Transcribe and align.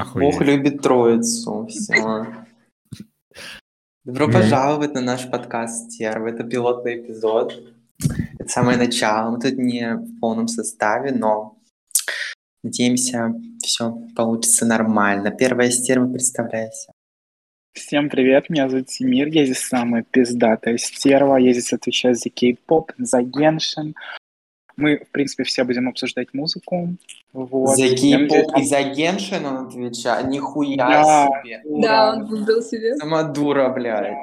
Охуеть. 0.00 0.34
Бог 0.34 0.42
любит 0.42 0.82
троицу. 0.82 1.66
Все. 1.68 2.26
Добро 4.04 4.26
Ну. 4.26 4.32
пожаловать 4.32 4.94
на 4.94 5.00
наш 5.00 5.28
подкаст 5.30 5.90
Стерва. 5.92 6.28
Это 6.28 6.44
пилотный 6.44 7.00
эпизод. 7.00 7.54
Это 8.38 8.48
самое 8.48 8.78
начало. 8.78 9.30
Мы 9.30 9.40
тут 9.40 9.54
не 9.54 9.94
в 9.96 10.20
полном 10.20 10.48
составе, 10.48 11.12
но 11.12 11.58
надеемся, 12.62 13.32
все 13.62 13.96
получится 14.14 14.66
нормально. 14.66 15.30
Первая 15.30 15.70
стерва, 15.70 16.12
представляйся. 16.12 16.92
Всем 17.72 18.08
привет, 18.08 18.48
меня 18.48 18.68
зовут 18.68 18.86
Тимир, 18.86 19.28
я 19.28 19.44
здесь 19.44 19.60
самая 19.60 20.02
пиздатая 20.02 20.78
стерва, 20.78 21.36
я 21.36 21.52
здесь 21.52 21.74
отвечаю 21.74 22.14
за 22.14 22.30
кей-поп, 22.30 22.92
за 22.96 23.22
геншин. 23.22 23.94
Мы, 24.76 24.98
в 24.98 25.10
принципе, 25.10 25.44
все 25.44 25.64
будем 25.64 25.88
обсуждать 25.88 26.34
музыку. 26.34 26.96
Вот. 27.32 27.76
За 27.76 27.84
Я 27.86 27.96
кей-поп 27.96 28.58
и 28.58 28.64
за 28.64 28.82
геншин 28.82 29.44
он 29.46 29.66
отвечает. 29.66 30.26
Нихуя 30.26 30.76
Да. 30.76 31.28
себе. 31.42 31.62
Да, 31.64 32.12
он 32.12 32.26
выбрал 32.26 32.60
себе. 32.62 32.94
Сама 32.96 33.22
дура, 33.22 33.70
блядь. 33.70 34.14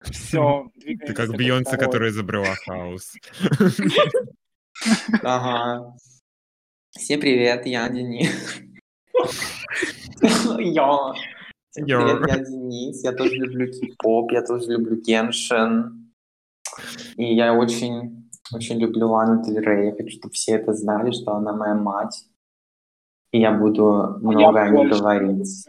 Все, 0.00 0.66
Ты 0.80 1.12
как 1.14 1.30
Бейонсе, 1.36 1.76
которая 1.76 2.10
изобрела 2.10 2.54
хаос. 2.66 3.12
Ага. 5.22 5.94
Всем 6.90 7.20
привет, 7.20 7.64
я 7.66 7.88
Денис. 7.88 8.60
Йо. 10.58 11.14
Всем 11.70 11.86
Йо. 11.86 12.00
привет, 12.00 12.28
я 12.28 12.38
Денис. 12.44 13.04
Я 13.04 13.12
тоже 13.12 13.34
люблю 13.36 13.66
кей-поп, 13.72 14.32
я 14.32 14.42
тоже 14.42 14.72
люблю 14.72 14.96
Геншин. 15.00 16.12
И 17.16 17.34
я 17.34 17.54
очень, 17.54 18.23
очень 18.52 18.78
люблю 18.78 19.10
Лану 19.10 19.42
Дель 19.42 19.60
Рей. 19.60 19.86
Я 19.86 19.92
хочу, 19.92 20.18
чтобы 20.18 20.34
все 20.34 20.52
это 20.52 20.72
знали, 20.74 21.10
что 21.10 21.32
она 21.34 21.52
моя 21.52 21.74
мать. 21.74 22.24
И 23.32 23.40
я 23.40 23.52
буду 23.52 24.18
много 24.20 24.60
о 24.60 24.68
ней 24.68 24.76
больше. 24.76 25.00
говорить. 25.00 25.66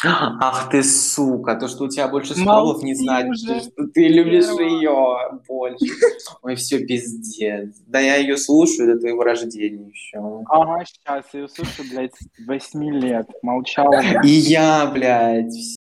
Ах 0.04 0.70
ты 0.70 0.84
сука, 0.84 1.56
то, 1.56 1.66
что 1.66 1.84
у 1.84 1.88
тебя 1.88 2.06
больше 2.06 2.34
скроллов 2.34 2.84
не 2.84 2.94
знать, 2.94 3.28
уже, 3.28 3.60
что 3.60 3.88
ты 3.92 4.06
любишь 4.06 4.46
ее 4.60 5.40
больше. 5.48 5.92
Ой, 6.42 6.54
все 6.54 6.86
пиздец. 6.86 7.74
Да 7.86 7.98
я 7.98 8.16
ее 8.16 8.36
слушаю 8.36 8.94
до 8.94 9.00
твоего 9.00 9.24
рождения 9.24 9.88
еще. 9.88 10.18
Ага, 10.48 10.84
сейчас, 10.84 11.24
я 11.32 11.40
ее 11.40 11.48
слушаю, 11.48 11.88
блядь, 11.90 12.14
с 12.14 12.46
8 12.46 12.84
лет, 13.00 13.28
молчала. 13.42 14.00
И 14.22 14.28
я, 14.28 14.86
блядь. 14.86 15.76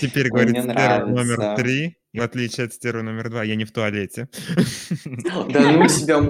Теперь 0.00 0.30
говорит 0.30 0.58
стерва 0.58 1.06
номер 1.06 1.56
три. 1.56 1.96
В 2.12 2.20
отличие 2.20 2.66
от 2.66 2.72
стерва 2.72 3.02
номер 3.02 3.30
два, 3.30 3.44
я 3.44 3.54
не 3.54 3.64
в 3.64 3.72
туалете. 3.72 4.28
Да 5.04 5.72
ну 5.72 5.86
тебя... 5.86 6.20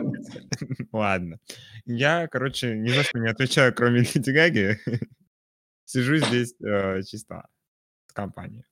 Ладно. 0.93 1.39
Я, 1.87 2.29
короче, 2.29 2.77
ни 2.77 2.89
за 2.89 3.03
что 3.03 3.19
не 3.19 3.31
отвечаю, 3.31 3.75
кроме 3.75 4.01
Леди 4.01 4.31
Гаги. 4.31 4.79
Сижу 5.85 6.17
здесь 6.19 6.55
э, 6.63 7.03
чисто 7.03 7.47
в 8.07 8.13
компании. 8.13 8.65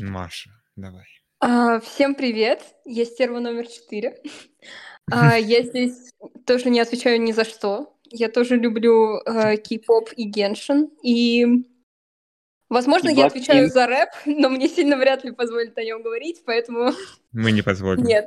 Маша, 0.00 0.50
давай. 0.76 1.06
А, 1.40 1.80
всем 1.80 2.14
привет, 2.14 2.62
я 2.84 3.04
стерва 3.04 3.40
номер 3.40 3.66
четыре. 3.66 4.20
А, 5.10 5.36
я 5.36 5.62
здесь 5.62 6.12
тоже 6.46 6.70
не 6.70 6.78
отвечаю 6.78 7.20
ни 7.20 7.32
за 7.32 7.44
что. 7.44 7.98
Я 8.08 8.28
тоже 8.28 8.56
люблю 8.56 9.18
э, 9.18 9.56
кей-поп 9.56 10.10
и 10.16 10.24
геншин. 10.24 10.90
И, 11.02 11.44
возможно, 12.72 13.10
И 13.10 13.14
я 13.14 13.26
отвечаю 13.26 13.68
за 13.68 13.86
рэп, 13.86 14.08
но 14.26 14.48
мне 14.48 14.68
сильно 14.68 14.96
вряд 14.96 15.24
ли 15.24 15.30
позволят 15.32 15.76
о 15.78 15.84
нем 15.84 16.02
говорить, 16.02 16.42
поэтому 16.44 16.92
Мы 17.32 17.52
не 17.52 17.62
позволим. 17.62 18.04
нет. 18.04 18.26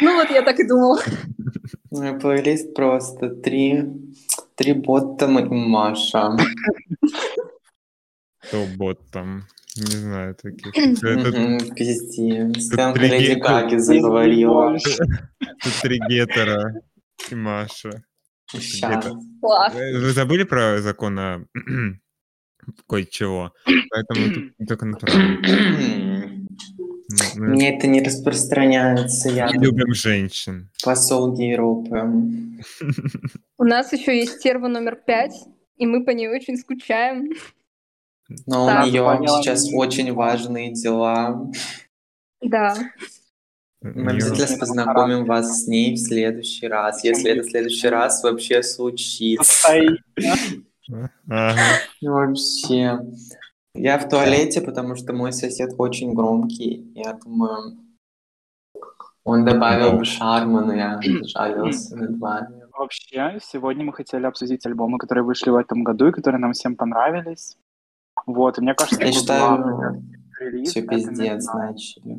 Ну 0.00 0.14
вот 0.16 0.30
я 0.30 0.42
так 0.42 0.58
и 0.60 0.66
думала. 0.66 1.00
Мой 1.90 2.18
плейлист 2.18 2.74
просто 2.74 3.30
три... 3.30 3.84
Три 4.54 4.72
боттома 4.72 5.42
и 5.42 5.44
Маша. 5.44 6.36
Кто 8.42 8.64
бот 8.76 8.98
там? 9.12 9.44
Не 9.76 9.96
знаю 9.96 10.34
таких. 10.34 10.72
Пиздец. 11.76 12.68
Там 12.70 12.94
три 12.94 13.08
Леди. 13.08 13.38
Гаги 13.38 13.76
заговорила. 13.76 14.76
тут 15.62 15.72
три 15.80 16.00
гетера 16.08 16.74
и 17.30 17.34
Маша. 17.36 18.02
Вы 18.52 20.10
забыли 20.12 20.42
про 20.42 20.80
закон 20.80 21.18
о 21.18 21.44
кое-чего? 22.88 23.52
Поэтому 23.90 24.34
тут 24.34 24.68
только 24.68 24.86
натурально. 24.86 26.46
Мне 27.36 27.76
это 27.76 27.86
не 27.86 28.02
распространяется, 28.02 29.30
я 29.30 29.48
любим 29.48 29.94
женщин. 29.94 30.70
посол 30.84 31.34
Европы. 31.36 32.06
У 33.56 33.64
нас 33.64 33.92
еще 33.92 34.16
есть 34.18 34.40
стерва 34.40 34.68
номер 34.68 34.96
пять, 34.96 35.34
и 35.76 35.86
мы 35.86 36.04
по 36.04 36.10
ней 36.10 36.28
очень 36.28 36.56
скучаем. 36.58 37.30
Но 38.46 38.66
у 38.66 38.86
нее 38.86 39.02
Поняла. 39.02 39.42
сейчас 39.42 39.68
очень 39.72 40.12
важные 40.12 40.72
дела. 40.72 41.50
Да. 42.42 42.76
Мы 43.80 44.12
обязательно 44.12 44.58
познакомим 44.58 45.24
вас 45.24 45.62
с 45.62 45.66
ней 45.66 45.94
в 45.94 45.98
следующий 45.98 46.66
раз, 46.66 47.04
если 47.04 47.30
это 47.30 47.42
в 47.42 47.50
следующий 47.50 47.88
раз 47.88 48.22
вообще 48.22 48.62
случится. 48.62 49.68
Ага. 51.28 51.60
Вообще. 52.02 53.00
Я 53.74 53.98
в 53.98 54.08
туалете, 54.08 54.60
потому 54.60 54.96
что 54.96 55.12
мой 55.12 55.32
сосед 55.32 55.70
очень 55.78 56.14
громкий. 56.14 56.90
Я 56.94 57.12
думаю, 57.14 57.78
он 59.24 59.44
добавил 59.44 59.98
бы 59.98 60.04
шарма, 60.04 60.62
но 60.62 60.74
я 60.74 61.00
жалился 61.24 61.96
над 61.96 62.18
вами. 62.18 62.62
Вообще, 62.76 63.38
сегодня 63.42 63.84
мы 63.84 63.92
хотели 63.92 64.24
обсудить 64.24 64.64
альбомы, 64.66 64.98
которые 64.98 65.24
вышли 65.24 65.50
в 65.50 65.56
этом 65.56 65.84
году 65.84 66.08
и 66.08 66.12
которые 66.12 66.40
нам 66.40 66.52
всем 66.52 66.76
понравились. 66.76 67.56
Вот, 68.26 68.58
и 68.58 68.62
мне 68.62 68.74
кажется, 68.74 69.04
Я 69.04 69.12
считаю, 69.12 70.02
релиз 70.40 70.70
все 70.70 70.82
пиздец 70.82 71.46
начали. 71.52 72.18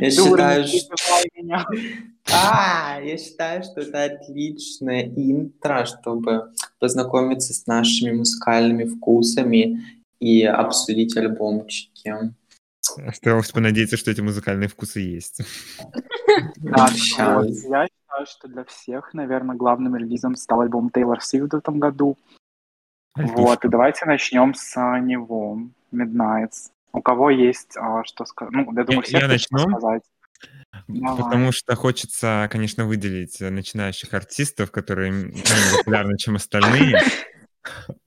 Я 0.00 0.10
считаю, 0.10 0.66
что... 0.66 0.96
А, 2.30 3.00
я 3.02 3.16
считаю, 3.16 3.62
что 3.62 3.80
это 3.80 4.04
отличное 4.04 5.04
интро, 5.04 5.86
чтобы 5.86 6.52
познакомиться 6.78 7.54
с 7.54 7.66
нашими 7.66 8.12
музыкальными 8.12 8.84
вкусами 8.84 9.82
и 10.20 10.44
обсудить 10.44 11.16
альбомчики. 11.16 12.14
Осталось 13.06 13.50
понадеяться, 13.50 13.96
что 13.96 14.10
эти 14.10 14.20
музыкальные 14.20 14.68
вкусы 14.68 15.00
есть. 15.00 15.40
Я 16.58 16.88
считаю, 16.88 18.26
что 18.26 18.48
для 18.48 18.64
всех, 18.64 19.14
наверное, 19.14 19.56
главным 19.56 19.96
релизом 19.96 20.36
стал 20.36 20.60
альбом 20.60 20.90
Тейлор 20.90 21.22
Свифт 21.22 21.52
в 21.52 21.56
этом 21.56 21.78
году. 21.78 22.16
Вот, 23.16 23.64
и 23.64 23.68
давайте 23.68 24.06
начнем 24.06 24.54
с 24.54 24.76
а, 24.76 25.00
него, 25.00 25.60
Midnights. 25.92 26.70
У 26.92 27.02
кого 27.02 27.30
есть 27.30 27.76
а, 27.76 28.04
что 28.04 28.24
сказать? 28.24 28.54
Ну, 28.54 28.72
я 28.76 28.84
думаю, 28.84 29.02
всех 29.02 29.22
я 29.22 29.28
начну? 29.28 29.58
сказать. 29.58 30.02
Давай. 30.86 31.16
Потому 31.16 31.52
что 31.52 31.74
хочется, 31.74 32.48
конечно, 32.50 32.86
выделить 32.86 33.40
начинающих 33.40 34.14
артистов, 34.14 34.70
которые 34.70 35.10
менее 35.10 35.42
популярны, 35.78 36.16
чем 36.18 36.36
остальные. 36.36 37.00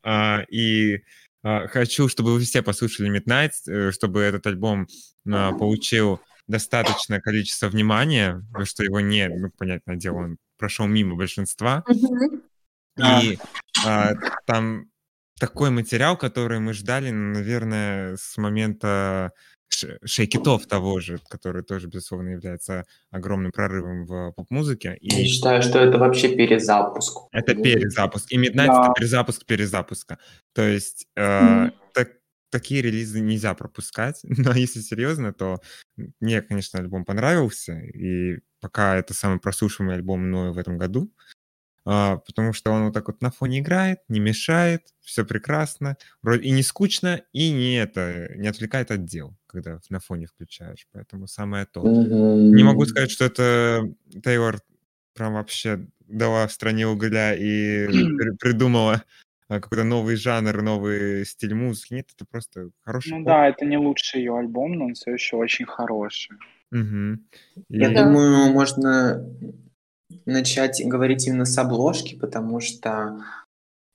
А, 0.03 0.41
И 0.49 1.03
а, 1.43 1.67
хочу, 1.67 2.07
чтобы 2.07 2.33
вы 2.33 2.39
все 2.39 2.63
послушали 2.63 3.15
Midnight, 3.15 3.51
э, 3.67 3.91
чтобы 3.91 4.21
этот 4.21 4.47
альбом 4.47 4.87
получил 5.23 6.19
достаточное 6.47 7.19
количество 7.19 7.67
внимания, 7.67 8.43
потому 8.47 8.65
что 8.65 8.83
его 8.83 8.99
не, 9.01 9.27
ну, 9.27 9.51
понятное 9.55 9.97
дело, 9.97 10.17
он 10.17 10.37
прошел 10.57 10.87
мимо 10.87 11.15
большинства. 11.15 11.83
И 12.97 13.37
а, 13.85 14.13
там 14.45 14.90
такой 15.41 15.71
материал, 15.71 16.17
который 16.17 16.59
мы 16.59 16.73
ждали, 16.73 17.09
ну, 17.11 17.33
наверное, 17.33 18.15
с 18.15 18.37
момента 18.37 19.31
шейкитов 20.05 20.67
того 20.67 20.99
же, 20.99 21.19
который 21.29 21.63
тоже, 21.63 21.87
безусловно, 21.87 22.29
является 22.29 22.85
огромным 23.09 23.51
прорывом 23.51 24.05
в 24.05 24.31
поп-музыке. 24.33 24.97
Я 25.01 25.19
И 25.19 25.25
считаю, 25.25 25.61
что 25.63 25.79
это 25.79 25.97
вообще 25.97 26.35
перезапуск. 26.35 27.17
это 27.31 27.55
перезапуск. 27.55 28.31
И 28.31 28.37
Midnight 28.37 28.67
Да. 28.67 28.83
это 28.83 28.93
перезапуск 28.99 29.45
перезапуска. 29.45 30.17
То 30.53 30.61
есть 30.61 31.07
э, 31.15 31.41
Мгм. 31.41 31.73
так- 31.93 32.11
такие 32.51 32.81
релизы 32.81 33.21
нельзя 33.21 33.53
пропускать. 33.55 34.19
Но 34.53 34.53
если 34.53 34.81
серьезно, 34.81 35.33
то 35.33 35.59
мне, 36.19 36.41
конечно, 36.41 36.79
альбом 36.79 37.03
понравился. 37.05 37.79
И 37.79 38.39
пока 38.59 38.97
это 38.97 39.13
самый 39.13 39.39
прослушиваемый 39.39 39.95
альбом 39.95 40.19
мною 40.27 40.53
в 40.53 40.57
этом 40.59 40.77
году. 40.77 41.09
Потому 41.83 42.53
что 42.53 42.71
он 42.71 42.85
вот 42.85 42.93
так 42.93 43.07
вот 43.07 43.21
на 43.21 43.31
фоне 43.31 43.59
играет, 43.59 43.99
не 44.07 44.19
мешает, 44.19 44.93
все 45.01 45.25
прекрасно, 45.25 45.97
вроде 46.21 46.43
и 46.43 46.51
не 46.51 46.61
скучно, 46.63 47.21
и 47.33 47.51
не 47.51 47.75
это, 47.75 48.31
не 48.35 48.47
отвлекает 48.47 48.91
от 48.91 49.05
дел, 49.05 49.35
когда 49.47 49.79
на 49.89 49.99
фоне 49.99 50.27
включаешь, 50.27 50.87
поэтому 50.91 51.27
самое 51.27 51.65
то. 51.65 51.83
Не 51.83 52.63
могу 52.63 52.85
сказать, 52.85 53.11
что 53.11 53.25
это 53.25 53.81
Тейлор 54.23 54.59
прям 55.13 55.33
вообще 55.33 55.87
дала 56.07 56.47
в 56.47 56.51
стране 56.51 56.87
угля 56.87 57.33
и 57.35 57.87
при- 58.17 58.35
придумала 58.37 59.03
а, 59.47 59.59
какой-то 59.59 59.83
новый 59.83 60.15
жанр, 60.15 60.61
новый 60.61 61.25
стиль 61.25 61.53
музыки. 61.53 61.95
Нет, 61.95 62.09
это 62.15 62.25
просто 62.25 62.69
хороший 62.85 63.11
Ну 63.11 63.17
поп. 63.19 63.27
да, 63.27 63.47
это 63.47 63.65
не 63.65 63.77
лучший 63.77 64.19
ее 64.21 64.37
альбом, 64.37 64.73
но 64.73 64.85
он 64.85 64.93
все 64.93 65.11
еще 65.13 65.35
очень 65.37 65.65
хороший. 65.65 66.37
Я 66.71 66.79
И- 66.79 67.93
Да. 67.93 68.03
думаю, 68.03 68.53
можно 68.53 69.25
начать 70.25 70.81
говорить 70.85 71.27
именно 71.27 71.45
с 71.45 71.57
обложки, 71.57 72.15
потому 72.17 72.59
что 72.59 73.23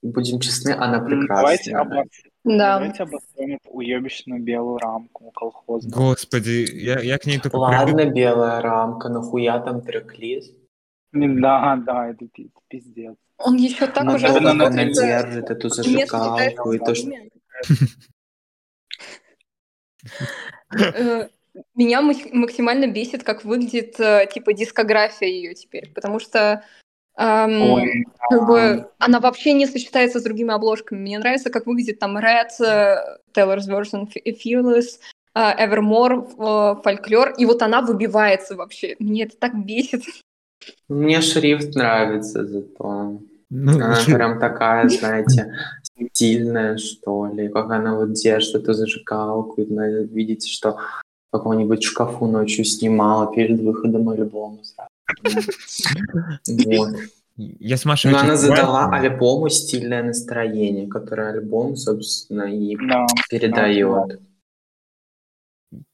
будем 0.03 0.41
честны, 0.41 0.71
она 0.71 0.99
М, 0.99 1.27
Давайте, 1.27 1.71
прекрасная. 1.71 1.81
обос... 1.81 2.07
Да. 2.45 2.75
Давайте 2.79 3.03
обосрем 3.03 3.57
эту 3.57 3.71
уебищную 3.71 4.41
белую 4.41 4.79
рамку 4.79 5.31
колхозную. 5.33 5.93
Господи, 5.93 6.69
я, 6.73 7.01
я 7.01 7.19
к 7.19 7.27
ней 7.27 7.39
только 7.41 7.57
Ладно, 7.57 7.97
привык. 7.97 8.15
белая 8.15 8.61
рамка, 8.61 9.09
нахуя 9.09 9.59
там 9.59 9.81
трек-лист? 9.83 10.55
Да, 11.13 11.77
да, 11.85 12.11
это 12.11 12.27
пи- 12.29 12.51
пиздец. 12.69 13.17
Он 13.39 13.57
еще 13.57 13.87
так 13.87 14.05
Но 14.05 14.13
как 14.13 14.41
на 14.41 14.51
она 14.51 14.67
относится 14.67 15.03
держит 15.07 15.51
эту 15.51 15.69
зажигалку, 15.69 16.73
и 16.73 16.79
то, 16.79 16.95
что... 16.95 17.11
Меня 21.75 22.03
мак- 22.03 22.33
максимально 22.33 22.87
бесит, 22.87 23.23
как 23.23 23.45
выглядит 23.45 23.99
э, 24.01 24.27
типа 24.33 24.53
дискография 24.53 25.29
ее 25.29 25.55
теперь, 25.55 25.91
потому 25.95 26.19
что 26.19 26.63
эм, 27.17 27.63
Ой, 27.63 28.05
как 28.29 28.47
бы 28.47 28.91
она 28.99 29.21
вообще 29.21 29.53
не 29.53 29.67
сочетается 29.67 30.21
с 30.21 30.23
другими 30.23 30.53
обложками. 30.53 31.01
Мне 31.01 31.19
нравится, 31.19 31.51
как 31.51 31.67
выглядит 31.67 31.99
там 31.99 32.19
Red, 32.19 32.49
э, 32.61 33.19
Taylor's 33.35 33.69
version, 33.69 34.09
Fearless, 34.25 34.99
э, 35.35 35.67
Evermore, 35.67 36.83
Folklore, 36.83 37.35
и 37.37 37.47
вот 37.47 37.63
она 37.63 37.83
выбивается 37.83 38.57
вообще. 38.57 38.97
Мне 38.99 39.25
это 39.25 39.37
так 39.37 39.57
бесит. 39.65 40.03
Мне 40.89 41.21
шрифт 41.21 41.75
нравится 41.75 42.47
зато. 42.47 43.21
Ну, 43.51 43.73
Она 43.73 43.97
прям 44.07 44.41
такая, 44.41 44.89
знаете, 44.89 45.55
стильная, 46.13 46.77
что 46.79 47.27
ли. 47.27 47.49
Как 47.49 47.71
она 47.71 47.95
вот 47.95 48.13
держит 48.13 48.55
эту 48.55 48.73
зажигалку. 48.73 49.63
И, 49.63 49.67
видите, 49.67 50.49
что 50.49 50.79
каком-нибудь 51.39 51.83
шкафу 51.83 52.27
ночью 52.27 52.65
снимала 52.65 53.35
перед 53.35 53.61
выходом 53.61 54.09
альбома. 54.09 54.59
сразу. 54.63 54.89
Вот. 56.67 56.97
я 57.37 57.77
с 57.77 57.85
Машей 57.85 58.11
Но 58.11 58.19
она 58.19 58.37
задала 58.37 58.91
альбому 58.91 59.49
стильное 59.49 60.03
настроение, 60.03 60.89
которое 60.89 61.33
альбом, 61.33 61.77
собственно, 61.77 62.43
и 62.43 62.77
да. 62.77 63.07
передает. 63.29 64.21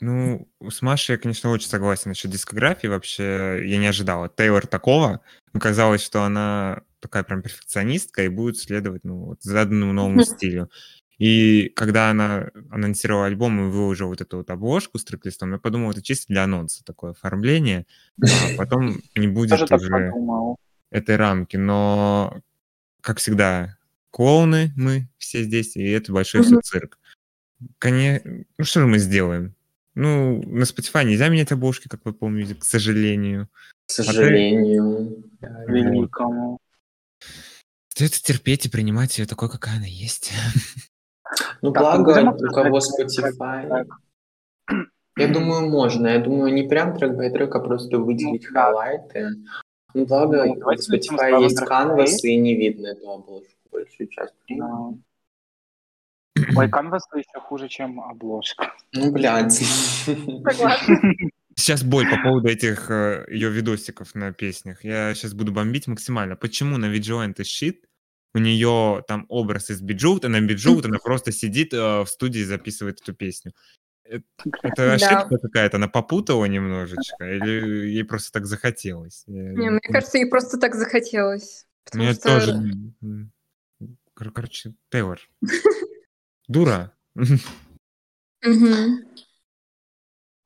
Ну, 0.00 0.48
с 0.68 0.82
Машей 0.82 1.14
я, 1.14 1.18
конечно, 1.18 1.50
очень 1.50 1.68
согласен 1.68 2.10
насчет 2.10 2.30
дискографии. 2.30 2.86
Вообще, 2.86 3.62
я 3.64 3.78
не 3.78 3.86
ожидал 3.86 4.24
от 4.24 4.36
Тейлор 4.36 4.66
такого. 4.66 5.20
Казалось, 5.58 6.02
что 6.02 6.22
она 6.22 6.82
такая 7.00 7.24
прям 7.24 7.42
перфекционистка 7.42 8.22
и 8.22 8.28
будет 8.28 8.58
следовать 8.58 9.04
ну, 9.04 9.24
вот 9.24 9.42
заданному 9.42 9.92
новому 9.92 10.22
стилю. 10.24 10.70
И 11.22 11.68
когда 11.76 12.10
она 12.10 12.50
анонсировала 12.68 13.26
альбом 13.26 13.60
и 13.60 13.70
выложила 13.70 14.08
вот 14.08 14.20
эту 14.20 14.38
вот 14.38 14.50
обложку 14.50 14.98
с 14.98 15.04
трек-листом, 15.04 15.52
я 15.52 15.58
подумал, 15.58 15.92
это 15.92 16.02
чисто 16.02 16.26
для 16.26 16.42
анонса 16.42 16.82
такое 16.84 17.12
оформление. 17.12 17.86
А 18.20 18.56
потом 18.56 19.00
не 19.14 19.28
будет 19.28 19.52
уже 19.52 20.12
этой 20.90 21.14
рамки. 21.14 21.56
Но, 21.56 22.42
как 23.00 23.18
всегда, 23.18 23.78
клоуны 24.10 24.72
мы 24.74 25.10
все 25.18 25.44
здесь, 25.44 25.76
и 25.76 25.88
это 25.90 26.10
большой 26.10 26.42
все 26.42 26.58
цирк. 26.60 26.98
Коне... 27.78 28.44
Ну, 28.58 28.64
что 28.64 28.80
же 28.80 28.88
мы 28.88 28.98
сделаем? 28.98 29.54
Ну, 29.94 30.42
на 30.42 30.64
Spotify 30.64 31.04
нельзя 31.04 31.28
менять 31.28 31.52
обложки, 31.52 31.86
как 31.86 32.04
вы 32.04 32.14
помните, 32.14 32.56
к 32.56 32.64
сожалению. 32.64 33.48
К 33.86 33.92
сожалению. 33.92 35.22
Великому. 35.68 36.58
Остается 37.90 38.20
терпеть 38.24 38.66
и 38.66 38.70
принимать 38.70 39.16
ее 39.20 39.26
такой, 39.26 39.48
какая 39.48 39.76
она 39.76 39.86
есть. 39.86 40.32
Ну, 41.62 41.72
Так, 41.72 41.82
благо, 41.82 42.30
у 42.30 42.52
кого 42.52 42.78
Spotify... 42.78 43.86
Я 45.18 45.28
думаю, 45.28 45.68
можно. 45.68 46.06
Я 46.06 46.18
думаю, 46.18 46.54
не 46.54 46.62
прям 46.62 46.96
трек 46.96 47.12
бай 47.12 47.30
трек, 47.30 47.54
а 47.54 47.60
просто 47.60 47.98
выделить 47.98 48.46
Ну, 48.48 48.54
хайлайты. 48.54 49.28
Ну, 49.92 50.06
благо, 50.06 50.46
Ну, 50.46 50.54
в 50.54 50.76
с 50.78 50.90
Spotify 50.90 51.42
есть 51.42 51.60
Canvas, 51.62 52.16
и 52.22 52.36
не 52.38 52.56
видно 52.56 52.88
эту 52.88 53.10
обложку 53.10 53.52
большую 53.72 54.08
часть 54.08 54.34
времени. 54.46 55.02
Ой, 56.56 56.68
канвас 56.70 57.02
еще 57.14 57.40
хуже, 57.40 57.68
чем 57.68 58.00
обложка. 58.00 58.72
Ну, 58.92 59.12
блядь. 59.12 59.52
Сейчас 61.54 61.84
боль 61.84 62.08
по 62.08 62.16
поводу 62.22 62.48
этих 62.48 62.90
э, 62.90 63.26
ее 63.28 63.50
видосиков 63.50 64.14
на 64.14 64.32
песнях. 64.32 64.82
Я 64.84 65.14
сейчас 65.14 65.34
буду 65.34 65.52
бомбить 65.52 65.86
максимально. 65.86 66.34
Почему 66.34 66.78
на 66.78 66.86
Vigilant 66.86 67.34
и 67.38 67.42
Shit 67.42 67.84
у 68.34 68.38
нее 68.38 69.04
там 69.06 69.26
образ 69.28 69.70
из 69.70 69.80
Биджут, 69.82 70.24
она 70.24 70.40
Биджут, 70.40 70.86
она 70.86 70.98
просто 70.98 71.32
сидит 71.32 71.72
э, 71.74 72.00
в 72.02 72.06
студии 72.06 72.40
и 72.40 72.44
записывает 72.44 73.00
эту 73.00 73.14
песню. 73.14 73.52
Э, 74.04 74.20
Это 74.62 74.76
Да. 74.76 74.94
ошибка 74.94 75.38
какая-то, 75.38 75.76
она 75.76 75.88
попутала 75.88 76.46
немножечко, 76.46 77.24
или 77.24 77.88
ей 77.88 78.04
просто 78.04 78.32
так 78.32 78.46
захотелось? 78.46 79.24
Не, 79.26 79.70
мне 79.70 79.80
кажется, 79.80 80.18
ей 80.18 80.26
просто 80.26 80.58
так 80.58 80.74
захотелось. 80.74 81.66
Мне 81.92 82.14
что... 82.14 82.40
тоже... 82.40 82.54
кор- 84.14 84.32
Короче, 84.32 84.74
Тейлор. 84.90 85.20
Дура. 86.48 86.92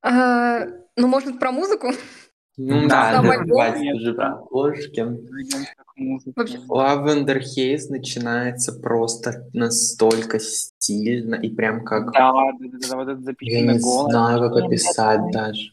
А, 0.02 0.64
ну, 0.96 1.06
может, 1.08 1.38
про 1.38 1.52
музыку? 1.52 1.92
Ну 2.58 2.88
Да, 2.88 3.10
да, 3.10 3.12
сам 3.16 3.26
да, 3.26 3.32
альбом 3.32 3.50
хватит 3.50 3.80
нет, 3.80 3.96
уже 3.96 4.14
про 4.14 4.42
Lavender 6.68 7.40
Haze 7.40 7.90
начинается 7.90 8.72
просто 8.72 9.46
настолько 9.52 10.38
стильно 10.40 11.34
и 11.34 11.50
прям 11.50 11.84
как... 11.84 12.12
Да, 12.12 12.32
да, 12.32 12.52
да, 12.60 12.88
да, 12.90 12.96
вот 12.96 13.08
этот 13.08 13.18
Я 13.20 13.24
записанный 13.24 13.74
не 13.74 13.80
голос. 13.80 14.10
знаю, 14.12 14.40
как 14.40 14.64
описать 14.64 15.20
даже. 15.32 15.70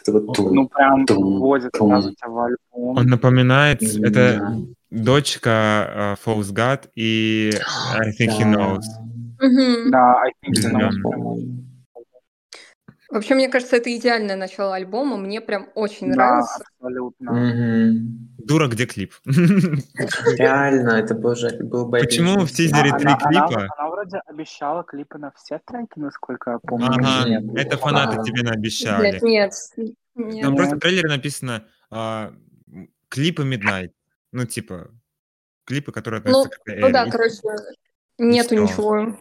Это 0.00 0.12
Ну, 0.52 0.68
прям 0.68 1.06
тум, 1.06 1.40
вводит 1.40 1.72
тум. 1.72 1.88
сразу 1.90 2.12
тебя 2.12 2.28
в 2.28 2.38
альбом. 2.38 2.98
Он 2.98 3.06
напоминает, 3.06 3.82
это 3.82 4.56
дочка 4.90 6.16
uh, 6.16 6.18
False 6.24 6.52
God 6.52 6.88
и 6.94 7.52
I 7.98 8.10
think 8.10 8.38
he 8.38 8.44
knows. 8.44 8.84
Да, 9.90 10.16
I 10.20 10.30
think 10.44 10.62
Да. 10.62 10.68
you 10.68 10.72
know. 10.72 10.90
Да. 10.90 11.73
Вообще, 13.14 13.36
мне 13.36 13.48
кажется, 13.48 13.76
это 13.76 13.96
идеальное 13.96 14.34
начало 14.34 14.74
альбома. 14.74 15.16
Мне 15.16 15.40
прям 15.40 15.68
очень 15.76 16.08
Да, 16.10 16.16
нравится. 16.16 16.64
абсолютно. 16.80 17.32
Мгм. 17.32 18.28
Дура, 18.38 18.66
где 18.66 18.86
клип? 18.86 19.14
Реально, 19.24 20.90
это 20.90 21.14
был, 21.14 21.36
же- 21.36 21.56
был 21.62 21.86
бы 21.86 22.00
Почему 22.00 22.44
в 22.44 22.50
тизере 22.50 22.90
три 22.98 23.14
клипа? 23.14 23.68
она 23.78 23.88
вроде 23.88 24.18
обещала 24.26 24.82
клипы 24.82 25.18
на 25.18 25.30
все 25.36 25.60
треки, 25.64 25.96
насколько 25.96 26.50
я 26.50 26.58
помню. 26.58 26.88
Ага, 26.88 27.40
это 27.54 27.76
ну, 27.76 27.82
фанаты 27.82 28.24
тебе 28.24 28.42
наобещали. 28.42 29.20
Нет, 29.22 29.22
нет. 29.22 29.94
нет. 30.16 30.42
Там 30.42 30.56
просто 30.56 30.74
в 30.74 30.80
трейлере 30.80 31.08
написано 31.08 31.68
а, 31.92 32.34
клипы 33.10 33.44
Midnight. 33.44 33.92
Ну, 34.32 34.44
типа, 34.44 34.90
клипы, 35.66 35.92
которые 35.92 36.20
Ну, 36.24 36.30
относятся 36.40 36.58
к 36.64 36.68
этой 36.68 36.80
ну 36.80 36.90
да, 36.92 37.08
короче, 37.08 37.36
нету 38.18 38.56
ничего 38.56 39.16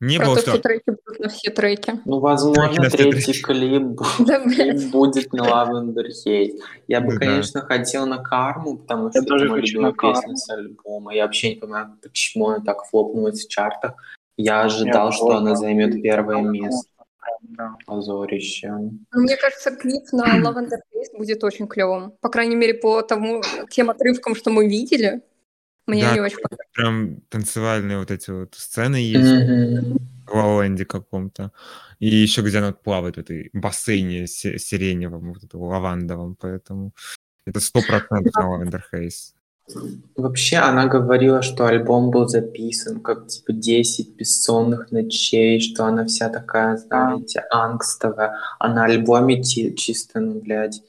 Не 0.00 0.16
про 0.18 0.26
было 0.26 0.36
то, 0.36 0.42
что... 0.42 0.58
треки 0.58 0.84
будут 0.90 1.20
на 1.20 1.28
все 1.28 1.50
треки. 1.50 1.92
Ну, 2.06 2.20
возможно, 2.20 2.88
Треки 2.88 2.96
третий 2.96 3.32
треки. 3.32 3.42
клип, 3.42 4.00
Да, 4.26 4.40
клип 4.40 4.90
будет 4.90 5.32
на 5.32 5.42
Lavender 5.42 6.06
Haze. 6.26 6.58
Я 6.88 7.00
бы, 7.00 7.12
Ну 7.12 7.18
да. 7.20 7.26
конечно, 7.26 7.60
хотел 7.60 8.06
на 8.06 8.22
Карму, 8.22 8.78
потому 8.78 9.06
Я 9.06 9.10
что 9.10 9.18
это 9.20 9.28
тоже 9.28 9.48
моя 9.50 9.62
любимая 9.62 9.92
песня 9.92 10.36
с 10.36 10.48
альбома. 10.50 11.14
Я 11.14 11.24
вообще 11.24 11.50
не 11.50 11.56
понимаю, 11.56 11.98
почему 12.02 12.48
она 12.48 12.64
так 12.64 12.84
флопнулась 12.86 13.44
в 13.44 13.48
чартах. 13.50 13.92
Я 14.38 14.62
ожидал, 14.62 15.06
Я 15.06 15.12
что 15.12 15.30
она 15.36 15.54
займет 15.54 16.02
первое 16.02 16.40
место. 16.40 16.88
да. 17.42 17.74
Позорище. 17.86 18.68
Ну, 18.70 19.20
Мне 19.20 19.36
кажется, 19.36 19.70
клип 19.70 20.04
на 20.12 20.24
Lavender 20.40 20.78
Haze 20.94 21.18
будет 21.18 21.44
очень 21.44 21.66
клевым. 21.68 22.12
По 22.22 22.30
крайней 22.30 22.56
мере, 22.56 22.72
по 22.74 23.02
тому, 23.02 23.42
тем 23.70 23.90
отрывкам, 23.90 24.34
что 24.34 24.50
мы 24.50 24.66
видели. 24.66 25.20
Мне 25.90 26.02
Да, 26.02 26.10
они 26.10 26.20
очень 26.20 26.38
понравились. 26.38 26.72
Прям 26.72 27.20
танцевальные 27.28 27.98
вот 27.98 28.10
эти 28.10 28.30
вот 28.30 28.54
сцены 28.54 28.96
есть. 28.96 29.30
Мгм. 29.30 29.98
в 30.26 30.34
Лаленде 30.34 30.84
каком-то. 30.84 31.50
И 31.98 32.06
еще 32.06 32.42
где 32.42 32.58
она 32.58 32.72
плавает 32.72 33.16
в 33.16 33.18
этой 33.18 33.50
бассейне 33.52 34.26
си- 34.26 34.58
сиреневом, 34.58 35.32
вот 35.32 35.42
этом 35.42 35.60
лавандовом, 35.62 36.36
поэтому 36.40 36.92
это 37.46 37.60
сто 37.60 37.80
процентов 37.82 38.32
на 38.34 38.42
Lavender 38.42 38.80
Haze. 38.92 39.34
Вообще, 40.16 40.56
она 40.56 40.86
говорила, 40.86 41.42
что 41.42 41.66
альбом 41.66 42.10
был 42.10 42.28
записан 42.28 43.00
как, 43.00 43.26
типа, 43.28 43.52
10 43.52 44.16
бессонных 44.16 44.90
ночей, 44.90 45.60
что 45.60 45.84
она 45.84 46.04
вся 46.04 46.28
такая, 46.28 46.76
знаете, 46.76 47.44
ангстовая. 47.50 48.34
А 48.58 48.72
на 48.72 48.84
альбоме 48.84 49.42
чисто, 49.42 50.20
ну, 50.20 50.40
блядь, 50.40 50.82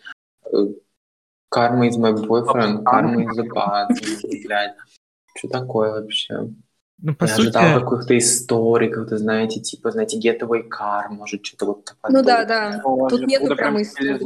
Карма 1.52 1.88
из 1.88 1.98
my 1.98 2.14
boyfriend, 2.16 2.84
Карма 2.84 3.24
из 3.24 3.38
the 3.38 3.44
ну, 3.44 4.44
блядь. 4.48 4.76
Что 5.38 5.48
такое 5.50 5.92
вообще? 5.92 6.50
Ну, 7.04 7.16
по 7.16 7.26
Я 7.26 7.36
сути, 7.36 7.48
ожидал 7.58 7.90
каких-то 7.90 8.18
историй, 8.18 8.90
как-то, 8.90 9.18
знаете, 9.18 9.60
типа, 9.60 9.92
знаете, 9.92 10.18
Getaway 10.20 10.64
Car, 10.70 11.10
может, 11.10 11.46
что-то 11.46 11.66
вот 11.66 11.86
такое. 11.86 12.12
Ну 12.12 12.24
да, 12.24 12.46
да. 12.46 12.80
Тоже. 12.80 13.18
Тут 13.18 13.28
нету 13.28 13.56
прям 13.56 13.82
истории. 13.82 14.20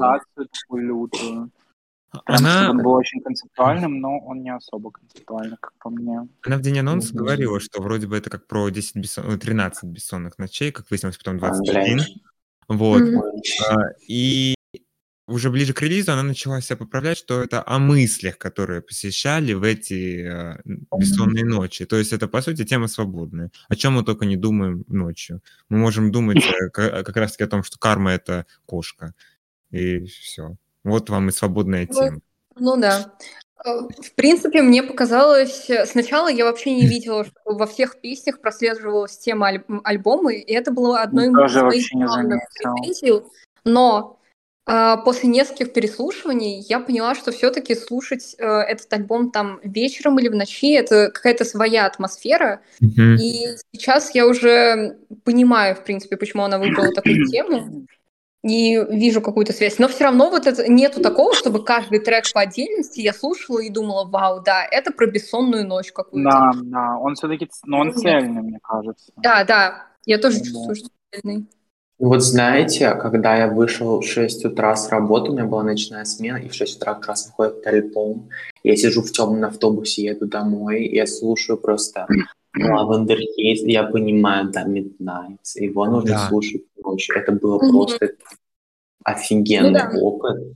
лютую. 0.71 1.51
Прям, 2.25 2.37
она, 2.39 2.69
он 2.69 2.77
был 2.77 2.91
очень 2.93 3.21
концептуальным, 3.21 3.99
но 3.99 4.19
он 4.19 4.41
не 4.41 4.53
особо 4.53 4.91
концептуальный, 4.91 5.57
как 5.59 5.73
по 5.79 5.89
мне. 5.89 6.27
она 6.45 6.57
в 6.57 6.61
день 6.61 6.79
анонса 6.79 7.09
Мгм. 7.13 7.17
говорила, 7.23 7.59
что 7.59 7.81
вроде 7.81 8.07
бы 8.07 8.17
это 8.17 8.29
как 8.29 8.47
про 8.47 8.69
10 8.69 8.95
бессон... 8.97 9.25
ну, 9.27 9.37
13 9.37 9.83
бессонных 9.89 10.37
ночей, 10.37 10.71
как 10.71 10.89
выяснилось 10.89 11.17
потом 11.17 11.35
А, 11.37 11.39
21. 11.39 11.95
блядь. 11.97 12.13
Вот. 12.67 13.01
А, 13.69 13.75
И 14.07 14.54
уже 15.27 15.49
ближе 15.49 15.73
к 15.73 15.81
релизу 15.81 16.11
она 16.11 16.23
начала 16.23 16.61
себя 16.61 16.77
поправлять, 16.77 17.17
что 17.17 17.41
это 17.41 17.63
о 17.65 17.79
мыслях, 17.79 18.37
которые 18.37 18.81
посещали 18.81 19.53
в 19.53 19.63
эти 19.63 20.23
э, 20.23 20.61
бессонные 20.95 21.45
ночи. 21.45 21.85
То 21.85 21.95
есть 21.95 22.13
это, 22.13 22.27
по 22.27 22.41
сути, 22.41 22.63
тема 22.63 22.87
свободная. 22.87 23.49
О 23.67 23.75
чем 23.75 23.93
мы 23.93 24.03
только 24.03 24.25
не 24.25 24.37
думаем 24.37 24.83
ночью. 24.87 25.41
Мы 25.69 25.77
можем 25.77 26.11
думать 26.11 26.37
э, 26.61 26.69
как 26.69 27.15
раз-таки 27.17 27.43
о 27.43 27.47
том, 27.47 27.63
что 27.63 27.79
карма— 27.79 28.11
это 28.13 28.45
кошка. 28.65 29.13
И 29.71 30.05
все. 30.05 30.55
Вот 30.83 31.09
вам 31.09 31.29
и 31.29 31.31
свободная 31.31 31.87
тема. 31.87 32.19
Ну 32.57 32.77
да. 32.77 33.15
Э, 33.65 33.79
в 33.97 34.13
принципе, 34.13 34.61
мне 34.61 34.83
показалось, 34.83 35.69
сначала 35.85 36.27
я 36.27 36.45
вообще 36.45 36.75
не 36.75 36.85
видела, 36.85 37.25
что 37.25 37.33
во 37.45 37.65
всех 37.65 37.99
песнях 37.99 38.41
прослеживалась 38.41 39.17
тема 39.17 39.47
аль- 39.47 39.65
альбома, 39.83 40.33
и 40.33 40.53
это 40.53 40.71
было 40.71 41.01
одной 41.01 41.27
из 41.27 41.33
моих 41.33 41.85
главных 41.93 42.41
претензий. 42.53 43.23
Но 43.65 44.14
э, 44.14 44.14
после 44.65 45.29
нескольких 45.29 45.73
переслушиваний 45.73 46.65
я 46.67 46.79
поняла, 46.79 47.13
что 47.13 47.31
все-таки 47.31 47.75
слушать 47.75 48.35
э, 48.39 48.45
этот 48.45 48.91
альбом 48.93 49.29
там 49.29 49.59
вечером 49.63 50.17
или 50.17 50.27
в 50.27 50.35
ночи 50.35 50.73
это 50.73 51.11
какая-то 51.11 51.45
своя 51.45 51.85
атмосфера. 51.85 52.61
Mm-hmm. 52.81 53.15
И 53.17 53.45
сейчас 53.71 54.15
я 54.15 54.25
уже 54.25 54.97
понимаю, 55.23 55.75
в 55.75 55.83
принципе, 55.83 56.17
почему 56.17 56.43
она 56.43 56.57
выбрала 56.57 56.91
такую 56.91 57.27
тему 57.27 57.85
и 58.45 58.79
вижу 58.89 59.21
какую-то 59.21 59.53
связь. 59.53 59.79
Но 59.79 59.87
все 59.87 60.03
равно 60.03 60.29
вот 60.29 60.45
это 60.45 60.69
нету 60.69 61.01
такого, 61.01 61.33
чтобы 61.33 61.63
каждый 61.63 61.99
трек 61.99 62.25
по 62.31 62.41
отдельности 62.41 63.01
я 63.01 63.11
слушала 63.11 63.59
и 63.59 63.69
думала, 63.69 64.07
вау, 64.07 64.41
да, 64.43 64.63
это 64.63 64.91
про 64.91 65.07
бессонную 65.07 65.67
ночь 65.67 65.91
какую-то. 65.91 66.29
Да, 66.29 66.51
да, 66.63 66.97
он 66.97 67.15
все-таки, 67.15 67.49
но 67.65 67.79
он 67.79 67.93
цельный, 67.93 68.43
мне 68.43 68.59
кажется. 68.61 69.11
Да, 69.17 69.43
да, 69.43 69.87
я 70.05 70.19
тоже 70.19 70.39
да. 70.39 70.45
чувствую, 70.45 70.75
что 70.75 70.89
цельный. 71.11 71.47
Вот 71.97 72.21
знаете, 72.21 72.93
когда 72.95 73.37
я 73.37 73.47
вышел 73.47 74.01
в 74.01 74.05
6 74.05 74.45
утра 74.45 74.75
с 74.75 74.89
работы, 74.89 75.31
у 75.31 75.33
меня 75.33 75.45
была 75.45 75.63
ночная 75.63 76.03
смена, 76.03 76.37
и 76.37 76.49
в 76.49 76.53
6 76.53 76.77
утра 76.77 76.95
как 76.95 77.07
раз 77.07 77.27
выходит 77.27 77.65
альбом. 77.65 78.29
Я 78.63 78.75
сижу 78.75 79.01
в 79.01 79.11
темном 79.11 79.45
автобусе, 79.45 80.03
еду 80.03 80.27
домой, 80.27 80.83
и 80.83 80.95
я 80.95 81.07
слушаю 81.07 81.57
просто 81.57 82.05
Lavender 82.57 83.17
Haze, 83.17 83.65
я 83.65 83.83
понимаю, 83.83 84.49
да, 84.51 84.65
Midnight. 84.65 85.39
Его 85.55 85.85
нужно 85.85 86.11
да. 86.11 86.27
слушать 86.27 86.63
ночью. 86.83 87.15
Это 87.15 87.31
было 87.31 87.57
mm-hmm. 87.57 87.71
просто 87.71 88.11
офигенный 89.03 89.69
ну, 89.69 89.75
да. 89.75 89.91
опыт. 89.97 90.55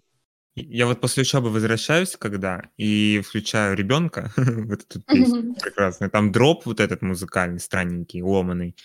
Я 0.56 0.88
вот 0.88 1.00
после 1.00 1.22
учебы 1.22 1.50
возвращаюсь, 1.50 2.18
когда, 2.18 2.64
и 2.78 3.22
включаю 3.26 3.78
ребенка, 3.78 4.32
вот 4.38 4.82
эту 4.82 5.02
песню 5.02 5.56
прекрасную. 5.56 6.10
Там 6.10 6.32
дроп 6.34 6.66
вот 6.66 6.82
этот 6.82 7.02
музыкальный, 7.02 7.60
странненький, 7.60 8.22
ломаный. 8.22 8.76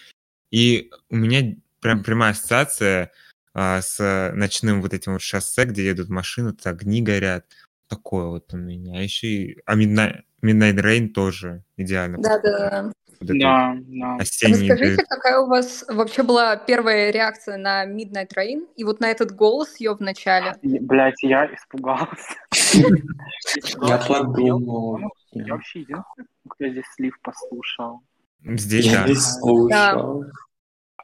И 0.53 0.91
у 1.11 1.17
меня 1.17 1.57
прям 1.85 2.03
прямая 2.03 2.33
ассоциация 2.33 3.13
а, 3.53 3.81
с 3.81 4.33
ночным 4.35 4.83
вот 4.83 4.93
этим 4.95 5.13
вот 5.13 5.23
шоссе, 5.23 5.65
где 5.65 5.85
едут 5.85 6.09
машины, 6.09 6.53
тут 6.53 6.67
огни 6.67 7.03
горят. 7.03 7.47
Такое 7.89 8.25
вот 8.25 8.53
у 8.55 8.57
меня. 8.57 9.01
Еще 9.03 9.27
и... 9.27 9.59
А 9.67 9.77
Midnight, 9.77 10.23
Midnight 10.43 10.77
Rain 10.77 11.09
тоже 11.09 11.63
идеально. 11.77 12.19
Да-да-да 12.19 12.91
вот 13.21 13.39
да, 13.39 13.77
да. 13.77 14.17
осенний... 14.17 14.71
Расскажите, 14.71 15.05
какая 15.09 15.39
у 15.41 15.47
вас 15.47 15.85
вообще 15.89 16.23
была 16.23 16.57
первая 16.57 17.11
реакция 17.11 17.57
на 17.57 17.87
Midnight 17.87 18.31
Rain 18.37 18.67
и 18.77 18.85
вот 18.85 19.01
на 19.01 19.11
этот 19.11 19.33
голос 19.33 19.77
ее 19.79 19.95
в 19.95 20.01
начале? 20.01 20.55
Блять, 20.63 21.23
я 21.23 21.47
испугался. 21.47 22.35
Я 23.83 23.99
подумал. 23.99 25.01
Я 25.33 25.55
вообще 25.55 25.81
единственный, 25.81 26.27
кто 26.49 26.69
здесь 26.69 26.85
слив 26.95 27.19
послушал. 27.23 28.01
Здесь, 28.45 28.91
да. 29.69 30.05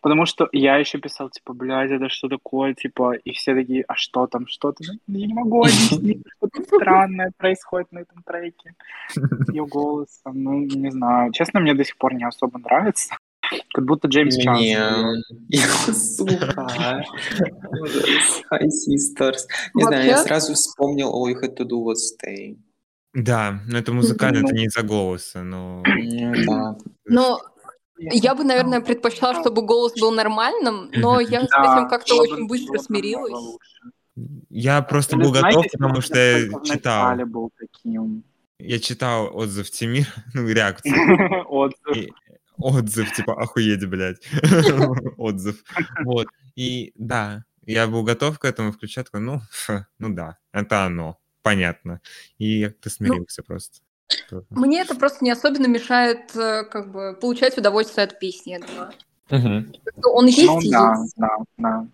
Потому 0.01 0.27
что 0.27 0.49
я 0.53 0.77
еще 0.77 0.99
писал, 0.99 1.29
типа, 1.31 1.53
блядь, 1.53 1.91
это 1.91 2.09
что 2.09 2.29
такое, 2.29 2.75
типа, 2.75 3.15
и 3.15 3.33
все 3.33 3.55
такие, 3.55 3.85
а 3.87 3.95
что 3.97 4.27
там, 4.27 4.47
что 4.47 4.73
там? 4.73 4.97
Я 5.07 5.27
не 5.27 5.35
могу 5.35 5.61
объяснить, 5.61 6.23
что-то 6.37 6.63
странное 6.65 7.33
происходит 7.37 7.93
на 7.93 8.01
этом 8.01 8.23
треке. 8.23 8.75
Ее 9.53 9.67
голосом, 9.67 10.43
ну, 10.43 10.61
не 10.61 10.91
знаю. 10.91 11.33
Честно, 11.33 11.61
мне 11.61 11.75
до 11.75 11.85
сих 11.85 11.99
пор 11.99 12.15
не 12.15 12.25
особо 12.25 12.59
нравится. 12.59 13.17
Как 13.75 13.85
будто 13.85 14.09
Джеймс 14.09 14.37
Чанс. 14.37 16.17
Сука. 16.17 17.03
Hi, 18.51 18.69
sisters. 18.69 19.47
Не 19.75 19.83
знаю, 19.83 20.07
я 20.07 20.19
сразу 20.19 20.55
вспомнил 20.55 21.11
All 21.11 21.33
You 21.33 21.43
Had 21.43 21.57
To 21.59 21.65
Do 21.67 21.85
Was 21.85 21.97
Stay. 22.17 22.57
Да, 23.13 23.59
но 23.67 23.79
это 23.79 23.93
музыкально, 23.93 24.47
это 24.47 24.55
не 24.55 24.67
из-за 24.67 24.83
голоса, 24.83 25.43
но... 25.43 25.83
Да. 26.47 26.77
Но 27.07 27.41
я 28.01 28.35
бы, 28.35 28.45
наверное, 28.45 28.81
предпочла, 28.81 29.39
чтобы 29.41 29.63
голос 29.63 29.93
был 30.01 30.11
нормальным, 30.11 30.91
но 30.93 31.21
я 31.21 31.43
с 31.43 31.45
этим 31.45 31.89
как-то 31.89 32.17
очень 32.17 32.47
быстро 32.47 32.79
смирилась. 32.79 33.59
Я 34.49 34.83
просто 34.83 35.17
был 35.17 35.33
готов, 35.33 35.67
потому 35.73 36.01
что 36.01 36.19
я 36.19 36.49
читал. 36.65 37.19
Я 38.59 38.79
читал 38.79 39.35
отзыв 39.35 39.71
Тимир, 39.71 40.07
ну, 40.35 40.47
реакцию. 40.49 40.95
Отзыв. 41.49 42.11
Отзыв, 42.59 43.15
типа, 43.15 43.41
охуеть, 43.41 43.87
блядь. 43.89 44.21
Отзыв. 45.17 45.65
Вот. 46.05 46.27
И 46.57 46.93
да, 46.95 47.45
я 47.65 47.87
был 47.87 48.03
готов 48.03 48.39
к 48.39 48.45
этому, 48.45 48.73
включать, 48.73 49.07
ну, 49.15 49.41
ну 49.99 50.15
да, 50.15 50.37
это 50.53 50.85
оно, 50.85 51.19
понятно. 51.43 52.03
И 52.37 52.59
я 52.61 52.69
как-то 52.69 52.91
ну, 52.91 53.07
смирился 53.07 53.43
просто. 53.43 53.79
Мне 54.51 54.81
это 54.81 54.95
просто 54.95 55.25
не 55.25 55.31
особенно 55.31 55.67
мешает 55.67 56.35
э, 56.35 56.65
как 56.65 56.91
бы 56.93 57.17
получать 57.21 57.57
удовольствие 57.59 58.05
от 58.05 58.19
песни, 58.19 58.53
я 58.53 58.61
думаю. 58.61 58.93
Угу. 59.31 60.13
Он 60.13 60.27
есть 60.27 60.47
ну, 60.47 60.61
да, 60.71 60.97
да, 61.17 61.29
да. 61.59 61.87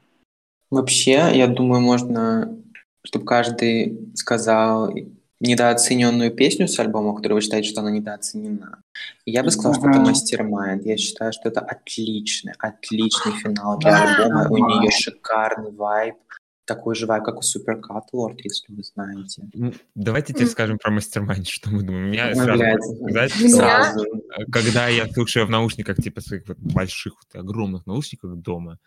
Вообще, 0.71 1.31
я 1.35 1.47
думаю, 1.47 1.81
можно, 1.81 2.57
чтобы 3.05 3.25
каждый 3.25 4.13
сказал 4.15 4.93
недооцененную 5.41 6.35
песню 6.35 6.67
с 6.67 6.79
альбома, 6.79 7.15
которую 7.15 7.37
вы 7.37 7.43
считаете, 7.43 7.69
что 7.69 7.81
она 7.81 7.91
недооценена. 7.91 8.79
я 9.27 9.43
бы 9.43 9.51
сказал, 9.51 9.75
что 9.75 9.91
это 9.91 9.99
Mastermind. 10.01 10.83
Я 10.85 10.97
считаю, 10.97 11.33
что 11.33 11.49
это 11.49 11.61
отличный, 11.61 12.55
отличный 12.59 13.33
финал 13.33 13.79
для 13.79 14.03
альбома. 14.03 14.49
У 14.51 14.57
нее 14.57 14.91
шикарный 14.91 15.73
вайб 15.73 16.17
такой 16.67 16.95
же 16.95 17.07
вайб, 17.07 17.25
как 17.25 17.39
у 17.39 17.43
Lord, 18.13 18.37
если 18.43 18.75
вы 18.75 18.83
знаете. 18.83 19.49
Давайте 19.95 20.35
теперь 20.35 20.49
скажем 20.49 20.79
про 20.79 20.91
мастер 20.91 21.25
что 21.45 21.71
мы 21.71 21.83
думаем. 21.83 22.11
Меня 22.11 22.35
сразу 22.35 22.65
сказать, 23.03 23.33
сразу. 23.33 24.05
Э, 24.05 24.45
когда 24.51 24.89
я 24.89 25.07
слушаю 25.07 25.47
в 25.47 25.51
наушниках, 25.51 25.97
типа 25.97 26.21
своих 26.21 26.47
вот 26.49 26.59
больших, 26.59 27.15
вот, 27.15 27.41
огромных 27.41 27.87
наушниках 27.87 28.37
дома, 28.37 28.79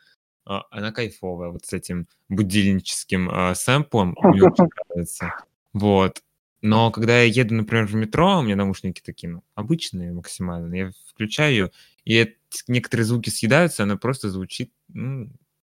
а, 0.46 0.64
она 0.72 0.92
кайфовая, 0.92 1.50
вот 1.50 1.66
с 1.66 1.74
этим 1.74 2.08
будильническим 2.28 3.30
э, 3.30 3.56
сэмплом, 3.56 4.16
мне 4.22 4.44
очень 4.44 4.68
нравится. 4.90 5.34
Вот. 5.74 6.22
Но 6.62 6.92
когда 6.92 7.22
я 7.22 7.24
еду, 7.24 7.56
например, 7.56 7.86
в 7.86 7.96
метро, 7.96 8.40
у 8.40 8.42
меня 8.42 8.58
наушники 8.58 9.02
такие, 9.02 9.30
ну, 9.30 9.44
обычные 9.56 10.12
максимально, 10.12 10.76
я 10.76 10.92
включаю 11.08 11.52
ее, 11.52 11.72
и 12.04 12.36
некоторые 12.68 13.06
звуки 13.06 13.30
съедаются, 13.30 13.84
она 13.84 13.96
просто 13.96 14.30
звучит, 14.30 14.74
ну, 14.90 15.30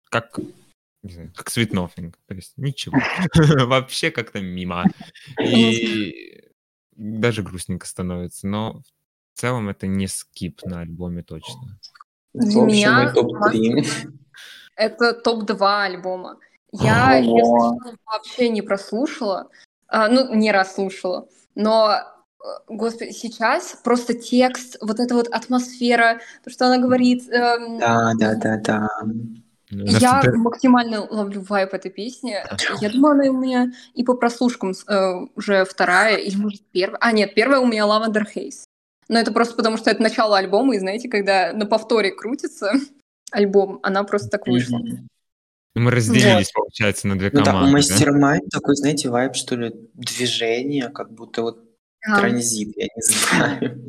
как 0.10 0.40
не 1.02 1.14
знаю, 1.14 1.32
как 1.36 1.50
Светнофинг. 1.50 2.18
То 2.28 2.34
есть 2.36 2.54
ничего. 2.58 2.98
Вообще 3.68 4.12
как-то 4.12 4.42
мимо. 4.42 4.86
И 5.42 6.50
даже 6.92 7.44
грустненько 7.44 7.88
становится. 7.88 8.48
Но 8.48 8.82
в 9.34 9.40
целом 9.40 9.70
это 9.70 9.88
не 9.88 10.08
скип 10.08 10.62
на 10.64 10.82
альбоме 10.82 11.24
точно. 11.24 11.80
Для 12.34 12.62
меня 12.62 13.14
это 14.76 15.14
топ-2 15.24 15.84
альбома. 15.84 16.38
Я, 16.72 17.16
если 17.16 17.98
вообще 18.06 18.50
не 18.50 18.62
прослушала, 18.62 19.50
а, 19.88 20.08
ну, 20.08 20.36
не 20.36 20.52
расслушала, 20.52 21.28
но 21.56 21.94
э, 21.94 22.46
Господи, 22.68 23.12
сейчас 23.12 23.76
просто 23.84 24.14
текст, 24.14 24.78
вот 24.80 25.00
эта 25.00 25.16
вот 25.16 25.28
атмосфера, 25.30 26.20
то, 26.44 26.52
что 26.52 26.68
она 26.68 26.78
говорит. 26.78 27.28
Эм, 27.30 27.80
да, 27.80 28.12
да, 28.20 28.36
да, 28.36 28.58
да. 28.58 28.88
Я 29.72 30.24
максимально 30.36 31.06
ловлю 31.06 31.42
вайп 31.42 31.74
этой 31.74 31.92
песни. 31.92 32.38
Я 32.82 32.90
думаю, 32.90 33.14
она 33.14 33.30
у 33.30 33.40
меня 33.40 33.72
и 33.94 34.04
по 34.04 34.16
прослушкам 34.16 34.74
э, 34.88 35.12
уже 35.36 35.64
вторая, 35.66 36.18
или 36.18 36.36
может 36.36 36.62
первая. 36.72 36.98
А, 37.02 37.12
нет, 37.12 37.36
первая 37.36 37.60
у 37.60 37.68
меня 37.68 37.84
Lavender 37.84 38.24
Haze. 38.36 38.64
Но 39.10 39.20
это 39.20 39.32
просто 39.32 39.56
потому, 39.56 39.78
что 39.78 39.90
это 39.90 40.02
начало 40.02 40.38
альбома, 40.38 40.76
и 40.76 40.80
знаете, 40.80 41.10
когда 41.10 41.54
на 41.54 41.66
повторе 41.66 42.12
крутится 42.12 42.72
альбом, 43.32 43.80
она 43.84 44.04
просто 44.04 44.30
так 44.30 44.48
вышла. 44.48 44.80
Мы 45.76 45.92
разделились, 45.92 46.52
вот. 46.56 46.64
получается, 46.64 47.08
на 47.08 47.18
две 47.18 47.30
команды. 47.30 47.52
Ну, 47.52 47.66
да, 47.66 47.72
у 47.72 47.78
Mastermind 47.78 48.40
да? 48.44 48.60
такой, 48.60 48.76
знаете, 48.76 49.10
вайп, 49.10 49.36
что 49.36 49.56
ли, 49.56 49.72
движение, 49.94 50.90
как 50.90 51.12
будто 51.12 51.44
вот 51.44 51.64
а. 52.06 52.20
транзит, 52.20 52.76
я 52.76 52.86
не 52.86 53.02
знаю. 53.02 53.88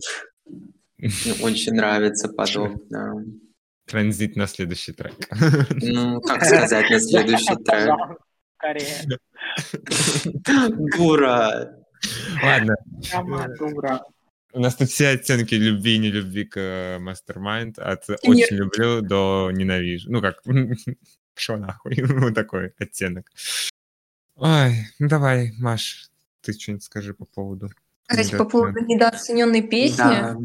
Мне 0.99 1.35
очень 1.43 1.73
нравится 1.73 2.29
подобное. 2.29 3.25
Транзит 3.91 4.37
на 4.37 4.47
следующий 4.47 4.93
трек. 4.93 5.15
Ну, 5.83 6.21
как 6.21 6.45
сказать 6.45 6.91
на 6.91 7.01
следующий 7.01 7.57
трек? 7.65 7.97
Скорее. 8.57 9.19
Дура. 10.97 11.77
Ладно. 12.43 12.77
дура. 13.59 14.01
У 14.53 14.61
нас 14.61 14.77
тут 14.77 14.91
все 14.91 15.09
оттенки 15.11 15.55
любви 15.55 15.95
и 15.95 15.99
нелюбви 15.99 16.45
к 16.45 16.59
Mastermind. 17.01 17.81
От 17.81 18.09
очень 18.23 18.57
люблю 18.57 19.01
до 19.01 19.51
ненавижу. 19.53 20.11
Ну 20.11 20.21
как, 20.21 20.43
шо 21.35 21.57
нахуй. 21.57 22.03
Вот 22.21 22.35
такой 22.35 22.73
оттенок. 22.79 23.31
Ой, 24.37 24.87
ну 24.99 25.09
давай, 25.09 25.53
Маш, 25.59 26.11
ты 26.43 26.53
что-нибудь 26.53 26.85
скажи 26.85 27.15
по 27.15 27.25
поводу. 27.27 27.71
Кстати, 28.07 28.37
по 28.37 28.45
поводу 28.45 28.81
недооцененной 28.81 29.63
песни. 29.63 29.97
Да. 29.99 30.37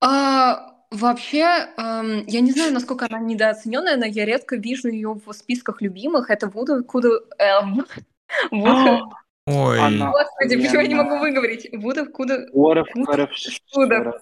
А, 0.00 0.75
вообще, 0.90 1.42
эм, 1.76 2.24
я 2.26 2.40
не 2.40 2.52
знаю, 2.52 2.72
насколько 2.72 3.06
она 3.06 3.18
недооцененная, 3.18 3.96
но 3.96 4.06
я 4.06 4.24
редко 4.24 4.56
вижу 4.56 4.88
ее 4.88 5.14
в 5.14 5.32
списках 5.32 5.82
любимых. 5.82 6.30
Это 6.30 6.48
Вуда 6.48 6.82
Куда... 6.82 7.08
эм, 7.38 7.84
Вуда... 8.50 9.02
Ой, 9.46 9.78
Она- 9.80 10.10
Господи, 10.10 10.56
почему 10.56 10.80
я 10.80 10.86
не 10.88 10.94
могу 10.94 11.18
выговорить? 11.18 11.68
Вуда 11.72 12.04
Куда... 12.06 12.38
Уоров, 12.52 12.88
Куда? 12.92 13.28
Шеров. 13.32 14.16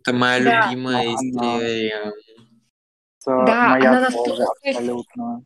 Это 0.00 0.12
моя 0.12 0.42
Да. 0.44 0.66
любимая 0.70 1.14
история. 1.14 2.12
Да, 3.24 3.68
моя 3.70 3.90
она 3.90 4.00
настолько- 4.02 4.44
абсолютно. 4.64 5.42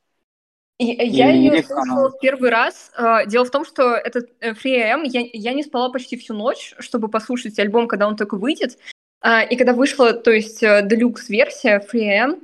И, 0.78 0.86
я 0.86 1.30
ее 1.30 1.50
лирика, 1.50 1.74
слушала 1.74 2.00
она- 2.00 2.08
в 2.08 2.18
первый 2.20 2.48
раз. 2.50 2.90
А, 2.96 3.26
Дело 3.26 3.44
в 3.44 3.50
том, 3.50 3.66
что 3.66 3.94
этот 3.94 4.30
э, 4.40 4.52
Free 4.52 4.80
AM, 4.80 5.02
я, 5.04 5.20
я 5.32 5.52
не 5.52 5.62
спала 5.62 5.90
почти 5.90 6.16
всю 6.16 6.32
ночь, 6.32 6.74
чтобы 6.78 7.08
послушать 7.08 7.58
альбом, 7.58 7.86
когда 7.86 8.08
он 8.08 8.16
только 8.16 8.36
выйдет. 8.36 8.78
А, 9.20 9.42
И 9.42 9.56
когда 9.56 9.72
вышла, 9.72 10.12
то 10.12 10.30
есть, 10.30 10.60
делюкс-версия 10.60 11.78
Free 11.92 12.08
AM, 12.08 12.42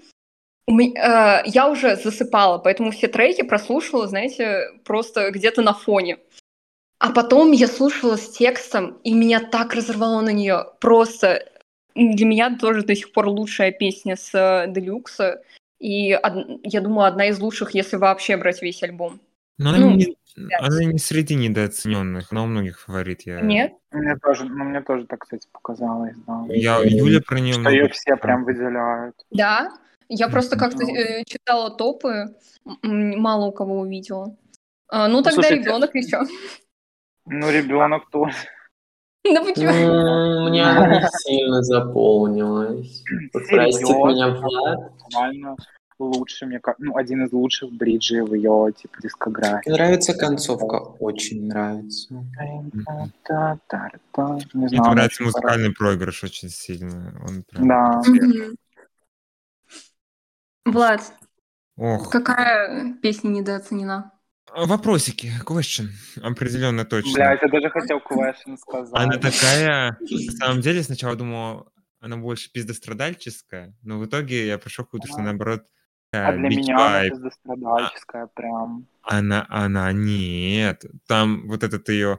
у 0.69 0.73
ме- 0.73 0.93
э, 0.95 1.43
я 1.47 1.69
уже 1.69 1.97
засыпала, 1.97 2.59
поэтому 2.59 2.91
все 2.91 3.07
треки 3.09 3.43
прослушала, 3.43 4.09
знаете, 4.09 4.71
просто 4.85 5.31
где-то 5.31 5.63
на 5.63 5.73
фоне. 5.73 6.19
А 6.99 7.13
потом 7.13 7.53
я 7.53 7.69
слушала 7.69 8.17
с 8.17 8.29
текстом, 8.31 8.99
и 9.05 9.13
меня 9.15 9.41
так 9.41 9.75
разорвало 9.75 10.23
на 10.23 10.31
нее. 10.31 10.67
Просто 10.81 11.47
для 11.95 12.27
меня 12.27 12.57
тоже 12.59 12.83
до 12.83 12.95
сих 12.97 13.13
пор 13.13 13.29
лучшая 13.29 13.71
песня 13.71 14.17
с 14.17 14.35
э, 14.35 14.71
Делюкса. 14.73 15.43
И 15.79 16.15
од- 16.15 16.61
я 16.65 16.81
думаю, 16.81 17.07
одна 17.07 17.27
из 17.29 17.39
лучших, 17.39 17.75
если 17.75 17.97
вообще 17.97 18.37
брать 18.37 18.61
весь 18.63 18.83
альбом. 18.83 19.21
но 19.59 19.71
она, 19.71 19.79
ну, 19.79 19.91
не, 19.97 20.17
она 20.61 20.85
не 20.85 20.99
среди 20.99 21.35
недооцененных, 21.35 22.31
она 22.31 22.43
у 22.45 22.47
многих 22.47 22.81
фаворит. 22.81 23.23
Я, 23.23 23.41
Нет? 23.41 23.73
Мне 23.91 24.17
тоже, 24.17 24.45
ну, 24.45 24.65
мне 24.65 24.83
тоже 24.83 25.07
так, 25.07 25.21
кстати, 25.21 25.49
показалось, 25.53 26.17
да. 26.27 26.45
я 26.49 26.81
Юля 26.83 27.21
про 27.21 27.41
нее 27.41 27.55
Что 27.55 27.71
ее 27.71 27.89
все 27.89 28.17
прям 28.17 28.45
выделяют. 28.45 29.17
Да. 29.31 29.71
Я 30.09 30.29
просто 30.29 30.57
как-то 30.57 30.85
э, 30.85 31.25
читала 31.25 31.71
топы, 31.77 32.35
мало 32.83 33.47
у 33.47 33.53
кого 33.53 33.81
увидела. 33.81 34.37
А, 34.89 35.09
ну, 35.09 35.23
тогда 35.23 35.43
слушайте, 35.43 35.65
ребенок 35.65 35.95
еще. 35.95 36.21
Ну, 37.27 37.51
ребенок 37.51 38.09
тоже. 38.11 38.37
Да 39.35 39.43
почему? 39.43 40.49
Мне 40.49 40.63
она 40.65 41.01
не 41.01 41.09
сильно 41.25 41.61
заполнилась. 41.63 43.03
Простит 43.33 43.89
меня 43.89 44.29
Влад. 44.29 44.93
Лучший, 45.99 46.47
мне 46.47 46.61
кажется, 46.61 46.85
ну, 46.85 46.97
один 46.97 47.25
из 47.25 47.33
лучших 47.33 47.73
бриджей 47.73 48.21
в 48.21 48.35
ее, 48.35 48.73
типа, 48.77 49.01
дискографии. 49.03 49.71
Мне 49.71 49.79
нравится 49.79 50.13
концовка, 50.13 50.77
очень 50.99 51.47
нравится. 51.47 52.13
Не 52.13 52.23
Мне 54.53 54.69
знаю, 54.69 54.95
нравится 54.95 55.23
музыкальный 55.23 55.73
проигрыш 55.73 56.25
очень 56.25 56.51
сильно. 56.51 57.19
Он 57.27 57.43
прям... 57.45 57.69
Да. 57.69 58.03
Влад, 60.67 61.01
Ох, 61.77 62.11
какая 62.11 62.95
песня 63.01 63.29
недооценена? 63.29 64.13
вопросики, 64.55 65.31
question, 65.45 65.89
определенно 66.23 66.85
точно. 66.85 67.13
Блядь, 67.13 67.43
я 67.43 67.49
даже 67.49 67.71
хотел 67.71 67.99
question 67.99 68.57
сказать. 68.57 68.93
Она 68.95 69.19
такая, 69.19 69.99
на 70.01 70.33
самом 70.33 70.61
деле, 70.61 70.83
сначала 70.83 71.17
думал, 71.17 71.71
она 72.01 72.17
больше 72.17 72.51
пиздострадальческая, 72.53 73.75
но 73.83 73.99
в 73.99 74.07
итоге 74.07 74.47
я 74.47 74.59
пришел 74.59 74.85
к 74.85 74.93
выводу, 74.93 75.09
что 75.09 75.21
А. 75.21 75.25
А 76.25 76.33
для 76.33 76.49
меня 76.49 76.87
она 76.87 77.09
пиздострадальческая 77.09 78.27
прям. 78.27 78.87
Она, 79.03 79.47
она, 79.49 79.93
нет. 79.93 80.85
Там 81.07 81.47
вот 81.49 81.63
этот 81.63 81.89
ее 81.89 82.19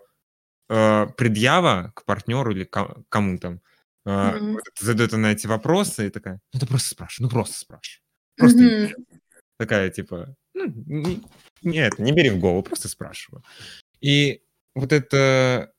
э, 0.69 1.07
предъява 1.17 1.91
к 1.95 2.05
партнеру 2.05 2.51
или 2.51 2.63
ко- 2.63 3.03
кому 3.09 3.37
там, 3.37 3.61
э, 4.05 4.39
вот 4.53 4.63
это 4.67 4.85
задает 4.85 5.13
она 5.13 5.31
эти 5.31 5.47
вопросы 5.47 6.07
и 6.07 6.09
такая, 6.09 6.39
ну 6.53 6.59
ты 6.59 6.65
просто 6.67 6.89
спрашивай, 6.89 7.25
ну 7.25 7.29
просто 7.29 7.57
спрашивай. 7.59 8.03
Просто 8.37 8.63
интересно». 8.65 9.05
такая 9.57 9.89
типа, 9.89 10.35
ну, 10.53 10.65
не- 10.67 11.23
нет, 11.61 11.99
не 11.99 12.11
бери 12.11 12.29
в 12.29 12.39
голову, 12.39 12.63
просто 12.63 12.87
спрашиваю. 12.87 13.43
И 13.99 14.41
вот 14.75 14.93
это 14.93 15.73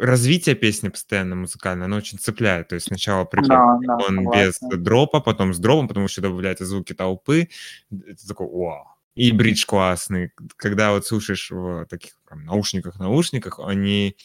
развитие 0.00 0.54
песни 0.54 0.88
постоянно 0.88 1.36
музыкально, 1.36 1.86
оно 1.86 1.96
очень 1.96 2.18
цепляет. 2.18 2.68
То 2.68 2.74
есть 2.74 2.86
сначала 2.86 3.24
прикольно, 3.24 3.78
Да, 3.80 3.96
да, 3.98 4.04
он 4.06 4.30
без 4.30 4.54
согласна. 4.54 4.84
дропа, 4.84 5.20
потом 5.20 5.54
с 5.54 5.58
дропом, 5.58 5.88
потому 5.88 6.08
что 6.08 6.20
добавляются 6.22 6.64
звуки 6.64 6.92
толпы. 6.92 7.48
Это 7.90 8.26
такой, 8.26 8.48
вау. 8.48 8.86
И 9.14 9.32
бридж 9.32 9.66
классный. 9.66 10.32
Когда 10.56 10.92
вот 10.92 11.06
слушаешь 11.06 11.50
в 11.50 11.86
таких 11.86 12.12
наушниках-наушниках, 12.30 13.60
они 13.60 14.16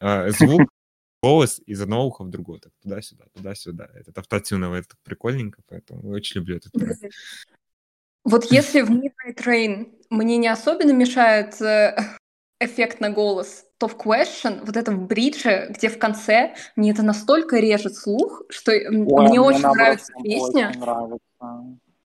э, 0.00 0.30
звук, 0.30 0.68
голос 1.22 1.60
из 1.66 1.80
одного 1.80 2.06
уха 2.06 2.24
в 2.24 2.30
другое, 2.30 2.60
так 2.60 2.72
туда-сюда, 2.82 3.24
туда-сюда. 3.34 3.88
Этот 3.94 4.18
автотюновый, 4.18 4.80
это 4.80 4.90
так 4.90 4.98
прикольненько, 5.02 5.62
поэтому 5.68 6.10
очень 6.10 6.40
люблю 6.40 6.56
этот 6.56 6.72
трек. 6.72 6.98
Вот 8.24 8.44
если 8.50 8.82
в 8.82 8.90
Midnight 8.90 9.36
Rain 9.44 9.94
мне 10.10 10.36
не 10.36 10.48
особенно 10.48 10.92
мешает 10.92 11.60
э, 11.62 11.96
эффект 12.60 13.00
на 13.00 13.10
голос, 13.10 13.64
то 13.78 13.88
в 13.88 13.96
Question, 13.96 14.64
вот 14.64 14.76
это 14.76 14.92
в 14.92 15.06
бридже, 15.06 15.66
где 15.70 15.88
в 15.88 15.98
конце, 15.98 16.54
мне 16.76 16.90
это 16.92 17.02
настолько 17.02 17.58
режет 17.58 17.94
слух, 17.96 18.42
что 18.48 18.72
Ой, 18.72 18.88
мне 18.90 19.40
очень 19.40 19.60
нравится 19.60 20.12
песня. 20.22 20.68
Очень 20.70 20.80
нравится. 20.80 21.20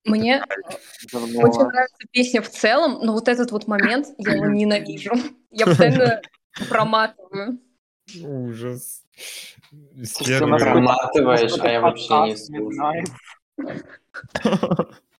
Мне 0.03 0.43
очень 0.83 1.63
нравится 1.65 2.07
песня 2.11 2.41
в 2.41 2.49
целом, 2.49 2.99
но 3.05 3.13
вот 3.13 3.27
этот 3.27 3.51
вот 3.51 3.67
момент 3.67 4.07
я 4.17 4.33
его 4.33 4.47
ненавижу. 4.47 5.13
Я 5.51 5.65
постоянно 5.67 6.21
проматываю. 6.69 7.59
Ужас. 8.23 9.03
Насколько- 9.71 10.57
Проматываешь, 10.57 11.57
а 11.59 11.69
я 11.71 11.79
вообще 11.81 12.13
не 12.25 12.35
слушаю. 12.35 13.03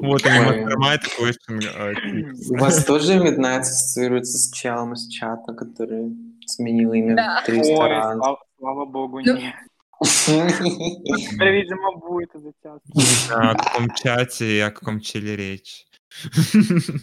Вот 0.00 0.24
они, 0.24 0.38
Ой. 0.46 0.64
Mastermind 0.64 1.02
Question. 1.18 2.50
У 2.50 2.58
вас 2.58 2.84
тоже 2.84 3.14
Midnight 3.18 3.60
ассоциируется 3.60 4.38
с 4.38 4.50
челом 4.52 4.92
из 4.92 5.08
чата, 5.08 5.52
который 5.54 6.12
сменил 6.46 6.92
имя 6.92 7.16
Да. 7.16 7.40
в 7.42 7.46
300 7.46 7.72
Ой, 7.72 7.88
раз? 7.88 8.16
слава, 8.16 8.38
слава 8.58 8.84
богу, 8.86 9.20
Ну, 9.20 9.36
нет. 9.36 9.54
Видимо, 10.28 11.96
будет. 11.96 12.34
Не 12.34 13.02
знаю, 13.02 13.50
о 13.52 13.54
каком 13.56 13.90
чате 13.94 14.56
и 14.56 14.60
о 14.60 14.70
каком 14.70 15.00
челе 15.00 15.36
речь. 15.36 15.86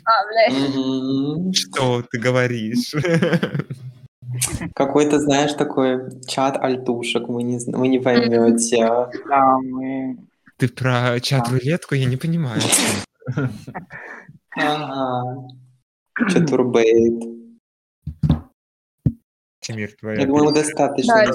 А. 0.06 1.52
Что 1.54 2.02
ты 2.10 2.20
говоришь? 2.20 2.94
Какой-то, 4.76 5.20
знаешь, 5.20 5.54
такой 5.54 6.02
чат 6.28 6.58
альтушек, 6.58 7.28
вы 7.30 7.44
не, 7.44 7.60
вы 7.72 7.88
не 7.88 8.00
поймете. 8.00 8.86
Да, 9.30 9.58
мы... 9.64 10.18
Ты 10.58 10.68
про 10.68 11.20
чат-рулетку? 11.20 11.96
Я 11.96 12.06
не 12.06 12.18
понимаю. 12.18 12.62
Ага. 14.56 15.48
Чатурбейт. 16.30 17.24
Тимир, 19.60 19.92
твоя 20.00 20.22
Я 20.22 20.26
думаю, 20.26 20.54
достаточно. 20.54 21.26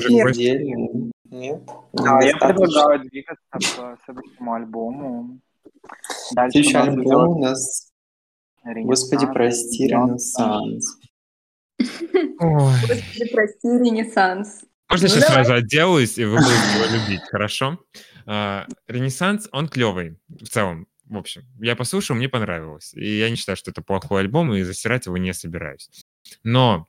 Нет? 1.30 1.62
Да, 1.92 2.20
я 2.22 2.37
предлагаю 2.37 3.00
двигаться 3.08 3.44
к 3.52 3.61
следующему 4.04 4.54
альбому. 4.54 5.40
Дальше 6.35 6.62
Следующий 6.62 6.76
у 6.76 6.80
нас 6.80 6.88
альбом 6.88 7.28
у 7.28 7.38
нас, 7.38 7.92
господи, 8.64 9.26
прости, 9.26 9.87
«Ренессанс». 9.87 10.98
Господи, 11.78 13.30
прости, 13.32 13.68
Ренессанс. 13.68 14.64
Можно 14.90 15.08
Ну, 15.08 15.08
сейчас 15.08 15.20
давай. 15.28 15.44
сразу 15.44 15.54
отделаюсь, 15.54 16.18
и 16.18 16.24
вы 16.24 16.37
будете 16.37 16.52
его 16.76 16.96
любить, 16.96 17.22
хорошо? 17.30 17.78
А, 18.26 18.66
Ренессанс, 18.87 19.48
он 19.52 19.68
клевый 19.68 20.18
в 20.28 20.48
целом. 20.48 20.87
В 21.04 21.16
общем, 21.16 21.42
я 21.61 21.76
послушал, 21.76 22.16
мне 22.16 22.28
понравилось. 22.28 22.94
И 22.94 23.18
я 23.18 23.28
не 23.28 23.37
считаю, 23.37 23.56
что 23.56 23.70
это 23.70 23.82
плохой 23.82 24.20
альбом, 24.20 24.52
и 24.54 24.62
засирать 24.62 25.06
его 25.06 25.18
не 25.18 25.35
собираюсь. 25.35 25.88
Но 26.42 26.88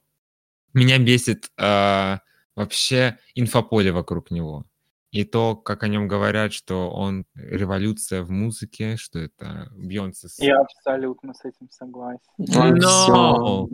меня 0.74 0.98
бесит 1.00 1.50
а, 1.58 2.22
вообще 2.56 3.18
инфополе 3.36 3.92
вокруг 3.92 4.32
него. 4.32 4.66
И 5.14 5.26
то, 5.26 5.56
как 5.56 5.84
о 5.84 5.88
нем 5.88 6.08
говорят, 6.08 6.54
что 6.54 6.90
он 6.90 7.26
революция 7.36 8.24
в 8.24 8.32
музыке, 8.32 8.98
что 8.98 9.20
это 9.20 9.72
Бьонсе 9.76 10.28
с 10.28 10.40
Я 10.40 10.58
абсолютно 10.58 11.36
с 11.36 11.46
этим 11.46 11.70
согласен. 11.70 12.20
Ну, 12.40 13.68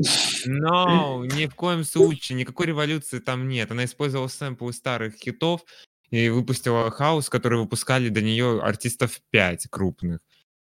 No, 0.45 1.24
no, 1.24 1.26
ни 1.38 1.45
в 1.45 1.56
коем 1.56 1.86
случае, 1.86 2.38
никакой 2.38 2.65
революции 2.65 3.19
там 3.19 3.48
нет. 3.48 3.72
Она 3.72 3.86
использовала 3.86 4.28
сэмплы 4.28 4.74
старых 4.74 5.15
хитов 5.15 5.63
и 6.12 6.30
выпустила 6.30 6.89
хаос, 6.91 7.30
который 7.30 7.60
выпускали 7.60 8.10
до 8.10 8.22
нее 8.22 8.62
артистов 8.62 9.19
5 9.32 9.67
крупных 9.69 10.19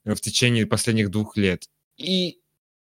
э, 0.04 0.14
в 0.14 0.20
течение 0.20 0.66
последних 0.66 1.10
двух 1.10 1.36
лет. 1.36 1.64
И 1.96 2.40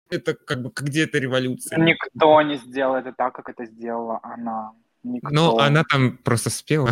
это 0.10 0.34
как 0.36 0.62
бы 0.62 0.72
где 0.76 1.04
это 1.06 1.18
революция? 1.18 1.80
Никто 1.80 2.42
не 2.42 2.58
сделал 2.58 2.96
это 2.96 3.14
так, 3.14 3.34
как 3.36 3.50
это 3.50 3.66
сделала 3.66 4.20
она. 4.24 4.72
Никто. 5.04 5.30
Но 5.32 5.58
она 5.58 5.84
там 5.84 6.18
просто 6.18 6.50
спела. 6.50 6.92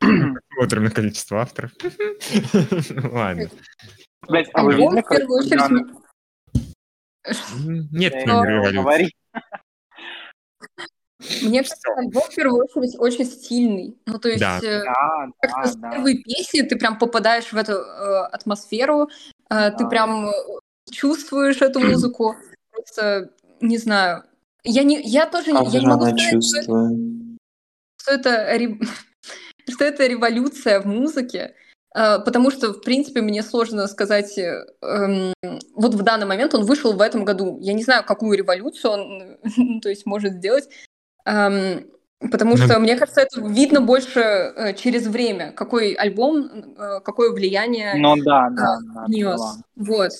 Смотрим 0.00 0.84
на 0.84 0.90
количество 0.90 1.42
авторов. 1.42 1.72
Ладно. 3.12 3.50
А 4.26 4.62
вы 4.62 4.72
Альбом, 4.72 4.94
видели, 4.94 5.02
в 5.02 5.08
первую 5.08 5.42
как 5.42 5.46
очередь, 5.46 5.60
Яна- 5.60 6.00
М, 7.66 7.88
Нет 7.90 8.14
не 8.14 8.20
революции. 8.22 8.76
говори. 8.76 9.10
Мне 11.42 11.58
кажется, 11.60 11.88
альбом 11.96 12.22
в 12.22 12.34
первую 12.34 12.64
очередь 12.64 12.96
очень 12.98 13.24
стильный. 13.24 13.96
Ну, 14.06 14.18
то 14.18 14.28
есть 14.28 14.40
Да. 14.40 14.58
э, 14.62 14.82
Да, 14.84 15.26
как-то 15.40 15.62
да, 15.62 15.66
с 15.68 15.76
да. 15.76 15.90
первой 15.90 16.22
песни 16.22 16.62
ты 16.62 16.76
прям 16.76 16.98
попадаешь 16.98 17.52
в 17.52 17.56
эту 17.56 17.72
э, 17.72 18.24
атмосферу, 18.32 19.08
э, 19.50 19.70
ты 19.70 19.84
Да. 19.84 19.88
прям 19.88 20.28
э, 20.28 20.32
чувствуешь 20.90 21.60
эту 21.62 21.80
музыку. 21.80 22.36
Просто 22.72 23.30
не 23.60 23.78
знаю. 23.78 24.24
Я 24.64 24.82
не, 24.82 25.00
я 25.02 25.26
тоже 25.26 25.52
не, 25.52 25.58
Как 25.58 25.68
я 25.68 25.80
не 25.80 25.86
могу 25.86 26.04
сказать, 26.06 26.44
что 26.44 26.58
это, 26.60 26.90
что 28.00 28.12
это 28.12 28.58
ре- 28.58 28.78
что 29.68 29.84
это 29.84 30.06
революция 30.06 30.80
в 30.80 30.86
музыке, 30.86 31.54
э, 31.94 32.18
потому 32.18 32.50
что, 32.50 32.72
в 32.72 32.80
принципе, 32.82 33.20
мне 33.22 33.42
сложно 33.42 33.86
сказать, 33.88 34.36
э, 34.38 34.64
эм, 34.82 35.32
вот 35.74 35.94
в 35.94 36.02
данный 36.02 36.26
момент 36.26 36.54
он 36.54 36.64
вышел 36.64 36.92
в 36.92 37.00
этом 37.00 37.24
году. 37.24 37.58
Я 37.60 37.72
не 37.74 37.82
знаю, 37.82 38.04
какую 38.04 38.36
революцию 38.36 38.90
он, 38.92 39.38
ну, 39.56 39.80
то 39.80 39.88
есть, 39.88 40.06
может 40.06 40.34
сделать, 40.34 40.68
эм, 41.24 41.86
потому 42.30 42.56
что, 42.56 42.78
мне 42.78 42.96
кажется, 42.96 43.22
это 43.22 43.40
видно 43.40 43.80
больше 43.80 44.20
э, 44.20 44.74
через 44.74 45.06
время, 45.06 45.52
какой 45.52 45.92
альбом, 45.92 46.74
э, 46.76 47.00
какое 47.00 47.32
влияние 47.32 47.94
Ну 47.96 48.16
да, 48.22 48.48
да, 48.50 48.78
да, 48.94 49.04
внес. 49.06 49.24
поняла. 49.24 49.54
Вот. 49.76 50.10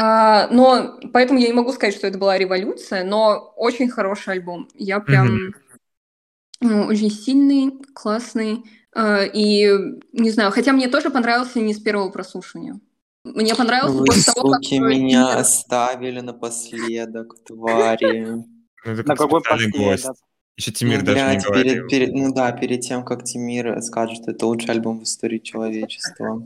А, 0.00 0.46
но 0.52 1.00
поэтому 1.12 1.40
я 1.40 1.48
не 1.48 1.52
могу 1.52 1.72
сказать, 1.72 1.94
что 1.94 2.06
это 2.06 2.18
была 2.18 2.38
революция, 2.38 3.02
но 3.04 3.52
очень 3.56 3.88
хороший 3.90 4.34
альбом. 4.34 4.68
Я 4.74 5.00
прям 5.00 5.52
ну, 6.60 6.84
очень 6.84 7.10
сильный, 7.10 7.72
классный. 7.94 8.64
а, 8.94 9.24
и 9.24 9.68
не 10.12 10.30
знаю, 10.30 10.52
хотя 10.52 10.72
мне 10.72 10.88
тоже 10.88 11.10
понравился 11.10 11.60
не 11.60 11.74
с 11.74 11.80
первого 11.80 12.10
прослушивания. 12.10 12.78
Мне 13.24 13.54
понравился 13.54 13.98
Вы, 13.98 14.06
после 14.06 14.32
того, 14.32 14.50
как 14.50 14.60
э, 14.70 14.78
меня 14.78 15.36
оставили 15.36 16.20
напоследок, 16.20 17.34
твари. 17.44 18.44
Ну, 18.94 19.00
это 19.00 19.08
На 19.08 19.16
как 19.16 19.26
какой 19.26 19.40
специальный 19.40 19.70
гость. 19.70 20.06
последок? 20.06 20.16
Еще 20.56 20.72
Тимир 20.72 20.98
Ну, 21.00 21.04
даже 21.04 21.18
не 21.20 21.24
блядь, 21.28 21.44
говорил. 21.44 21.72
перед, 21.72 21.88
перед- 21.88 22.14
ну 22.14 22.32
да, 22.34 22.50
перед 22.52 22.80
тем, 22.80 23.04
как 23.04 23.22
Тимир 23.22 23.80
скажет, 23.82 24.16
что 24.22 24.32
это 24.32 24.44
лучший 24.46 24.70
альбом 24.70 24.98
в 24.98 25.02
истории 25.04 25.38
человечества. 25.38 26.42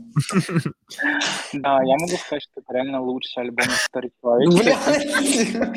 Да, 1.53 1.81
я 1.83 1.95
могу 1.97 2.15
сказать, 2.17 2.43
что 2.43 2.61
это 2.61 2.73
реально 2.73 3.01
лучший 3.01 3.41
альбом 3.41 3.65
истории 3.65 4.11
Ну, 4.21 4.51
человечества. 4.59 5.73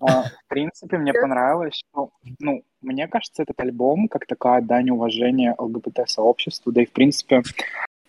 А, 0.00 0.22
В 0.22 0.48
принципе, 0.48 0.96
мне 0.98 1.12
понравилось, 1.12 1.74
что, 1.74 2.10
ну, 2.38 2.62
мне 2.80 3.08
кажется, 3.08 3.42
этот 3.42 3.58
альбом 3.60 4.06
как 4.08 4.26
такая 4.26 4.62
дань 4.62 4.90
уважения 4.90 5.54
ЛГБТ-сообществу, 5.58 6.70
да 6.70 6.82
и, 6.82 6.86
в 6.86 6.92
принципе, 6.92 7.42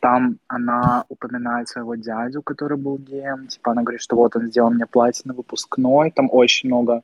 там 0.06 0.38
она 0.48 1.04
упоминает 1.10 1.68
своего 1.68 1.96
дядю, 1.96 2.44
который 2.44 2.78
был 2.78 3.00
геем, 3.00 3.48
типа 3.48 3.72
она 3.72 3.82
говорит, 3.82 4.02
что 4.02 4.16
вот 4.16 4.36
он 4.36 4.50
сделал 4.50 4.70
мне 4.70 4.86
платье 4.86 5.24
на 5.26 5.34
выпускной, 5.34 6.12
там 6.12 6.30
очень 6.32 6.70
много, 6.70 7.02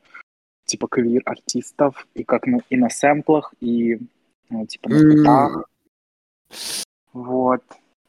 типа, 0.66 0.86
квир-артистов, 0.86 2.06
и 2.14 2.22
как, 2.22 2.46
ну, 2.46 2.60
и 2.70 2.76
на 2.76 2.88
сэмплах, 2.90 3.54
и, 3.58 3.98
ну, 4.50 4.66
типа, 4.66 4.88
на 4.88 5.02
битах, 5.02 5.64
вот. 7.12 7.62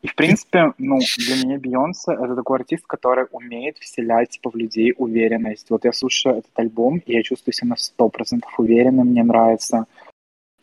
И, 0.04 0.08
в 0.08 0.16
принципе, 0.16 0.74
ну, 0.78 1.00
для 1.18 1.36
меня 1.44 1.58
Бейонсе— 1.58 2.12
это 2.14 2.36
такой 2.36 2.60
артист, 2.60 2.86
который 2.86 3.26
умеет 3.32 3.80
вселять, 3.80 4.30
типа, 4.30 4.52
в 4.52 4.56
людей 4.56 4.94
уверенность. 4.96 5.72
Вот 5.72 5.86
я 5.86 5.92
слушаю 5.94 6.36
этот 6.36 6.52
альбом, 6.60 7.02
и 7.08 7.14
я 7.14 7.24
чувствую 7.24 7.54
себя 7.56 7.70
на 7.70 7.78
сто 7.78 8.10
процентов 8.10 8.60
уверенным, 8.60 9.08
мне 9.08 9.24
нравится 9.24 9.88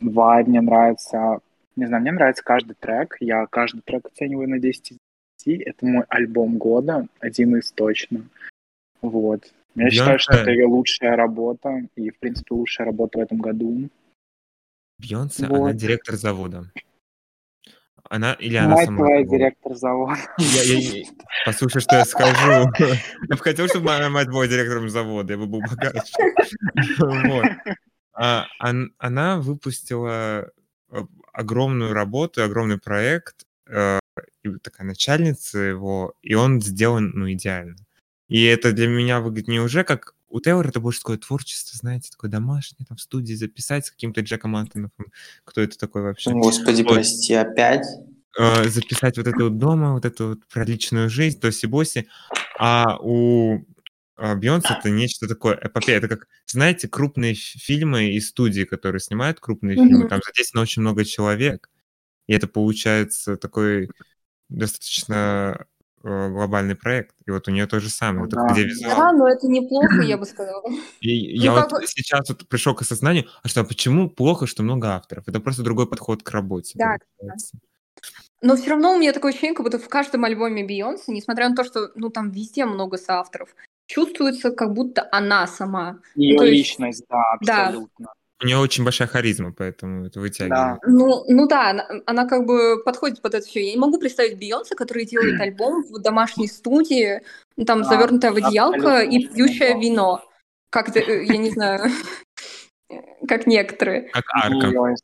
вайб, 0.00 0.46
мне 0.46 0.60
нравится... 0.60 1.40
Не 1.76 1.86
знаю, 1.86 2.02
мне 2.02 2.12
нравится 2.12 2.42
каждый 2.42 2.74
трек, 2.74 3.16
я 3.20 3.46
каждый 3.46 3.82
трек 3.82 4.06
оцениваю 4.06 4.48
на 4.48 4.58
10 4.58 4.92
из 4.92 4.98
10. 5.44 5.62
Это 5.62 5.86
мой 5.86 6.04
альбом 6.08 6.58
года, 6.58 7.06
один 7.20 7.56
из 7.56 7.72
точно. 7.72 8.28
Вот. 9.02 9.52
Я 9.76 9.90
считаю, 9.90 10.18
что 10.18 10.34
это 10.34 10.50
ее 10.50 10.66
лучшая 10.66 11.16
работа, 11.16 11.82
и, 11.96 12.10
в 12.10 12.18
принципе, 12.18 12.54
лучшая 12.54 12.86
работа 12.86 13.18
в 13.18 13.22
этом 13.22 13.38
году. 13.38 13.88
Бьонсе, 14.98 15.46
Вот. 15.46 15.56
она 15.60 15.72
директор 15.72 16.16
завода. 16.16 16.70
Она 18.12 18.32
или 18.34 18.56
она 18.56 18.74
Мать 18.74 18.86
сама 18.86 18.96
твоя 18.98 19.24
директор 19.24 19.74
завода. 19.76 20.18
Я- 20.38 20.62
я- 20.64 20.78
я- 20.98 21.04
Послушай, 21.46 21.80
что 21.80 21.96
я 21.96 22.04
скажу. 22.04 22.68
Я 23.28 23.36
бы 23.36 23.38
хотел, 23.38 23.68
чтобы 23.68 23.86
моя 23.86 24.10
мать 24.10 24.28
была 24.28 24.48
директором 24.48 24.88
завода, 24.90 25.32
я 25.34 25.38
бы 25.38 25.46
был 25.46 25.60
богаче. 25.60 26.12
Вот. 26.98 27.46
А, 28.12 28.46
он- 28.58 28.92
Она 28.98 29.38
выпустила 29.40 30.50
э, 30.90 30.98
огромную 31.32 31.92
работу, 31.92 32.42
огромный 32.42 32.78
проект, 32.78 33.46
э, 33.66 33.98
и 34.42 34.48
такая 34.58 34.86
начальница 34.86 35.58
его, 35.58 36.14
и 36.22 36.34
он 36.34 36.60
сделан, 36.60 37.10
ну, 37.14 37.30
идеально. 37.30 37.76
И 38.28 38.44
это 38.44 38.72
для 38.72 38.88
меня 38.88 39.20
выглядит 39.20 39.48
не 39.48 39.60
уже 39.60 39.84
как... 39.84 40.14
У 40.28 40.40
Тейлора 40.40 40.68
это 40.68 40.78
больше 40.78 41.00
такое 41.00 41.18
творчество, 41.18 41.76
знаете, 41.76 42.10
такое 42.12 42.30
домашнее, 42.30 42.86
там, 42.86 42.96
в 42.96 43.00
студии 43.00 43.34
записать 43.34 43.86
с 43.86 43.90
каким-то 43.90 44.20
Джеком 44.20 44.54
Антоновым. 44.54 44.92
Кто 45.44 45.60
это 45.60 45.76
такой 45.76 46.02
вообще? 46.02 46.30
Господи, 46.30 46.82
Вот. 46.82 46.94
прости, 46.94 47.34
опять? 47.34 47.84
э, 48.38 48.68
записать 48.68 49.16
вот 49.16 49.26
это 49.26 49.44
вот 49.44 49.58
дома, 49.58 49.94
вот 49.94 50.04
эту 50.04 50.28
вот 50.28 50.46
про 50.46 50.64
личную 50.64 51.10
жизнь, 51.10 51.40
тоси-боси. 51.40 52.06
А 52.58 52.98
у 53.00 53.64
а, 54.20 54.34
Бейонсе 54.36 54.76
это 54.78 54.90
нечто 54.90 55.26
такое, 55.26 55.54
эпопея. 55.56 55.98
Это 55.98 56.08
как, 56.08 56.28
знаете, 56.46 56.88
крупные 56.88 57.34
фи- 57.34 57.58
фильмы 57.58 58.10
и 58.10 58.20
студии, 58.20 58.64
которые 58.64 59.00
снимают 59.00 59.40
крупные 59.40 59.76
Мгм. 59.76 59.88
фильмы, 59.88 60.08
там 60.08 60.20
задействовано 60.24 60.62
очень 60.62 60.82
много 60.82 61.04
человек, 61.04 61.70
и 62.26 62.34
это 62.34 62.46
получается 62.46 63.36
такой 63.36 63.90
достаточно 64.48 65.66
э, 66.02 66.28
глобальный 66.30 66.74
проект. 66.76 67.14
И 67.26 67.30
вот 67.30 67.46
у 67.48 67.50
нее 67.50 67.66
то 67.66 67.78
же 67.80 67.90
самое, 67.90 68.28
Да. 68.28 68.46
где 68.52 68.64
визуал. 68.64 68.96
Да, 68.96 69.12
но 69.12 69.28
это 69.28 69.46
неплохо, 69.48 70.00
я 70.02 70.16
бы 70.16 70.24
сказала. 70.24 70.64
И 71.00 71.10
я 71.36 71.54
как 71.54 71.72
вот 71.72 71.88
сейчас 71.88 72.28
вот 72.28 72.48
пришел 72.48 72.74
к 72.74 72.82
осознанию, 72.82 73.26
а 73.42 73.48
что, 73.48 73.60
а 73.60 73.64
почему 73.64 74.08
плохо, 74.08 74.46
что 74.46 74.62
много 74.62 74.94
авторов? 74.94 75.28
Это 75.28 75.40
просто 75.40 75.62
другой 75.62 75.86
подход 75.88 76.22
к 76.22 76.30
работе. 76.30 76.72
Да, 76.78 76.96
получается. 77.18 77.58
Но 78.42 78.56
все 78.56 78.70
равно 78.70 78.94
у 78.94 78.98
меня 78.98 79.12
такое 79.12 79.32
ощущение, 79.32 79.54
как 79.54 79.64
будто 79.66 79.78
в 79.78 79.88
каждом 79.88 80.24
альбоме 80.24 80.64
Бейонсе, 80.64 81.12
несмотря 81.12 81.48
на 81.50 81.54
то, 81.54 81.64
что 81.64 81.90
ну 81.94 82.08
там 82.08 82.30
везде 82.30 82.64
много 82.64 82.96
соавторов, 82.96 83.54
чувствуется, 83.94 84.50
как 84.50 84.72
будто 84.72 85.08
она 85.12 85.46
сама. 85.46 85.98
Ее 86.14 86.36
есть- 86.36 86.52
личность, 86.52 87.04
да, 87.08 87.22
Да. 87.42 87.66
абсолютно. 87.66 88.12
У 88.42 88.46
нее 88.46 88.56
очень 88.56 88.84
большая 88.84 89.06
харизма, 89.06 89.52
поэтому 89.52 90.06
это 90.06 90.18
вытягивает. 90.18 90.78
Ну, 90.86 91.24
ну 91.28 91.46
да, 91.46 91.70
она, 91.70 91.86
она 92.06 92.26
как 92.26 92.46
бы 92.46 92.82
подходит 92.82 93.20
под 93.20 93.34
это 93.34 93.46
все. 93.46 93.62
Я 93.66 93.72
не 93.72 93.78
могу 93.78 93.98
представить 93.98 94.38
Бейонсе, 94.38 94.74
который 94.76 95.04
делает 95.04 95.38
альбом 95.40 95.82
в 95.84 95.98
домашней 95.98 96.48
студии, 96.48 97.20
ну, 97.58 97.64
там 97.66 97.82
Да, 97.82 97.88
завернутая 97.90 98.32
в 98.32 98.36
одеялко 98.36 99.00
и 99.02 99.26
пьющая 99.26 99.78
вино. 99.78 100.22
Как 100.70 100.88
это, 100.88 101.00
э, 101.00 101.24
я 101.24 101.36
не 101.36 101.50
знаю, 101.50 101.90
как 103.28 103.46
некоторые. 103.46 104.08
Как 104.10 104.24
арка. 104.34 104.94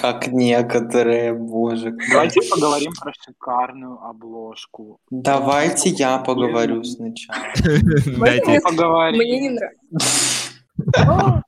Как 0.00 0.26
некоторые, 0.28 1.32
боже. 1.34 1.96
Давайте 2.10 2.40
поговорим 2.48 2.92
про 3.00 3.12
шикарную 3.14 3.98
обложку. 4.02 4.98
Давайте 5.10 5.90
я 5.90 6.18
поговорю 6.18 6.84
сначала. 6.84 7.38
Дайте 8.18 8.50
Нет, 8.50 8.62
Поговорим. 8.62 9.18
Мне 9.18 9.40
не 9.40 9.50
нравится. 9.50 11.42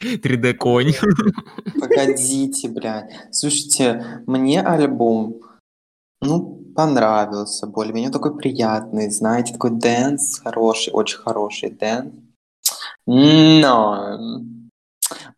3D 0.00 0.54
конь. 0.54 0.92
Погодите, 1.80 2.68
блядь. 2.68 3.10
Слушайте, 3.30 4.22
мне 4.26 4.62
альбом, 4.62 5.40
ну, 6.20 6.64
понравился 6.74 7.66
более-менее. 7.66 8.08
Он 8.08 8.12
такой 8.12 8.36
приятный, 8.36 9.10
знаете, 9.10 9.52
такой 9.52 9.70
dance 9.70 10.40
хороший, 10.40 10.92
очень 10.92 11.18
хороший 11.18 11.70
dance. 11.70 12.23
Но 13.06 14.18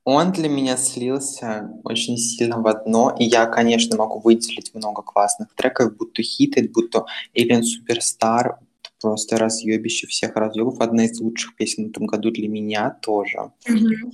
он 0.04 0.32
для 0.32 0.48
меня 0.48 0.76
слился 0.76 1.68
очень 1.82 2.16
сильно 2.16 2.60
в 2.60 2.66
одно, 2.68 3.14
и 3.18 3.24
я, 3.24 3.46
конечно, 3.46 3.96
могу 3.96 4.20
выделить 4.20 4.72
много 4.74 5.02
классных 5.02 5.52
треков, 5.54 5.96
будто 5.96 6.22
Heated, 6.22 6.70
будто 6.72 7.06
Alien 7.36 7.62
Superstar, 7.62 8.54
просто 9.00 9.36
разъебище 9.38 10.06
всех 10.06 10.36
разъебов. 10.36 10.80
Одна 10.80 11.04
из 11.04 11.20
лучших 11.20 11.56
песен 11.56 11.86
в 11.86 11.90
этом 11.90 12.06
году 12.06 12.30
для 12.30 12.48
меня 12.48 12.90
тоже. 13.02 13.50
Мгм. 13.68 14.12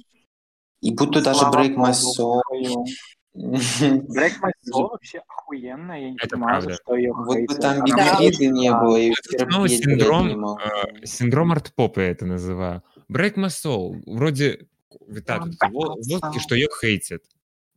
И 0.81 0.93
будто 0.95 1.23
даже 1.23 1.41
Слава 1.41 1.63
Break 1.63 1.75
My 1.77 1.93
богу, 2.03 2.41
Soul. 2.41 2.41
твою. 2.49 2.85
Break 3.35 4.33
My 4.43 4.51
Soul 4.75 4.89
вообще 4.91 5.21
охуенно, 5.29 5.93
я 5.93 6.11
не 6.11 6.17
Это 6.17 6.31
понимаю, 6.31 6.63
правда. 6.63 6.79
что 6.83 6.97
ее 6.97 7.13
Вот 7.13 7.39
бы 7.39 7.55
там 7.55 7.83
Она 7.83 7.97
Да. 7.97 8.19
Бигриды 8.21 8.47
не 8.49 8.73
было, 8.73 8.97
и 8.97 9.13
синдром, 9.69 10.57
э, 10.57 11.07
синдром 11.07 11.53
арт-попа 11.53 12.01
я 12.01 12.11
это 12.11 12.27
называю. 12.27 12.83
Break 13.11 13.35
my 13.37 13.49
soul. 13.49 14.03
Вроде 14.07 14.67
витают 15.07 15.45
вот 15.45 15.55
эти 15.55 15.73
во- 15.73 15.95
воздухи, 15.97 16.41
что 16.41 16.55
ее 16.55 16.69
хейтят. 16.81 17.23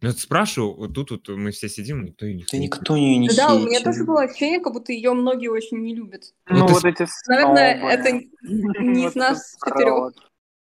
Но 0.02 0.10
вот 0.10 0.20
спрашиваю, 0.20 0.76
вот 0.76 0.94
тут 0.94 1.12
вот 1.12 1.30
мы 1.30 1.52
все 1.52 1.70
сидим, 1.70 2.04
никто 2.04 2.26
ее 2.26 2.36
не 2.36 2.42
Да 2.44 2.48
хейтит. 2.52 2.62
никто 2.80 2.96
ее 2.96 3.18
не 3.18 3.30
Да, 3.30 3.56
у 3.56 3.60
меня 3.66 3.80
тоже 3.80 4.04
было 4.04 4.24
ощущение, 4.24 4.60
как 4.60 4.74
будто 4.74 4.92
ее 4.92 5.14
многие 5.14 5.48
очень 5.48 5.78
не 5.82 5.96
любят. 5.96 6.34
Ну, 6.48 6.62
Вот 6.64 6.72
вот 6.72 6.86
эти 6.86 7.08
Наверное, 7.28 7.78
снобы. 7.80 7.94
это 7.94 8.12
не 8.82 9.08
из 9.08 9.16
нас 9.16 9.56
четырех. 9.66 10.14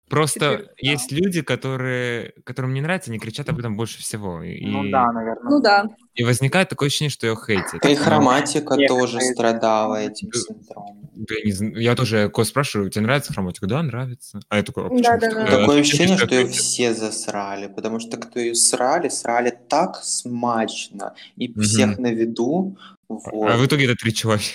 Просто 0.09 0.40
Теперь 0.40 0.66
да. 0.66 0.73
есть 0.79 1.12
люди, 1.12 1.42
которые, 1.42 2.33
которым 2.44 2.73
не 2.75 2.81
нравится, 2.81 3.11
они 3.11 3.18
кричат 3.18 3.49
об 3.49 3.59
этом 3.59 3.77
больше 3.77 3.99
всего. 4.01 4.42
И, 4.42 4.64
Ну 4.66 4.88
да, 4.90 5.12
наверное. 5.12 5.51
Ну 5.51 5.61
да. 5.61 5.85
и 6.14 6.25
возникает 6.25 6.68
такое 6.68 6.88
ощущение, 6.88 7.11
что 7.11 7.27
ее 7.27 7.37
хейтят. 7.37 7.85
И 7.85 7.94
хроматика 7.94 8.75
Некоторые 8.77 8.88
тоже 8.88 9.18
из- 9.18 9.33
страдала 9.35 9.97
этим 9.97 10.29
Да. 10.33 10.38
синдромом. 10.40 11.11
да 11.14 11.35
я, 11.44 11.44
не 11.66 11.83
я 11.83 11.94
тоже 11.94 12.29
Ко 12.31 12.44
спрашиваю, 12.44 12.90
тебе 12.90 13.03
нравится 13.05 13.33
хроматика? 13.33 13.66
Да, 13.66 13.83
нравится. 13.83 14.40
А 14.49 14.57
я 14.57 14.62
такой, 14.62 14.87
а 14.87 14.88
почему? 14.88 15.03
Да-да-да. 15.03 15.47
Э, 15.47 15.61
Такое 15.61 15.81
ощущение, 15.81 16.16
что 16.16 16.35
ее 16.35 16.47
все 16.49 16.94
засрали, 16.94 17.66
потому 17.68 18.01
что 18.01 18.16
кто 18.16 18.40
ее 18.40 18.55
срали, 18.55 19.09
срали 19.09 19.57
так 19.68 19.97
смачно 20.03 21.14
и 21.37 21.53
всех 21.61 21.90
Мгм. 21.94 22.03
на 22.03 22.12
виду. 22.12 22.77
А 23.11 23.14
в 23.14 23.33
Вот. 23.33 23.66
итоге 23.66 23.87
это 23.87 23.94
три 23.97 24.12
человека. 24.12 24.53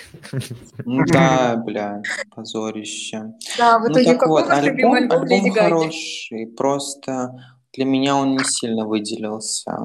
Ну 0.85 1.03
да, 1.07 1.55
бля, 1.57 2.01
позорище. 2.35 3.33
Да, 3.57 3.79
в 3.79 3.83
Ну 3.83 3.91
итоге 3.91 4.05
так 4.05 4.19
какой 4.19 4.41
вот, 4.43 4.49
ваш 4.49 4.63
любимый 4.65 4.99
альбом, 5.01 5.21
альбом 5.21 5.27
Леди 5.29 5.47
альбом 5.59 5.79
хороший, 5.79 6.47
просто 6.55 7.29
для 7.73 7.85
меня 7.85 8.15
он 8.15 8.37
не 8.37 8.43
сильно 8.43 8.85
выделился. 8.85 9.75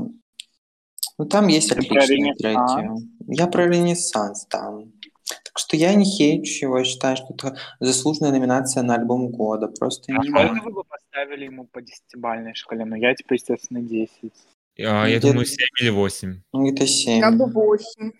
Ну 1.19 1.25
там 1.25 1.49
есть 1.49 1.71
Ты 1.71 1.77
отличные 1.77 2.35
треки. 2.35 3.03
Я 3.27 3.47
про 3.47 3.67
Ренессанс 3.67 4.47
там. 4.47 4.93
Так 5.45 5.59
что 5.59 5.77
я 5.77 5.95
не 5.95 6.05
хейчу 6.05 6.67
его, 6.67 6.79
я 6.79 6.85
считаю, 6.85 7.17
что 7.17 7.27
это 7.35 7.57
заслуженная 7.81 8.31
номинация 8.33 8.83
на 8.83 8.95
альбом 8.95 9.29
года. 9.29 9.69
Просто 9.69 10.13
А 10.13 10.19
не 10.23 10.29
сколько 10.29 10.63
вы 10.65 10.73
бы 10.73 10.85
поставили 10.85 11.45
ему 11.47 11.65
по 11.67 11.81
десятибальной 11.83 12.55
шкале? 12.55 12.85
Ну, 12.85 12.97
я, 12.97 13.15
типа, 13.15 13.35
естественно, 13.35 13.81
10. 13.83 14.33
А, 14.81 15.07
Я 15.07 15.19
Где- 15.19 15.29
думаю, 15.29 15.45
7 15.47 15.59
или 15.81 15.91
8. 15.91 16.41
Ну, 16.53 16.71
это 16.73 16.87
семь. 16.87 17.19
Я 17.19 17.31
бы 17.33 17.47
8. 17.47 18.13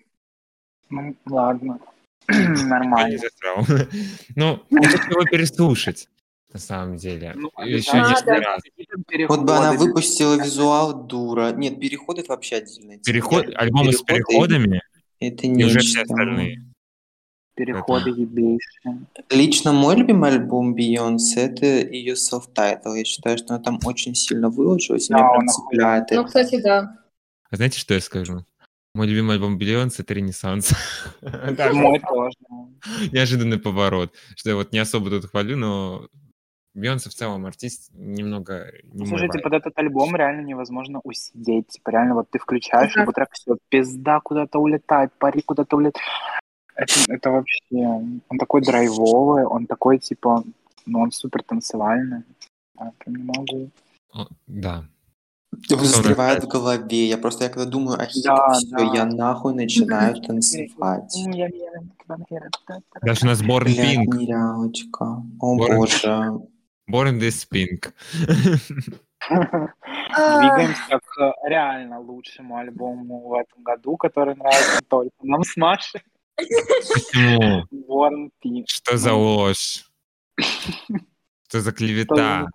Ну, 0.91 1.15
ладно. 1.27 1.79
Я 2.29 2.49
не 2.49 2.63
Нормально. 2.65 3.19
засрал. 3.19 3.65
Ну, 4.37 4.63
лучше 4.71 5.11
его 5.11 5.25
переслушать, 5.25 6.09
на 6.53 6.61
самом 6.61 6.97
деле. 6.97 7.33
Ну, 7.37 7.51
Еще 7.65 7.93
да. 7.93 8.41
раз. 8.41 8.63
Вот 9.29 9.43
бы 9.45 9.53
она 9.57 9.71
переходы, 9.73 9.79
выпустила 9.79 10.35
визуал 10.43 11.05
дура. 11.05 11.53
Нет, 11.53 11.81
переход 11.81 12.19
это 12.19 12.29
вообще 12.33 12.57
отдельная. 12.57 12.99
Переход, 12.99 13.47
альбомы 13.55 13.93
с 13.93 14.03
переходы, 14.03 14.55
переходами, 14.57 14.83
Это 15.21 15.47
и 15.47 15.65
уже 15.65 15.81
все 15.81 16.03
остальные. 16.03 16.65
переходы 17.55 18.11
ебейшие. 18.11 19.07
Лично 19.31 19.73
мой 19.73 19.97
любимый 19.97 20.31
альбом 20.31 20.75
Бейонсе 20.75 21.41
это 21.47 21.67
ее 21.67 22.13
self-title. 22.15 22.97
Я 22.97 23.05
считаю, 23.05 23.37
что 23.39 23.55
она 23.55 23.63
там 23.63 23.79
очень 23.85 24.15
сильно 24.15 24.49
выложилась, 24.49 25.09
Да, 25.09 25.17
меня 25.19 25.29
прям 25.31 25.49
цепляет. 25.49 26.11
Ну, 26.11 26.17
это. 26.21 26.25
кстати, 26.27 26.61
да. 26.63 26.99
А 27.51 27.57
знаете, 27.57 27.79
что 27.79 27.95
я 27.95 28.01
скажу? 28.01 28.45
Мой 28.95 29.07
любимый 29.07 29.35
альбом 29.35 29.59
Биллионс— 29.59 30.01
это 30.01 30.15
«Ренессанс». 30.15 30.73
Мой 31.21 32.01
тоже. 32.01 32.37
Неожиданный 33.13 33.59
поворот, 33.59 34.15
что 34.35 34.51
я 34.51 34.57
вот 34.57 34.73
не 34.73 34.79
особо 34.79 35.11
тут 35.11 35.27
хвалю, 35.27 35.57
но 35.57 36.09
Бейонсе 36.75 37.11
в 37.11 37.15
целом 37.15 37.47
артист 37.47 37.91
немного 37.93 38.71
не 38.85 39.07
Слушайте, 39.07 39.35
вайб. 39.35 39.45
под 39.45 39.53
этот 39.53 39.79
альбом 39.79 40.15
реально 40.17 40.43
невозможно 40.43 41.01
усидеть. 41.03 41.69
Типа, 41.69 41.91
реально, 41.91 42.15
вот 42.15 42.31
ты 42.31 42.39
включаешь, 42.39 42.97
и 42.97 43.05
вот 43.05 43.15
так 43.15 43.31
все, 43.33 43.57
пизда 43.69 44.21
куда-то 44.21 44.59
улетает, 44.59 45.13
пари 45.19 45.43
куда-то 45.43 45.77
улетает. 45.77 46.05
Это, 46.75 46.95
это 47.09 47.31
вообще... 47.31 47.77
Он 48.29 48.39
такой 48.39 48.63
драйвовый, 48.63 49.45
он 49.45 49.67
такой, 49.67 49.99
типа... 49.99 50.45
Ну, 50.87 51.01
он 51.01 51.11
супер 51.11 51.43
танцевальный. 51.43 52.23
Я 52.79 52.93
прям 52.99 53.17
не 53.17 53.25
могу. 53.25 53.71
О, 54.15 54.27
Да. 54.47 54.85
Застревает 55.69 56.45
в 56.45 56.49
голове. 56.49 57.07
Я 57.09 57.19
просто, 57.19 57.45
я 57.45 57.51
когда 57.51 57.65
думаю 57.69 58.01
о 58.01 58.07
хите, 58.07 58.29
Да, 58.29 58.53
все, 58.53 58.69
да. 58.71 58.83
я 58.95 59.05
нахуй 59.07 59.55
начинаю 59.55 60.15
танцевать. 60.23 61.13
Да-да-да. 62.07 62.81
Даже 63.03 63.25
у 63.25 63.29
нас 63.29 63.43
Born 63.43 63.65
Блядь, 63.65 63.79
Pink. 63.79 64.17
нерялочка. 64.17 65.23
О 65.41 65.57
боже. 65.57 66.07
Born 66.91 67.19
This 67.19 67.47
Pink. 67.53 67.93
Двигаемся 69.29 71.01
к 71.05 71.33
реально 71.47 72.01
лучшему 72.01 72.57
альбому 72.57 73.29
в 73.29 73.35
этом 73.35 73.63
году, 73.63 73.97
который 73.97 74.35
нравится 74.37 74.81
только 74.89 75.11
нам 75.23 75.43
с 75.45 75.57
Машей. 75.57 76.03
Почему? 76.37 77.65
Born 77.89 78.31
Pink. 78.45 78.65
Что 78.69 78.97
за 78.97 79.13
ложь? 79.15 79.85
Что 81.49 81.61
за 81.63 81.73
клевета? 81.73 82.47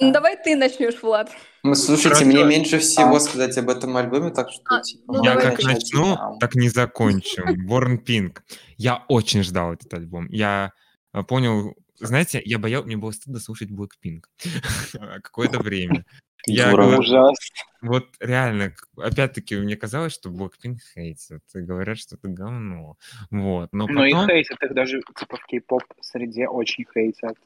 Ну, 0.00 0.12
давай 0.12 0.36
ты 0.42 0.54
начнешь, 0.54 1.02
Влад. 1.02 1.30
Ну, 1.64 1.74
слушайте, 1.74 2.10
Хорошо. 2.10 2.26
мне 2.26 2.44
меньше 2.44 2.78
всего 2.78 3.16
А. 3.16 3.20
сказать 3.20 3.58
об 3.58 3.68
этом 3.68 3.96
альбоме, 3.96 4.30
так 4.30 4.50
что, 4.50 4.62
А, 4.66 4.80
типа, 4.80 5.14
ну, 5.14 5.24
Я 5.24 5.34
давай 5.34 5.56
как 5.56 5.64
начну, 5.64 6.10
я. 6.10 6.36
так 6.38 6.54
не 6.54 6.68
закончу. 6.68 7.42
Born 7.68 7.98
Pink. 8.04 8.38
Я 8.76 9.04
очень 9.08 9.42
ждал 9.42 9.72
этот 9.72 9.92
альбом. 9.94 10.28
Я 10.30 10.72
э, 11.12 11.24
понял, 11.24 11.74
знаете, 11.98 12.40
я 12.44 12.58
боял, 12.60 12.84
мне 12.84 12.96
было 12.96 13.10
стыдно 13.10 13.40
слушать 13.40 13.70
Blackpink 13.70 14.22
какое-то 15.22 15.58
время. 15.58 16.04
Я 16.46 16.70
говорю, 16.70 17.00
Ужас. 17.00 17.36
вот 17.82 18.06
реально, 18.20 18.72
опять-таки, 18.96 19.56
мне 19.56 19.76
казалось, 19.76 20.12
что 20.12 20.30
Blackpink 20.30 20.76
хейтят, 20.94 21.42
и 21.52 21.58
говорят, 21.58 21.98
что 21.98 22.14
это 22.14 22.28
говно. 22.28 22.96
Вот, 23.32 23.70
но 23.72 23.88
Ну 23.88 24.04
и 24.04 24.12
потом, 24.12 24.28
хейтят 24.28 24.62
их 24.62 24.72
даже 24.72 25.02
типа 25.18 25.36
в 25.36 25.46
кей-поп 25.46 25.82
среде 26.00 26.46
очень 26.46 26.84
хейтят. 26.94 27.36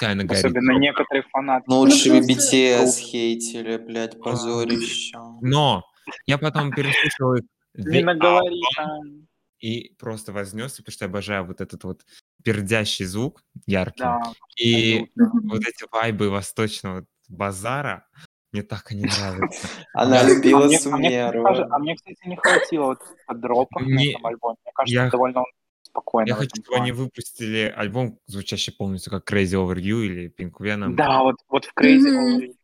Пускай 0.00 0.12
она 0.14 0.24
горит. 0.24 0.44
Особенно 0.44 0.78
некоторые 0.78 1.22
фанаты. 1.30 1.64
Ну, 1.68 1.78
лучше 1.80 2.08
бы 2.10 2.16
просто- 2.26 2.32
BTS 2.56 2.98
хейтили, 2.98 3.76
блядь, 3.76 4.18
позорище. 4.20 5.18
Но 5.42 5.84
я 6.26 6.38
потом 6.38 6.70
переслушал 6.72 7.34
их 7.34 7.44
Не 7.74 8.02
наговори 8.02 8.60
там. 8.76 9.26
и 9.60 9.92
просто 9.98 10.32
вознесся, 10.32 10.78
потому 10.82 10.92
что 10.92 11.04
я 11.04 11.08
обожаю 11.08 11.44
вот 11.44 11.60
этот 11.60 11.84
вот 11.84 12.02
пердящий 12.42 13.04
звук 13.04 13.42
яркий. 13.66 14.00
Да, 14.02 14.20
И 14.58 15.00
абсолютно. 15.18 15.50
вот 15.50 15.60
эти 15.60 15.84
вайбы 15.92 16.30
восточного 16.30 17.04
базара, 17.28 18.06
мне 18.52 18.62
так 18.62 18.90
они 18.90 19.02
нравятся. 19.04 19.68
Она 19.94 20.20
А 20.20 20.24
любила 20.24 20.64
а, 20.64 20.66
а, 20.66 20.78
Сумеру. 20.78 21.44
кстати, 21.44 21.68
а 21.70 21.78
мне, 21.78 21.94
кстати, 21.94 22.26
не 22.26 22.36
хватило 22.36 22.84
вот 22.86 23.40
дропов 23.40 23.82
на 23.82 23.86
Не- 23.94 24.10
этом 24.12 24.26
альбоме. 24.26 24.56
Мне 24.64 24.72
кажется, 24.74 25.10
довольно 25.10 25.40
он 25.40 25.46
спокойно 25.90 26.28
Я 26.28 26.34
хочу, 26.34 26.62
чтобы 26.62 26.78
они 26.78 26.92
выпустили 26.92 27.72
альбом, 27.76 28.18
звучащий 28.26 28.72
полностью 28.72 29.10
как 29.12 29.30
Crazy 29.30 29.54
Over 29.54 29.76
You 29.76 30.04
или 30.04 30.34
Pink 30.36 30.52
Venom. 30.60 30.94
Да, 30.94 31.22
вот, 31.22 31.36
вот 31.48 31.64
в 31.64 31.72
Crazy 31.78 32.10
Мгм. 32.10 32.36
Over 32.36 32.46
You, 32.46 32.54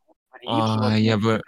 А, 0.47 0.89
вот, 0.91 0.97
я 0.97 1.17
бы- 1.17 1.41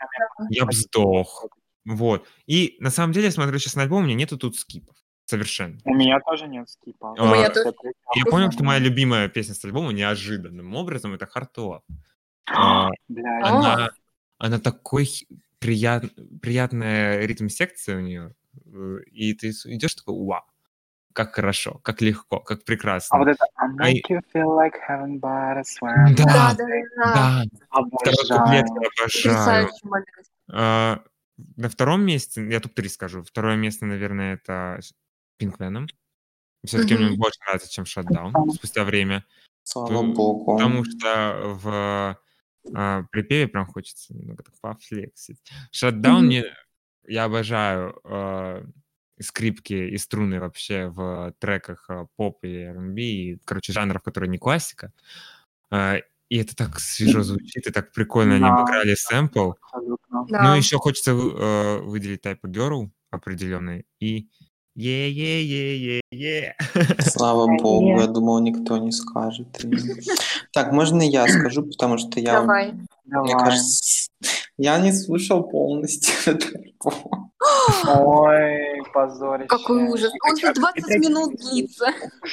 Я 0.50 0.66
бы 0.66 0.74
сдох. 0.74 1.46
Вот. 1.86 2.28
И 2.46 2.78
на 2.80 2.90
самом 2.90 3.14
деле, 3.14 3.26
я 3.28 3.32
смотрю 3.32 3.58
сейчас 3.60 3.76
на 3.76 3.84
альбом, 3.84 4.04
у 4.04 4.06
меня 4.06 4.16
нету 4.16 4.38
тут 4.38 4.58
скипов. 4.58 4.96
Совершенно. 5.26 5.78
У 5.84 5.94
меня 5.94 6.20
тоже 6.26 6.48
нет 6.48 6.68
скипа. 6.70 7.14
У 7.18 7.24
меня 7.24 7.52
Вот 7.54 7.54
тоже. 7.54 7.94
Я 8.16 8.26
понял, 8.26 8.52
что 8.52 8.64
моя 8.64 8.80
любимая 8.80 9.30
песня 9.30 9.54
с 9.54 9.64
альбома 9.64 9.92
неожиданным 9.92 10.74
образом 10.76 11.14
это 11.14 11.28
Love. 11.36 11.82
А. 12.52 12.88
А. 12.88 12.92
она, 13.44 13.90
она 14.40 14.60
такой 14.60 15.08
прият, 15.60 16.06
приятная 16.42 17.26
ритм-секция 17.26 17.98
у 17.98 18.02
нее. 18.02 18.34
И 19.12 19.34
ты 19.36 19.50
идешь 19.50 19.94
такой, 19.94 20.16
вау, 20.16 20.42
как 21.20 21.36
хорошо, 21.36 21.82
как 21.84 22.02
легко, 22.02 22.40
как 22.40 22.64
прекрасно. 22.64 23.18
А 23.18 23.20
вот 23.20 23.28
это 23.28 23.46
I 23.58 23.68
Ай. 23.80 23.94
make 23.94 24.10
you 24.10 24.22
feel 24.34 24.56
like 24.56 24.76
heaven, 24.88 25.20
but 25.20 25.58
I 25.58 25.64
swear. 25.64 26.16
Да, 26.16 26.24
Да, 26.24 26.54
да, 26.54 26.66
да. 26.96 27.46
да, 27.70 27.86
второй 27.98 28.16
куплет 28.30 28.66
Обожаю. 28.70 29.68
обожаю. 29.68 29.70
А, 30.50 31.04
на 31.58 31.68
втором 31.68 32.06
месте, 32.06 32.48
я 32.48 32.62
топ-3 32.62 32.88
скажу, 32.88 33.24
второе 33.24 33.58
место, 33.58 33.86
наверное, 33.86 34.36
это 34.36 34.80
Pink 35.42 35.58
Venom. 35.58 35.88
Все-таки 36.66 36.96
мне 36.96 37.08
Мгм. 37.08 37.18
больше 37.18 37.40
нравится, 37.46 37.70
чем 37.70 37.84
Shutdown 37.84 38.50
спустя 38.54 38.86
время. 38.86 39.26
Слава 39.64 40.04
богу. 40.04 40.54
Потому 40.54 40.86
что 40.86 41.42
в 41.44 42.18
а, 42.74 43.04
припеве 43.12 43.50
прям 43.50 43.66
хочется 43.66 44.14
немного 44.14 44.44
так 44.44 44.54
пофлексить. 44.62 45.42
Shutdown 45.76 46.20
Мгм. 46.20 46.26
мне... 46.28 46.46
Я 47.08 47.26
обожаю 47.26 48.00
а, 48.06 48.64
скрипки 49.22 49.74
и 49.74 49.98
струны 49.98 50.40
вообще 50.40 50.88
в 50.88 51.34
треках 51.40 51.86
а, 51.90 52.06
поп 52.16 52.44
и 52.44 52.64
R&B, 52.64 53.02
и, 53.02 53.40
короче, 53.46 53.74
жанров, 53.74 54.02
которые 54.04 54.30
не 54.30 54.38
классика. 54.38 54.92
А, 55.72 55.98
и 56.30 56.38
это 56.38 56.56
так 56.56 56.80
свежо 56.80 57.24
звучит, 57.24 57.68
и 57.68 57.72
так 57.72 57.92
прикольно 57.92 58.36
они 58.36 58.46
обыграли 58.46 58.96
сэмпл. 58.96 59.54
Абсолютно. 59.62 60.26
Да. 60.30 60.44
Ну, 60.44 60.56
еще 60.56 60.78
хочется 60.78 61.12
э, 61.12 61.80
выделить 61.82 62.26
Type 62.26 62.40
of 62.46 62.52
Girl 62.52 62.90
определенный 63.12 63.86
и 64.00 64.30
е 64.76 65.10
е 65.10 65.42
е 65.44 65.76
е 65.76 66.02
е 66.12 66.56
Слава 67.02 67.48
богу, 67.62 68.00
я 68.00 68.08
думал, 68.08 68.40
никто 68.40 68.78
не 68.78 68.92
скажет. 68.92 69.48
Так, 70.54 70.72
можно 70.72 71.02
я 71.02 71.28
скажу, 71.28 71.64
потому 71.64 71.98
что 71.98 72.20
я, 72.20 72.42
Давай. 72.42 72.72
мне 72.72 72.88
Давай. 73.06 73.46
кажется, 73.46 73.99
я 74.60 74.78
не 74.80 74.92
слушал 74.92 75.44
полностью 75.44 76.14
этот 76.26 76.56
альбом. 76.56 77.32
Ой, 77.88 78.82
позорище. 78.94 79.48
Какой 79.48 79.88
ужас. 79.88 80.12
Он 80.28 80.38
же 80.38 80.54
20 80.54 81.00
минут 81.00 81.36
длится. 81.38 81.88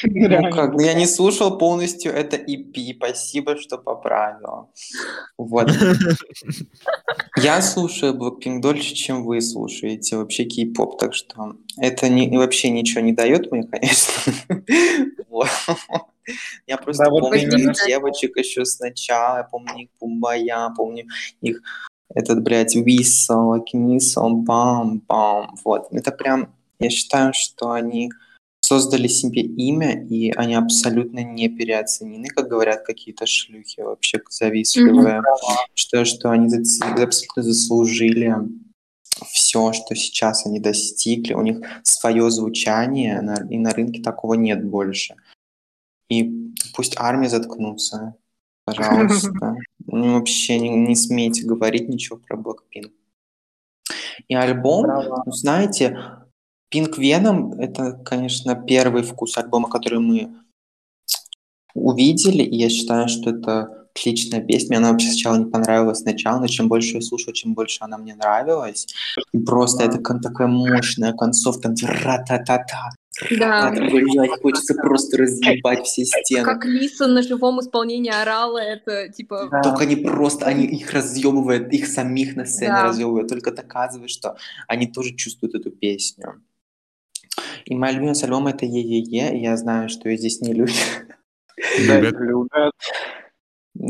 Ну 0.04 0.50
как, 0.50 0.72
ну 0.72 0.80
я 0.80 0.94
не 0.94 1.06
слушал 1.06 1.56
полностью 1.56 2.12
это 2.12 2.36
EP, 2.36 2.94
спасибо, 2.96 3.56
что 3.56 3.78
поправила. 3.78 4.68
Вот. 5.38 5.70
Я 7.36 7.62
слушаю 7.62 8.14
Blackpink 8.14 8.60
дольше, 8.60 8.94
чем 8.94 9.24
вы 9.24 9.40
слушаете 9.40 10.16
вообще 10.16 10.44
кей-поп, 10.44 10.98
так 10.98 11.14
что 11.14 11.54
это 11.78 12.08
не, 12.08 12.36
вообще 12.36 12.70
ничего 12.70 13.02
не 13.02 13.12
дает 13.12 13.52
мне, 13.52 13.62
конечно. 13.64 14.32
Вот. 15.28 15.48
Я 16.66 16.78
просто 16.78 17.04
Да, 17.04 17.10
вот 17.10 17.20
помню 17.20 17.42
именно. 17.42 17.70
этих 17.70 17.86
девочек 17.86 18.36
еще 18.36 18.64
сначала, 18.64 19.38
я 19.38 19.44
помню 19.44 19.82
их 19.84 19.90
Пумбая, 19.98 20.72
помню 20.76 21.04
их 21.40 21.60
этот, 22.14 22.42
блядь, 22.42 22.74
Висел, 22.74 23.62
Книсел, 23.64 24.30
Бам, 24.30 25.02
Бам, 25.06 25.56
вот. 25.64 25.88
Это 25.90 26.12
прям, 26.12 26.54
я 26.78 26.90
считаю, 26.90 27.32
что 27.34 27.72
они 27.72 28.10
создали 28.60 29.06
себе 29.06 29.42
имя, 29.42 30.04
и 30.06 30.30
они 30.32 30.54
абсолютно 30.54 31.22
не 31.22 31.48
переоценены, 31.48 32.28
как 32.28 32.48
говорят 32.48 32.84
какие-то 32.84 33.26
шлюхи 33.26 33.80
вообще 33.80 34.20
завистливые. 34.28 35.22
Что, 35.74 36.04
что 36.04 36.30
они 36.30 36.52
абсолютно 36.56 37.42
заслужили 37.42 38.34
все, 39.30 39.72
что 39.72 39.94
сейчас 39.94 40.46
они 40.46 40.58
достигли. 40.58 41.34
У 41.34 41.42
них 41.42 41.60
свое 41.84 42.28
звучание, 42.30 43.22
и 43.50 43.58
на 43.58 43.70
рынке 43.70 44.02
такого 44.02 44.34
нет 44.34 44.64
больше. 44.64 45.14
И 46.08 46.52
пусть 46.74 46.94
армия 46.98 47.28
заткнутся, 47.28 48.16
пожалуйста. 48.66 49.56
Ну, 49.88 50.14
вообще 50.14 50.58
не, 50.58 50.68
не 50.68 50.96
смейте 50.96 51.46
говорить 51.46 51.88
ничего 51.88 52.18
про 52.18 52.36
Blackpink. 52.36 52.90
И 54.26 54.34
альбом, 54.34 54.84
ну, 55.24 55.32
знаете, 55.32 55.96
Pink 56.74 56.98
Venom— 56.98 57.54
это, 57.60 57.92
конечно, 57.92 58.56
первый 58.56 59.04
вкус 59.04 59.38
альбома, 59.38 59.70
который 59.70 60.00
мы 60.00 60.34
увидели, 61.72 62.42
и 62.42 62.56
я 62.56 62.68
считаю, 62.68 63.08
что 63.08 63.30
это 63.30 63.75
отличная 63.96 64.40
песня. 64.40 64.68
Мне 64.68 64.78
она 64.78 64.90
вообще 64.92 65.08
сначала 65.08 65.36
не 65.36 65.46
понравилась 65.46 65.98
сначала, 65.98 66.40
но 66.40 66.46
чем 66.46 66.68
больше 66.68 66.96
я 66.96 67.00
слушал, 67.00 67.32
чем 67.32 67.54
больше 67.54 67.78
она 67.80 67.98
мне 67.98 68.14
нравилась. 68.14 68.86
И 69.32 69.38
просто 69.38 69.84
это 69.84 69.98
кон- 69.98 70.20
такая 70.20 70.46
мощная 70.48 71.12
концовка, 71.12 71.68
ра-та-та-та. 71.82 72.90
Да. 73.30 73.70
Блядь, 73.70 74.40
хочется 74.42 74.74
просто 74.74 75.16
разъебать 75.16 75.86
все 75.86 76.04
стены. 76.04 76.44
Как 76.44 76.66
Лиса 76.66 77.06
на 77.06 77.22
живом 77.22 77.60
исполнении 77.60 78.12
орала, 78.12 78.58
это 78.58 79.08
типа... 79.08 79.48
Да. 79.50 79.62
Только 79.62 79.84
они 79.84 79.96
просто, 79.96 80.44
они 80.44 80.66
их 80.66 80.92
разъебывают, 80.92 81.72
их 81.72 81.86
самих 81.86 82.36
на 82.36 82.44
сцене 82.44 82.72
Да. 82.72 82.82
разъебывают, 82.84 83.28
только 83.28 83.52
доказывает, 83.52 84.10
что 84.10 84.36
они 84.68 84.86
тоже 84.86 85.14
чувствуют 85.14 85.54
эту 85.54 85.70
песню. 85.70 86.42
И 87.64 87.74
моя 87.74 87.94
любимая 87.94 88.14
с 88.14 88.22
альбома 88.22 88.50
это 88.50 88.66
Yeah 88.66 88.89
Yeah 88.89 89.12
Yeah, 89.12 89.40
я 89.40 89.56
знаю, 89.56 89.88
что 89.88 90.08
ее 90.10 90.18
здесь 90.18 90.40
не 90.42 90.52
любят. 90.52 90.74
Да, 91.88 92.00
Любят. 92.00 92.72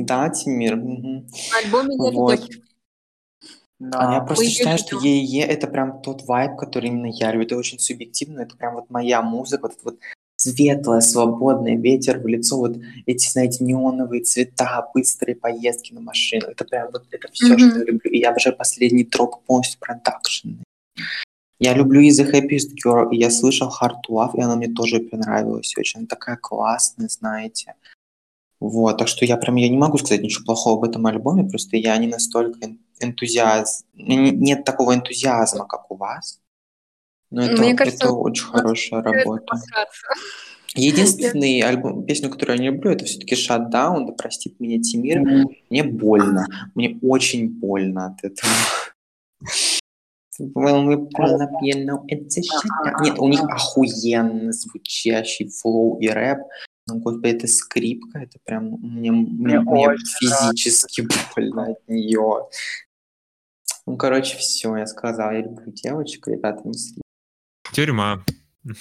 Да, 0.04 0.28
Тимир? 0.30 0.74
альбоме 0.74 1.96
нет 1.96 2.14
Вот. 2.14 2.40
Да. 3.78 3.98
А 4.00 4.14
я 4.14 4.20
просто 4.22 4.44
её 4.44 4.54
считаю, 4.54 4.78
что. 4.78 4.98
Yeah 4.98 5.20
Yeah 5.20 5.42
это 5.44 5.66
прям 5.66 6.00
тот 6.00 6.22
вайб, 6.26 6.56
который 6.56 6.88
именно 6.88 7.06
я 7.12 7.30
люблю. 7.32 7.46
Это 7.46 7.56
очень 7.56 7.78
субъективно, 7.78 8.40
это 8.40 8.56
прям 8.56 8.74
вот 8.74 8.88
моя 8.88 9.20
музыка, 9.20 9.68
вот, 9.68 9.74
вот 9.84 9.98
светлая, 10.36 11.00
свободная, 11.00 11.76
ветер 11.76 12.18
в 12.18 12.26
лицо, 12.26 12.56
вот 12.56 12.78
эти, 13.06 13.28
знаете, 13.28 13.64
неоновые 13.64 14.22
цвета, 14.22 14.88
быстрые 14.94 15.34
поездки 15.36 15.92
на 15.92 16.00
машинах. 16.00 16.50
Это 16.50 16.64
прям 16.64 16.90
вот 16.92 17.04
это 17.10 17.28
все, 17.32 17.48
Мгм. 17.54 17.58
что 17.70 17.78
я 17.80 17.84
люблю. 17.84 18.10
И 18.10 18.18
я 18.18 18.30
обожаю 18.30 18.56
последний 18.56 19.04
дроп 19.04 19.44
полностью 19.44 19.78
продакшн. 19.80 20.48
Я 21.58 21.72
люблю 21.74 22.00
и 22.00 22.10
The 22.10 22.30
Happiest 22.30 22.70
Girl, 22.84 23.08
и 23.12 23.16
я 23.16 23.30
слышал 23.30 23.68
Hard 23.68 23.96
to 24.08 24.12
Love, 24.14 24.32
и 24.36 24.40
она 24.42 24.56
мне 24.56 24.68
тоже 24.68 25.00
понравилась 25.00 25.74
очень. 25.78 26.00
Она 26.00 26.06
такая 26.06 26.36
классная, 26.36 27.08
знаете. 27.08 27.74
Вот, 28.60 28.96
так 28.98 29.08
что 29.08 29.24
я 29.26 29.36
прям, 29.36 29.56
я 29.56 29.68
не 29.68 29.76
могу 29.76 29.98
сказать 29.98 30.22
ничего 30.22 30.44
плохого 30.44 30.78
об 30.78 30.84
этом 30.90 31.06
альбоме, 31.06 31.48
просто 31.48 31.76
я 31.76 31.96
не 31.98 32.06
настолько 32.06 32.58
эн- 32.60 32.78
энтузиаз... 33.00 33.84
н- 33.94 34.38
Нет 34.40 34.64
такого 34.64 34.94
энтузиазма, 34.94 35.66
как 35.66 35.90
у 35.90 35.96
вас. 35.96 36.40
Но 37.30 37.42
это, 37.44 37.60
Мне 37.62 37.74
кажется, 37.74 38.06
это 38.06 38.14
очень 38.14 38.44
хорошая 38.44 39.02
работа. 39.02 39.56
Единственный 40.74 41.60
альбом, 41.60 42.04
песню, 42.06 42.30
которую 42.30 42.56
я 42.58 42.62
не 42.62 42.68
люблю, 42.70 42.90
это 42.92 43.04
все-таки 43.04 43.34
Shutdown, 43.34 44.06
да 44.06 44.12
простит 44.12 44.58
меня 44.60 44.80
Тимир. 44.80 45.18
М, 45.18 45.48
Мне 45.70 45.82
больно, 45.84 46.46
мне 46.74 46.98
очень 47.02 47.48
больно 47.48 48.06
от 48.06 48.24
этого. 48.24 48.52
Well, 50.38 50.82
мы 50.82 50.98
больно 50.98 51.48
пьяно, 51.60 52.04
it's 52.10 52.36
a 52.36 52.42
shutdown. 52.42 53.02
Нет, 53.02 53.18
у 53.18 53.26
них 53.28 53.40
охуенно 53.48 54.52
звучащий 54.52 55.48
флоу 55.48 55.98
и 55.98 56.08
рэп. 56.08 56.40
Ну, 56.88 57.00
господи, 57.00 57.34
это 57.34 57.46
скрипка, 57.48 58.20
это 58.20 58.38
прям 58.44 58.64
мне, 58.80 59.10
мне, 59.10 59.60
мне 59.60 59.96
физически 60.20 61.00
больно 61.34 61.72
от 61.72 61.88
нее. 61.88 62.48
Ну, 63.86 63.96
короче, 63.96 64.36
все, 64.38 64.76
я 64.76 64.86
сказал, 64.86 65.32
я 65.32 65.42
люблю 65.42 65.72
девочек, 65.72 66.28
ребята, 66.28 66.62
не 66.64 66.74
слушайте. 66.74 67.02
Тюрьма. 67.72 68.24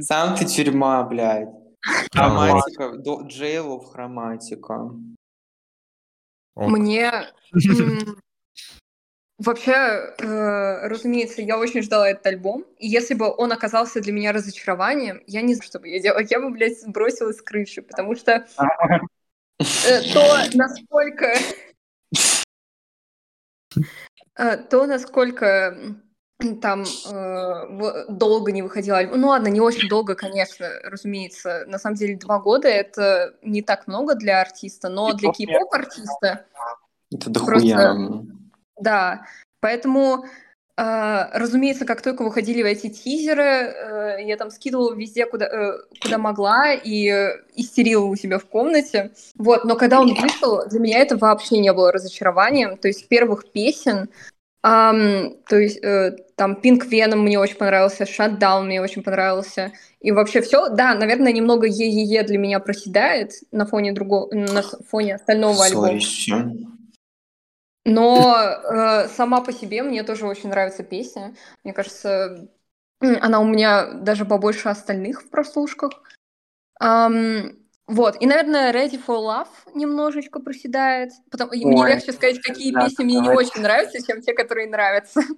Сам 0.00 0.36
ты 0.36 0.44
тюрьма, 0.44 1.04
блядь. 1.04 1.48
Хроматика, 2.12 2.96
до- 2.96 3.22
Джейлов 3.22 3.86
хроматика. 3.92 4.90
Мне 6.54 7.32
вообще, 9.42 9.72
э, 9.72 10.86
разумеется, 10.86 11.42
я 11.42 11.58
очень 11.58 11.82
ждала 11.82 12.08
этот 12.08 12.26
альбом, 12.26 12.64
и 12.78 12.88
если 12.88 13.14
бы 13.14 13.34
он 13.36 13.52
оказался 13.52 14.00
для 14.00 14.12
меня 14.12 14.32
разочарованием, 14.32 15.22
я 15.26 15.42
не 15.42 15.54
знаю, 15.54 15.66
что 15.66 15.80
бы 15.80 15.88
я 15.88 16.00
делала, 16.00 16.22
я 16.22 16.40
бы, 16.40 16.50
блядь, 16.50 16.80
сбросилась 16.80 17.38
с 17.38 17.42
крыши, 17.42 17.82
потому 17.82 18.14
что 18.16 18.46
э, 19.58 20.12
то, 20.12 20.38
насколько... 20.54 21.34
э, 24.36 24.56
То, 24.56 24.86
насколько 24.86 25.76
там 26.60 26.82
э, 26.82 28.04
долго 28.08 28.50
не 28.50 28.62
выходил 28.62 28.96
альбом. 28.96 29.20
Ну 29.20 29.28
ладно, 29.28 29.48
не 29.48 29.60
очень 29.60 29.88
долго, 29.88 30.14
конечно, 30.16 30.68
разумеется. 30.82 31.64
На 31.68 31.78
самом 31.78 31.94
деле 31.96 32.16
два 32.16 32.40
года 32.40 32.66
это 32.66 33.34
не 33.42 33.62
так 33.62 33.86
много 33.86 34.16
для 34.16 34.40
артиста, 34.40 34.88
но 34.88 35.12
для 35.12 35.30
кей-поп 35.30 35.72
артиста 35.72 36.46
Это 37.12 37.30
дохуя. 37.30 37.94
Да, 38.78 39.26
поэтому, 39.60 40.24
э, 40.76 41.24
разумеется, 41.32 41.84
как 41.84 42.02
только 42.02 42.22
выходили 42.22 42.64
эти 42.64 42.88
тизеры, 42.88 43.42
э, 43.42 44.16
я 44.24 44.36
там 44.36 44.50
скидывала 44.50 44.94
везде, 44.94 45.26
куда, 45.26 45.46
э, 45.46 45.78
куда 46.00 46.18
могла, 46.18 46.72
и 46.72 47.08
э, 47.08 47.40
истерила 47.54 48.04
у 48.04 48.16
себя 48.16 48.38
в 48.38 48.46
комнате. 48.46 49.12
Вот, 49.36 49.64
но 49.64 49.76
когда 49.76 50.00
он 50.00 50.14
вышел, 50.14 50.66
для 50.68 50.80
меня 50.80 50.98
это 50.98 51.16
вообще 51.16 51.58
не 51.58 51.72
было 51.72 51.92
разочарованием. 51.92 52.76
То 52.76 52.88
есть 52.88 53.08
первых 53.08 53.50
песен, 53.52 54.08
ам, 54.62 55.36
то 55.48 55.58
есть 55.58 55.78
э, 55.82 56.16
там 56.36 56.58
Pink 56.62 56.88
Venom 56.88 57.16
мне 57.16 57.38
очень 57.38 57.56
понравился, 57.56 58.04
Shutdown 58.04 58.64
мне 58.64 58.80
очень 58.80 59.02
понравился. 59.02 59.72
И 60.00 60.10
вообще 60.10 60.40
все, 60.40 60.68
да, 60.68 60.94
наверное, 60.94 61.32
немного 61.32 61.66
е-е-е 61.66 62.22
для 62.24 62.38
меня 62.38 62.58
проседает 62.58 63.32
на 63.52 63.66
фоне 63.66 63.92
другого, 63.92 64.32
на 64.34 64.62
фоне 64.62 65.16
остального 65.16 65.64
альбома. 65.64 65.88
Но 67.84 68.36
э, 68.36 69.08
сама 69.08 69.40
по 69.40 69.52
себе 69.52 69.82
мне 69.82 70.02
тоже 70.04 70.26
очень 70.26 70.50
нравится 70.50 70.84
песня. 70.84 71.34
Мне 71.64 71.72
кажется, 71.72 72.48
она 73.00 73.40
у 73.40 73.44
меня 73.44 73.92
даже 73.92 74.24
побольше 74.24 74.68
остальных 74.68 75.22
в 75.22 75.30
прослушках. 75.30 75.90
Ам, 76.78 77.52
вот, 77.86 78.16
и, 78.20 78.26
наверное, 78.26 78.72
Ready 78.72 79.00
for 79.04 79.18
Love 79.18 79.48
немножечко 79.74 80.40
проседает. 80.40 81.12
Потому... 81.30 81.52
и 81.52 81.64
мне 81.64 81.82
Ой, 81.82 81.90
легче 81.90 82.12
сказать, 82.12 82.40
какие 82.40 82.72
да, 82.72 82.84
песни 82.84 83.04
мне 83.04 83.16
не 83.16 83.26
давайте. 83.26 83.50
очень 83.50 83.62
нравятся, 83.62 84.06
чем 84.06 84.22
те, 84.22 84.32
которые 84.34 84.68
нравятся. 84.68 85.22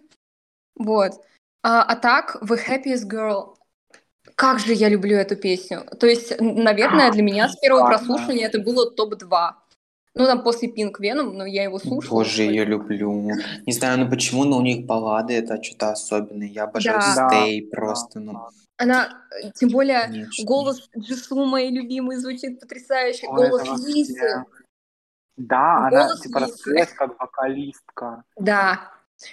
Вот. 0.76 1.12
А, 1.62 1.84
а 1.84 1.94
так, 1.94 2.36
The 2.42 2.58
Happiest 2.68 3.08
Girl. 3.08 3.54
Как 4.34 4.58
же 4.58 4.72
я 4.72 4.88
люблю 4.88 5.16
эту 5.16 5.36
песню. 5.36 5.86
То 6.00 6.08
есть, 6.08 6.34
наверное, 6.40 7.12
для 7.12 7.22
меня 7.22 7.48
с 7.48 7.56
первого 7.56 7.86
прослушивания 7.86 8.48
это 8.48 8.58
было 8.58 8.90
топ-2. 8.90 9.52
Ну, 10.16 10.26
там 10.26 10.44
после 10.44 10.68
Pink 10.68 10.92
Venom, 11.00 11.32
но 11.32 11.44
я 11.44 11.64
его 11.64 11.78
слушала. 11.80 12.22
Тоже 12.22 12.42
ее 12.42 12.64
люблю. 12.64 13.12
Не 13.66 13.72
знаю, 13.72 13.98
ну 13.98 14.08
почему, 14.08 14.44
но 14.44 14.58
у 14.58 14.62
них 14.62 14.86
баллады 14.86 15.34
это 15.34 15.60
что-то 15.62 15.90
особенное. 15.90 16.46
Я 16.46 16.64
обожаю 16.64 17.00
Да. 17.00 17.28
Stay 17.32 17.68
просто, 17.68 18.20
ну, 18.20 18.38
Она, 18.76 19.08
э, 19.42 19.50
тем 19.54 19.70
более, 19.70 20.02
конечно. 20.02 20.44
голос 20.44 20.88
Джису, 20.96 21.44
моей 21.44 21.70
любимый, 21.70 22.16
звучит 22.16 22.60
потрясающе. 22.60 23.26
Ой, 23.28 23.48
голос 23.48 23.66
вообще- 23.68 23.86
Лисы. 23.92 24.44
Да, 25.36 25.88
она 25.88 25.90
Голос 26.06 26.20
типа 26.20 26.38
Лисы. 26.38 26.50
раскрылась 26.52 26.92
как 26.92 27.20
вокалистка. 27.20 28.22
Да. 28.38 28.90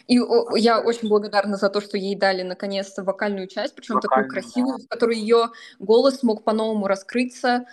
И 0.07 0.19
о, 0.19 0.55
я 0.55 0.79
очень 0.79 1.09
благодарна 1.09 1.57
за 1.57 1.69
то, 1.69 1.81
что 1.81 1.97
ей 1.97 2.15
дали 2.15 2.43
наконец-то 2.43 3.03
вокальную 3.03 3.47
часть, 3.47 3.75
причем 3.75 3.95
такую 3.99 4.25
Вокальную, 4.25 4.31
красивую, 4.31 4.77
в 4.77 4.87
которой 4.87 5.17
ее 5.17 5.47
голос 5.79 6.19
смог 6.19 6.43
по-новому 6.43 6.87
раскрыться. 6.87 7.65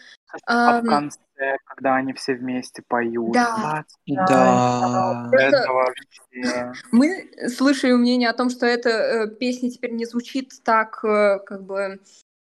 А 0.44 0.80
в 0.80 0.84
Ам, 0.84 0.86
конце, 0.86 1.56
когда 1.64 1.96
они 1.96 2.12
все 2.12 2.34
вместе 2.34 2.82
поют. 2.86 3.32
Да. 3.32 3.84
Да. 4.06 5.28
Это- 5.32 5.56
Это 5.56 5.72
вообще... 5.72 6.72
Мы 6.92 7.30
слышали 7.48 7.92
мнение 7.92 8.28
о 8.30 8.34
том, 8.34 8.50
что 8.50 8.66
эта 8.66 8.88
э, 8.90 9.28
песня 9.36 9.70
теперь 9.70 9.92
не 9.92 10.04
звучит 10.04 10.52
так, 10.64 11.02
э, 11.04 11.38
как 11.46 11.62
бы, 11.64 12.00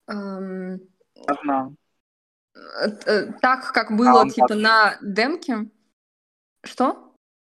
эм, 0.07 0.79
Одна. 1.27 1.71
э, 2.55 2.87
э, 3.05 3.31
так, 3.41 3.71
как 3.71 3.91
было, 3.95 4.21
он 4.21 4.29
типа, 4.29 4.47
так- 4.47 4.57
на 4.57 4.97
демке. 5.01 5.69
Что? 6.63 7.13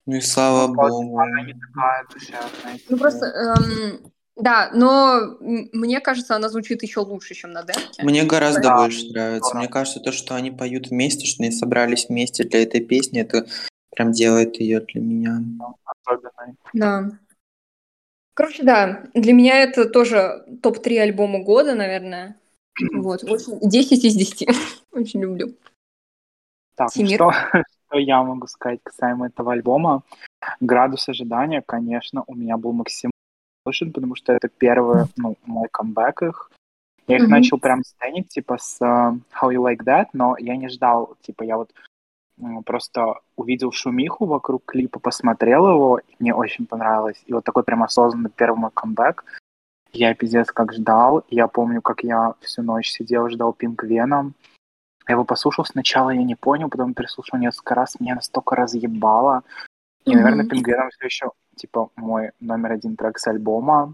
Ну 0.06 0.16
и 0.16 0.22
слава 0.22 0.68
Ну, 0.68 0.76
богу. 0.76 1.20
Она 1.20 1.42
не 1.42 1.54
такая 1.54 2.06
душевная. 2.14 2.80
Ну, 2.90 2.98
просто 2.98 3.26
эм, 3.26 4.12
Да, 4.36 4.70
но 4.74 5.38
мне 5.40 6.02
кажется, 6.02 6.36
она 6.36 6.50
звучит 6.50 6.84
еще 6.84 7.00
лучше, 7.00 7.34
чем 7.36 7.52
на 7.54 7.64
демке. 7.64 8.04
Мне 8.04 8.24
гораздо 8.26 8.62
Да. 8.64 8.76
больше 8.78 9.08
нравится. 9.12 9.56
Мне 9.56 9.68
кажется, 9.70 10.02
то, 10.02 10.12
что 10.12 10.36
они 10.36 10.52
поют 10.52 10.88
вместе, 10.90 11.26
что 11.26 11.44
они 11.44 11.52
собрались 11.52 12.10
вместе 12.10 12.44
для 12.44 12.64
этой 12.64 12.82
песни, 12.82 13.22
это 13.22 13.48
прям 13.96 14.12
делает 14.12 14.60
ее 14.60 14.82
для 14.82 15.02
меня. 15.02 15.42
особенной. 15.86 16.56
Да. 16.74 17.12
Короче, 18.34 18.64
да, 18.64 19.04
для 19.14 19.32
меня 19.32 19.60
это 19.64 19.86
тоже 19.88 20.46
топ-3 20.62 20.98
альбома 21.00 21.40
года, 21.40 21.74
наверное. 21.74 22.36
Вот, 22.94 23.24
очень- 23.24 23.60
10 23.62 24.04
из 24.04 24.16
10. 24.16 24.48
Очень 24.92 25.22
люблю. 25.22 25.56
Так, 26.76 26.90
ну 26.98 27.08
что, 27.08 27.32
что 27.88 27.98
я 27.98 28.22
могу 28.22 28.48
сказать 28.48 28.82
касаемо 28.84 29.28
этого 29.28 29.54
альбома? 29.54 30.04
Градус 30.60 31.08
ожидания, 31.08 31.62
конечно, 31.66 32.26
у 32.28 32.36
меня 32.36 32.58
был 32.58 32.74
максимально 32.74 33.14
повышен, 33.66 33.92
потому 33.92 34.16
что 34.16 34.34
это 34.34 34.48
первый, 34.48 35.06
ну, 35.18 35.36
мой 35.46 35.68
камбэк 35.72 36.22
их. 36.24 36.52
Я 37.08 37.18
их 37.18 37.24
Мгм. 37.24 37.32
начал 37.32 37.60
прям 37.60 37.84
стенить, 37.84 38.30
типа, 38.30 38.58
с 38.58 38.82
э, 38.82 38.86
How 38.86 39.52
You 39.52 39.62
Like 39.62 39.84
That, 39.84 40.06
но 40.14 40.36
я 40.40 40.56
не 40.56 40.70
ждал, 40.70 41.18
типа, 41.22 41.44
я 41.44 41.58
вот 41.58 41.72
м, 42.38 42.64
просто 42.64 43.16
увидел 43.38 43.72
шумиху 43.72 44.26
вокруг 44.26 44.66
клипа, 44.66 45.00
посмотрел 45.00 45.70
его, 45.70 46.00
и 46.00 46.16
мне 46.20 46.34
очень 46.34 46.66
понравилось. 46.66 47.24
И 47.28 47.34
вот 47.34 47.44
такой 47.46 47.64
прям 47.64 47.82
осознанный 47.84 48.30
первый 48.30 48.58
мой 48.60 48.72
камбэк. 48.74 49.24
Я 49.94 50.14
пиздец 50.14 50.52
как 50.52 50.74
ждал. 50.74 51.24
Я 51.30 51.48
помню, 51.48 51.82
как 51.82 52.04
я 52.04 52.34
всю 52.42 52.62
ночь 52.64 52.90
сидел, 52.92 53.30
ждал 53.30 53.54
Пинк 53.54 53.84
Веном. 53.84 54.34
Я 55.08 55.14
его 55.14 55.24
послушал 55.24 55.64
сначала, 55.66 56.10
я 56.10 56.24
не 56.24 56.36
понял, 56.36 56.70
потом 56.70 56.94
переслушал 56.94 57.40
несколько 57.40 57.74
раз, 57.76 58.00
меня 58.02 58.16
настолько 58.16 58.56
разъебало. 58.56 59.44
И, 60.04 60.14
наверное, 60.16 60.44
Мгм. 60.44 60.50
Пинк 60.50 60.68
Веном 60.68 60.90
все 60.90 61.06
еще, 61.06 61.32
типа, 61.56 61.90
мой 61.96 62.32
номер 62.40 62.74
один 62.74 62.96
трек 62.96 63.18
с 63.20 63.28
альбома. 63.28 63.94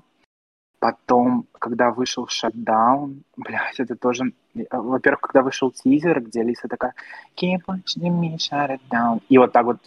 Потом, 0.79 1.45
когда 1.59 1.91
вышел 1.91 2.25
Shutdown, 2.27 3.21
блядь, 3.37 3.79
это 3.79 3.95
тоже... 3.95 4.33
э, 4.55 4.63
Во-первых, 4.71 5.21
когда 5.21 5.43
вышел 5.43 5.69
тизер, 5.71 6.21
где 6.21 6.41
Лиса 6.41 6.67
такая 6.67 6.95
Keep 7.39 7.59
watching 7.67 8.19
me 8.19 8.35
shut 8.37 8.69
it 8.69 8.81
down. 8.89 9.21
И 9.29 9.37
вот 9.37 9.51
так 9.51 9.65
вот 9.65 9.77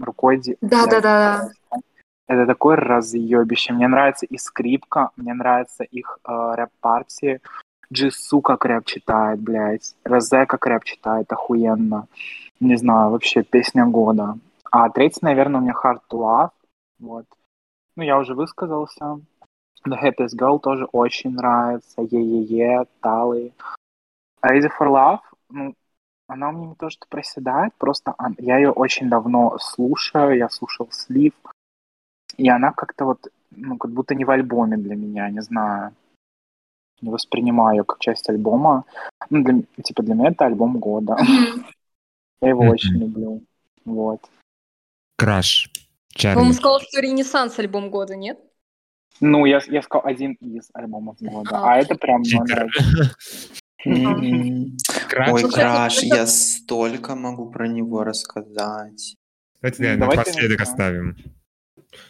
рукой... 0.00 0.38
де- 0.38 0.56
Да, 0.60 0.86
блядь, 0.86 1.02
да, 1.02 1.48
да. 1.70 1.78
Это 2.26 2.46
такое 2.46 2.76
разъебище. 2.76 3.72
Мне 3.72 3.86
нравится 3.88 4.26
и 4.26 4.38
скрипка, 4.38 5.10
мне 5.16 5.34
нравится 5.34 5.84
их 5.84 6.18
э, 6.26 6.54
рэп-партии. 6.56 7.40
Джису 7.92 8.40
как 8.40 8.64
рэп 8.64 8.84
читает, 8.86 9.40
блядь. 9.40 9.94
Розе 10.04 10.46
как 10.46 10.66
рэп 10.66 10.84
читает, 10.84 11.32
охуенно. 11.32 12.06
Не 12.60 12.76
знаю, 12.76 13.10
вообще 13.10 13.42
песня 13.42 13.86
года. 13.86 14.36
А 14.72 14.88
третий, 14.90 15.20
наверное, 15.22 15.60
у 15.60 15.62
меня 15.64 15.74
Hard 15.80 16.00
to 16.10 16.18
Love. 16.18 16.50
Вот. 17.00 17.26
Ну, 17.96 18.02
я 18.04 18.18
уже 18.18 18.34
высказался. 18.34 19.20
The 19.86 19.96
Happiest 20.00 20.36
Girl 20.38 20.60
тоже 20.60 20.84
очень 20.92 21.30
нравится. 21.30 22.02
Е-е-е, 22.02 22.86
Талы. 23.00 23.52
Ready 24.42 24.68
for 24.78 24.88
Love, 24.88 25.20
ну, 25.50 25.74
она 26.26 26.48
у 26.48 26.52
меня 26.52 26.66
не 26.68 26.74
то 26.74 26.90
что 26.90 27.06
проседает, 27.08 27.74
просто 27.74 28.14
я 28.38 28.56
ее 28.56 28.70
очень 28.70 29.10
давно 29.10 29.58
слушаю, 29.58 30.36
я 30.36 30.48
слушал 30.48 30.88
слив, 30.92 31.34
и 32.36 32.48
она 32.48 32.72
как-то 32.72 33.04
вот, 33.04 33.28
ну, 33.50 33.76
как 33.76 33.90
будто 33.90 34.14
не 34.14 34.24
в 34.24 34.30
альбоме 34.30 34.76
для 34.76 34.96
меня, 34.96 35.28
не 35.30 35.42
знаю. 35.42 35.92
Не 37.02 37.10
воспринимаю 37.10 37.78
ее 37.78 37.84
как 37.84 37.98
часть 37.98 38.28
альбома. 38.28 38.84
Ну, 39.30 39.42
для, 39.42 39.62
типа, 39.82 40.02
для 40.02 40.14
меня 40.14 40.28
это 40.30 40.44
альбом 40.44 40.78
года. 40.78 41.16
Я 42.42 42.48
его 42.48 42.64
очень 42.64 42.98
люблю. 42.98 43.42
Вот. 43.84 44.20
Краш. 45.16 45.70
Чарли. 46.14 46.34
По-моему, 46.34 46.54
сказал, 46.54 46.80
что 46.80 47.00
Ренессанс 47.00 47.58
альбом 47.58 47.90
года, 47.90 48.16
нет? 48.16 48.38
Ну, 49.20 49.44
я, 49.44 49.60
я 49.66 49.82
сказал 49.82 50.06
один 50.06 50.32
из 50.34 50.70
альбомов 50.72 51.16
года, 51.20 51.58
А, 51.58 51.74
а 51.74 51.78
это 51.78 51.94
прям. 51.94 52.22
Ой, 52.22 52.70
Слушай, 55.40 55.52
Краш, 55.52 55.98
это- 55.98 56.06
я 56.06 56.26
столько 56.26 57.14
могу 57.14 57.50
про 57.50 57.68
него 57.68 58.04
рассказать. 58.04 59.16
Давайте 59.60 59.82
да, 59.82 60.06
напоследок 60.06 60.60
оставим. 60.60 61.16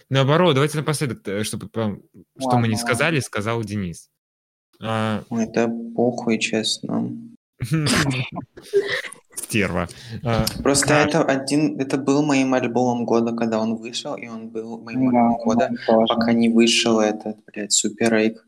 Наоборот, 0.08 0.54
давайте 0.54 0.78
напоследок, 0.78 1.26
э, 1.26 1.42
чтобы 1.42 1.68
что 1.68 2.58
мы 2.58 2.68
не 2.68 2.76
сказали, 2.76 3.18
сказал 3.20 3.62
Денис. 3.64 4.08
А, 4.82 5.22
Ой, 5.30 5.46
да 5.46 5.68
похуй, 5.94 6.38
честно. 6.38 7.10
Стерва. 9.34 9.88
А, 10.24 10.44
Просто 10.62 10.94
это 10.94 11.22
один, 11.24 11.78
это 11.80 11.96
был 11.96 12.22
моим 12.22 12.54
альбомом 12.54 13.04
года, 13.04 13.32
когда 13.34 13.58
он 13.60 13.76
вышел, 13.76 14.14
и 14.16 14.26
он 14.28 14.48
был 14.48 14.78
моим 14.80 15.10
Да, 15.10 15.18
альбомом 15.18 15.38
года, 15.44 15.70
тоже. 15.86 16.06
пока 16.14 16.32
не 16.32 16.48
вышел 16.48 17.00
этот, 17.00 17.36
блядь, 17.46 17.72
Superache. 17.72 18.46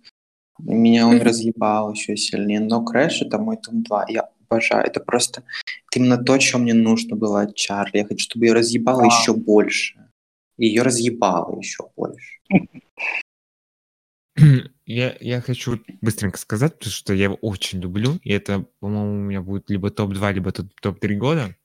Меня 0.58 1.06
он 1.08 1.20
разъебал 1.20 1.92
еще 1.92 2.16
сильнее. 2.16 2.60
Но 2.60 2.84
Crash 2.84 3.22
это 3.22 3.38
мой 3.38 3.56
топ-2. 3.56 4.04
Я 4.08 4.28
обожаю. 4.48 4.84
Это 4.86 5.00
просто 5.00 5.42
это 5.90 5.98
именно 5.98 6.18
то, 6.18 6.38
что 6.38 6.58
мне 6.58 6.74
нужно 6.74 7.16
было 7.16 7.42
от 7.42 7.54
Чарли. 7.56 7.98
Я 7.98 8.04
хочу, 8.04 8.18
чтобы 8.24 8.46
ее 8.46 8.52
разъебало 8.52 9.02
Да. 9.02 9.06
еще 9.08 9.34
больше. 9.34 9.98
И 10.58 10.66
ее 10.66 10.82
разъебало 10.82 11.58
еще 11.58 11.88
больше. 11.96 12.38
Я, 14.84 15.16
я 15.20 15.40
хочу 15.40 15.80
быстренько 16.00 16.38
сказать, 16.38 16.74
потому 16.74 16.90
что 16.92 17.14
я 17.14 17.24
его 17.24 17.36
очень 17.36 17.80
люблю, 17.80 18.18
и 18.22 18.32
это, 18.32 18.66
по-моему, 18.80 19.12
у 19.12 19.24
меня 19.28 19.40
будет 19.40 19.70
либо 19.70 19.90
топ-2, 19.90 20.32
либо 20.32 20.50
топ- 20.50 20.80
топ-3 20.80 21.14
года. 21.14 21.56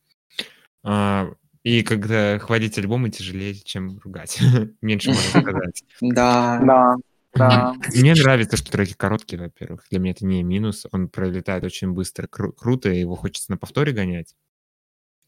А, 0.84 1.30
и 1.64 1.84
когда 1.84 2.38
хвалить 2.40 2.78
альбомы 2.78 3.10
тяжелее, 3.10 3.56
чем 3.56 4.00
ругать. 4.00 4.40
Меньше 4.82 5.10
можно 5.10 5.42
сказать. 5.42 5.84
Да. 6.02 6.60
Да, 6.62 6.96
да. 7.34 7.74
Мне 7.96 8.14
нравится, 8.14 8.56
что 8.56 8.72
треки 8.72 8.94
короткие, 8.94 9.42
во-первых. 9.42 9.86
Для 9.90 10.00
меня 10.00 10.12
это 10.12 10.26
не 10.26 10.44
минус. 10.44 10.86
Он 10.92 11.10
пролетает 11.10 11.64
очень 11.64 11.92
быстро, 11.92 12.28
кру- 12.28 12.54
круто, 12.54 12.90
и 12.90 13.00
его 13.00 13.16
хочется 13.16 13.52
на 13.52 13.58
повторе 13.58 13.94
гонять. 13.94 14.36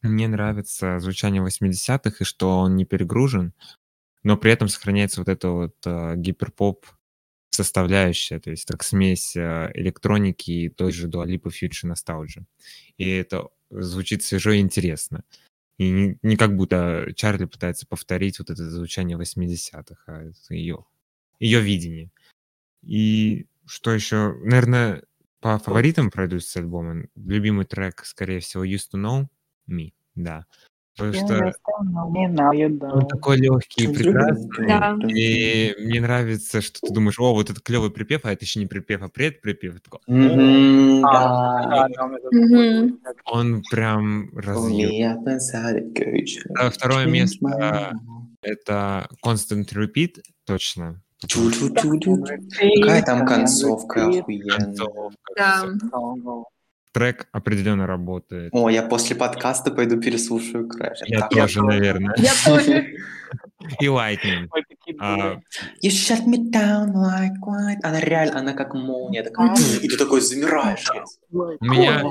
Мне 0.02 0.28
нравится 0.28 0.98
звучание 0.98 1.42
80-х, 1.42 2.16
и 2.20 2.24
что 2.24 2.60
он 2.60 2.76
не 2.76 2.84
перегружен, 2.86 3.52
но 4.22 4.36
при 4.36 4.50
этом 4.52 4.68
сохраняется 4.68 5.20
вот 5.20 5.28
эта 5.28 5.50
вот 5.50 5.74
э, 5.84 6.14
гиперпоп 6.16 6.86
составляющая, 7.50 8.40
то 8.40 8.50
есть 8.50 8.64
как 8.64 8.82
смесь 8.82 9.36
э, 9.36 9.70
электроники 9.74 10.50
и 10.50 10.68
той 10.68 10.92
же 10.92 11.08
Dua 11.08 11.26
Lipa 11.26 11.50
Future 11.50 11.92
Nostalgia. 11.92 12.44
И 12.96 13.08
это 13.08 13.48
звучит 13.70 14.22
свежо 14.22 14.52
и 14.52 14.60
интересно. 14.60 15.24
И 15.78 15.90
не, 15.90 16.18
не 16.22 16.36
как 16.36 16.56
будто 16.56 17.12
Чарли 17.16 17.46
пытается 17.46 17.86
повторить 17.86 18.38
вот 18.38 18.50
это 18.50 18.68
звучание 18.68 19.16
80-х, 19.18 20.02
а 20.06 20.30
ее, 20.50 20.84
ее 21.38 21.60
видение. 21.60 22.10
И 22.82 23.46
что 23.66 23.92
еще? 23.92 24.34
Наверное, 24.44 25.02
по 25.40 25.58
фаворитам 25.58 26.10
пройдусь 26.10 26.46
с 26.46 26.56
альбома. 26.56 27.04
Любимый 27.16 27.64
трек, 27.64 28.04
скорее 28.04 28.40
всего, 28.40 28.64
Used 28.64 28.90
to 28.92 29.00
Know 29.00 29.26
Me, 29.68 29.92
да. 30.14 30.46
Потому 30.96 31.12
что 31.14 31.52
он 32.92 33.06
такой 33.08 33.36
легкий 33.38 33.84
и 33.84 33.88
прекрасный. 33.94 34.66
Да. 34.66 34.96
И 35.08 35.74
мне 35.78 36.00
нравится, 36.00 36.60
что 36.60 36.80
ты 36.80 36.92
думаешь, 36.92 37.18
о, 37.18 37.32
вот 37.32 37.48
это 37.48 37.60
клевый 37.60 37.90
припев, 37.90 38.20
а 38.24 38.32
это 38.32 38.44
еще 38.44 38.58
не 38.60 38.66
припев, 38.66 39.00
а 39.02 39.08
предприпев. 39.08 39.80
Такой, 39.80 40.00
«О, 40.06 40.10
Мгм, 40.12 41.04
А, 41.04 41.88
Он 43.32 43.62
прям 43.70 44.30
разъел. 44.36 44.90
А 46.58 46.70
второе 46.70 47.06
место. 47.06 47.92
Это 48.42 49.08
Constant 49.24 49.68
Repeat, 49.72 50.20
точно. 50.44 51.02
Какая 52.80 53.02
там 53.02 53.26
концовка 53.26 54.08
охуенная. 54.08 54.56
Концовка. 54.56 55.16
Трек 56.92 57.28
определенно 57.32 57.86
работает. 57.86 58.50
О, 58.52 58.68
я 58.68 58.82
после 58.82 59.14
подкаста 59.14 59.70
пойду 59.70 60.00
переслушаю 60.00 60.68
Crash. 60.68 60.98
Я 61.06 61.20
Так. 61.20 61.30
тоже, 61.30 61.62
наверное. 61.62 62.14
Я 62.18 62.32
тоже. 62.44 62.96
И 63.80 63.86
Lightning. 63.86 64.48
А. 64.98 65.36
You 65.84 65.90
struck 65.90 66.26
me 66.26 66.50
down 66.50 66.92
like 66.92 67.36
what? 67.46 67.76
Она 67.84 68.00
реально, 68.00 68.40
она 68.40 68.52
как 68.54 68.74
молния, 68.74 69.22
такая, 69.22 69.54
и 69.80 69.88
ты 69.88 69.96
такой 69.96 70.20
замираешь. 70.20 70.84
У 71.30 71.64
меня, 71.64 72.02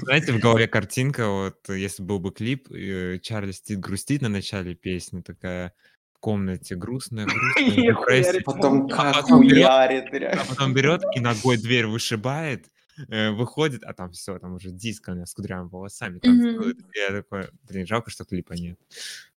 знаете, 0.00 0.32
в 0.32 0.38
голове 0.40 0.66
картинка, 0.66 1.28
вот 1.28 1.68
если 1.68 2.02
был 2.02 2.18
бы 2.18 2.32
клип, 2.32 2.70
э, 2.72 3.18
Чарли 3.20 3.52
сидит 3.52 3.80
грустит 3.80 4.22
на 4.22 4.30
начале 4.30 4.74
песни, 4.74 5.20
такая 5.20 5.74
в 6.14 6.20
комнате 6.20 6.74
грустная, 6.74 7.26
грустная, 7.26 8.40
Потом 8.44 8.88
А 8.92 9.12
как 9.12 9.24
хуярит, 9.26 10.06
А 10.32 10.44
потом 10.48 10.72
берет 10.72 11.02
и 11.14 11.20
ногой 11.20 11.58
дверь 11.58 11.86
вышибает, 11.86 12.66
э, 13.08 13.30
выходит, 13.30 13.82
а 13.84 13.92
там 13.92 14.12
все, 14.12 14.38
там 14.38 14.54
уже 14.54 14.70
диск 14.70 15.08
у 15.08 15.12
меня 15.12 15.26
с 15.26 15.34
кудрявыми 15.34 15.68
волосами 15.68 16.18
танцует. 16.18 16.78
И 16.78 16.98
Я 16.98 17.22
такой, 17.22 17.48
блин, 17.68 17.86
жалко, 17.86 18.10
что 18.10 18.24
клипа 18.24 18.54
нет. 18.54 18.78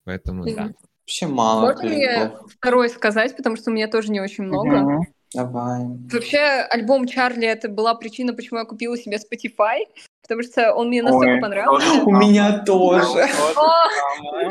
Поэтому, 0.03 0.45
да. 0.45 0.65
Мгм. 0.65 0.75
Вообще 1.01 1.27
мало 1.27 1.61
Можно 1.61 1.89
мне 1.89 2.07
клипов. 2.07 2.51
второй 2.53 2.89
сказать, 2.89 3.35
потому 3.35 3.55
что 3.55 3.71
у 3.71 3.73
меня 3.73 3.87
тоже 3.87 4.11
не 4.11 4.21
очень 4.21 4.43
много. 4.43 4.77
Мгм. 4.77 5.01
Давай. 5.33 5.85
Вообще, 6.11 6.39
альбом 6.69 7.07
Чарли 7.07 7.47
это 7.47 7.69
была 7.69 7.93
причина, 7.95 8.33
почему 8.33 8.59
я 8.59 8.65
купила 8.65 8.97
себе 8.97 9.17
Spotify, 9.17 9.85
потому 10.23 10.43
что 10.43 10.73
он 10.73 10.87
мне 10.87 11.03
настолько 11.03 11.33
Ой, 11.33 11.41
понравился. 11.41 12.03
У 12.03 12.11
меня 12.11 12.63
тоже. 12.63 13.27
Самое. 13.53 14.49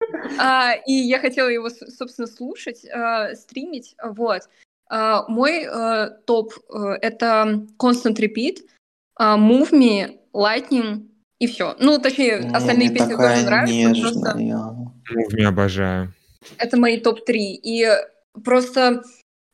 а, 0.38 0.74
и 0.86 0.92
я 0.92 1.20
хотела 1.20 1.48
его, 1.48 1.70
собственно, 1.70 2.26
слушать, 2.26 2.84
а, 2.88 3.34
стримить, 3.34 3.94
вот. 4.02 4.42
А, 4.90 5.24
мой 5.28 5.64
э, 5.64 6.10
топ 6.26 6.52
э, 6.68 6.94
это 7.00 7.64
Constant 7.78 8.16
Repeat, 8.16 8.58
а, 9.14 9.38
Move 9.38 9.70
Me, 9.70 10.18
Lightning 10.34 11.06
и 11.38 11.46
все. 11.46 11.76
Ну, 11.78 11.98
точнее, 12.00 12.40
Не, 12.40 12.56
остальные 12.56 12.88
мне 12.88 12.98
песни 12.98 13.12
такая 13.12 13.36
тоже 13.36 13.46
нравятся. 13.46 13.82
Просто 13.82 14.28
нежная. 14.28 15.28
Не 15.32 15.44
обожаю. 15.44 16.12
это 16.58 16.76
мои 16.76 16.98
топ-3. 16.98 17.32
И 17.36 17.86
просто 18.42 19.04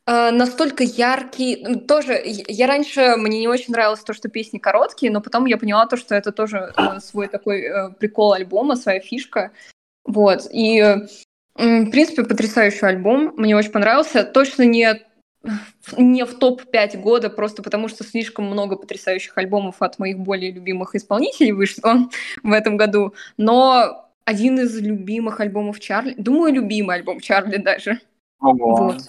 э, 0.07 0.31
настолько 0.31 0.85
яркий. 0.85 1.81
Тоже 1.87 2.19
я 2.25 2.67
раньше 2.67 3.17
мне 3.19 3.39
не 3.41 3.49
очень 3.49 3.75
нравилось 3.75 4.01
то, 4.01 4.15
что 4.15 4.31
песни 4.31 4.57
короткие, 4.57 5.13
но 5.13 5.21
потом 5.21 5.45
я 5.45 5.59
поняла 5.59 5.85
то, 5.85 5.99
что 5.99 6.15
это 6.15 6.33
тоже 6.33 6.73
свой 7.01 7.29
такой 7.29 7.93
прикол 7.99 8.33
альбома, 8.33 8.75
своя 8.75 9.01
фишка. 9.01 9.53
Вот. 10.07 10.49
И, 10.51 10.83
в 11.57 11.91
принципе, 11.91 12.25
потрясающий 12.25 12.87
альбом. 12.87 13.35
Мне 13.37 13.55
очень 13.55 13.73
понравился. 13.73 14.25
Точно 14.25 14.63
не, 14.63 15.06
не 15.97 16.25
в 16.25 16.39
топ-5 16.39 16.99
года, 17.01 17.31
просто 17.31 17.63
потому 17.63 17.89
что 17.89 18.05
слишком 18.05 18.47
много 18.47 18.77
потрясающих 18.77 19.37
альбомов 19.39 19.77
от 19.81 19.99
моих 19.99 20.19
более 20.19 20.51
любимых 20.53 20.95
исполнителей 20.95 21.53
вышло 21.53 22.09
в 22.43 22.53
этом 22.53 22.77
году. 22.77 23.15
Но 23.37 24.11
один 24.25 24.59
из 24.59 24.77
любимых 24.81 25.41
альбомов 25.41 25.81
Чарли. 25.81 26.15
Думаю, 26.19 26.53
любимый 26.53 26.97
альбом 26.97 27.21
Чарли 27.21 27.59
даже. 27.59 28.01
Ого. 28.41 28.77
Вот. 28.77 29.03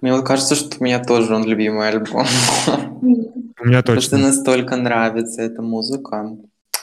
Мне 0.00 0.12
вот 0.12 0.26
кажется, 0.26 0.54
что 0.54 0.76
у 0.78 0.84
меня 0.84 1.02
тоже 1.02 1.34
он 1.34 1.44
любимый 1.44 1.88
альбом. 1.88 2.26
У 3.58 3.64
меня 3.64 3.80
Потому 3.80 4.00
что 4.02 4.12
точно. 4.12 4.28
настолько 4.28 4.76
нравится 4.76 5.40
эта 5.42 5.62
музыка. 5.62 6.36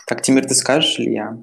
Так, 0.07 0.23
Тимир, 0.23 0.45
ты 0.45 0.55
скажешь 0.55 0.99
или 0.99 1.11
я? 1.11 1.37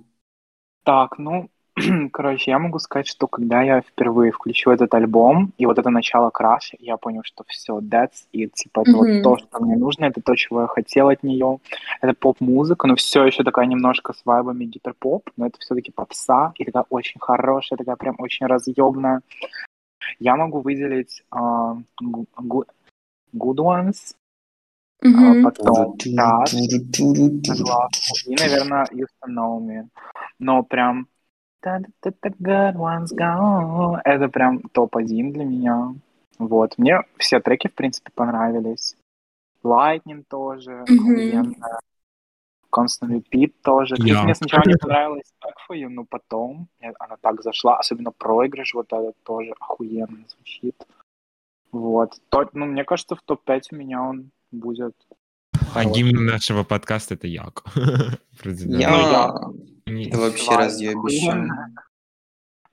Так, 0.84 1.18
ну, 1.18 1.48
короче, 2.12 2.50
я 2.50 2.58
могу 2.58 2.78
сказать, 2.78 3.06
что 3.06 3.26
когда 3.26 3.62
я 3.62 3.80
впервые 3.80 4.32
включил 4.32 4.72
этот 4.72 4.92
альбом, 4.94 5.52
и 5.58 5.66
вот 5.66 5.78
это 5.78 5.90
начало 5.90 6.30
Краш, 6.30 6.72
я 6.78 6.96
понял, 6.96 7.22
что 7.24 7.44
все, 7.46 7.78
that's 7.78 8.26
it, 8.32 8.50
типа, 8.54 8.80
это 8.82 8.90
Мгм. 8.90 8.98
вот 8.98 9.22
то, 9.22 9.38
что 9.38 9.64
мне 9.64 9.76
нужно, 9.76 10.06
это 10.06 10.20
то, 10.20 10.34
чего 10.34 10.62
я 10.62 10.66
хотел 10.66 11.08
от 11.08 11.22
нее. 11.22 11.58
Это 12.00 12.14
поп-музыка, 12.14 12.86
но 12.86 12.96
все 12.96 13.24
еще 13.24 13.44
такая 13.44 13.66
немножко 13.66 14.12
с 14.12 14.24
вайбами 14.24 14.64
гиперпоп, 14.64 15.30
но 15.36 15.46
это 15.46 15.58
все-таки 15.60 15.92
попса, 15.92 16.52
и 16.56 16.64
такая 16.64 16.84
очень 16.90 17.20
хорошая, 17.20 17.76
такая 17.76 17.96
прям 17.96 18.16
очень 18.18 18.46
разъемная. 18.46 19.20
Я 20.18 20.36
могу 20.36 20.60
выделить 20.60 21.22
а, 21.30 21.76
Gu- 22.02 22.26
Gu- 22.36 22.66
Good 23.34 23.56
Ones, 23.56 24.14
а, 25.02 25.06
Мгм. 25.34 25.42
потом 25.42 25.96
согласна, 27.44 28.14
и, 28.26 28.36
наверное, 28.36 28.86
You 28.92 29.06
Know 29.28 29.60
Me. 29.60 29.88
Но 30.38 30.62
прям 30.62 31.06
Это 34.04 34.28
прям 34.28 34.60
топ-1 34.60 35.32
для 35.32 35.44
меня. 35.44 35.94
Вот. 36.38 36.78
Мне 36.78 37.02
все 37.18 37.40
треки, 37.40 37.68
в 37.68 37.74
принципе, 37.74 38.10
понравились. 38.14 38.96
Lightning 39.62 40.24
тоже, 40.28 40.82
охуенная. 40.82 41.80
Constant 42.72 43.10
Repeat 43.10 43.52
тоже. 43.62 43.96
Есть 43.98 44.08
Я. 44.08 44.22
мне 44.22 44.34
сначала 44.34 44.62
не 44.64 44.76
понравилась 44.76 45.32
Back 45.44 45.54
for 45.68 45.88
но 45.88 46.04
потом 46.04 46.68
она 46.80 47.16
так 47.20 47.42
зашла. 47.42 47.78
Особенно 47.78 48.12
проигрыш 48.12 48.74
вот 48.74 48.92
этот 48.92 49.16
тоже 49.24 49.52
охуенно 49.60 50.24
звучит. 50.28 50.76
Вот. 51.72 52.16
То- 52.30 52.48
ну, 52.52 52.66
мне 52.66 52.84
кажется, 52.84 53.16
в 53.16 53.22
топ-5 53.22 53.60
у 53.72 53.76
меня 53.76 54.02
он 54.02 54.30
будет. 54.50 54.94
А 55.74 55.84
гимн 55.84 56.24
нашего 56.24 56.64
подкаста 56.64 57.14
это 57.14 57.26
Як. 57.26 57.64
Президент. 58.42 58.80
Я... 58.80 59.32
Не- 59.90 60.06
Это 60.08 60.18
вообще 60.18 60.56
разъебище. 60.56 61.28
охуенно. 61.30 61.74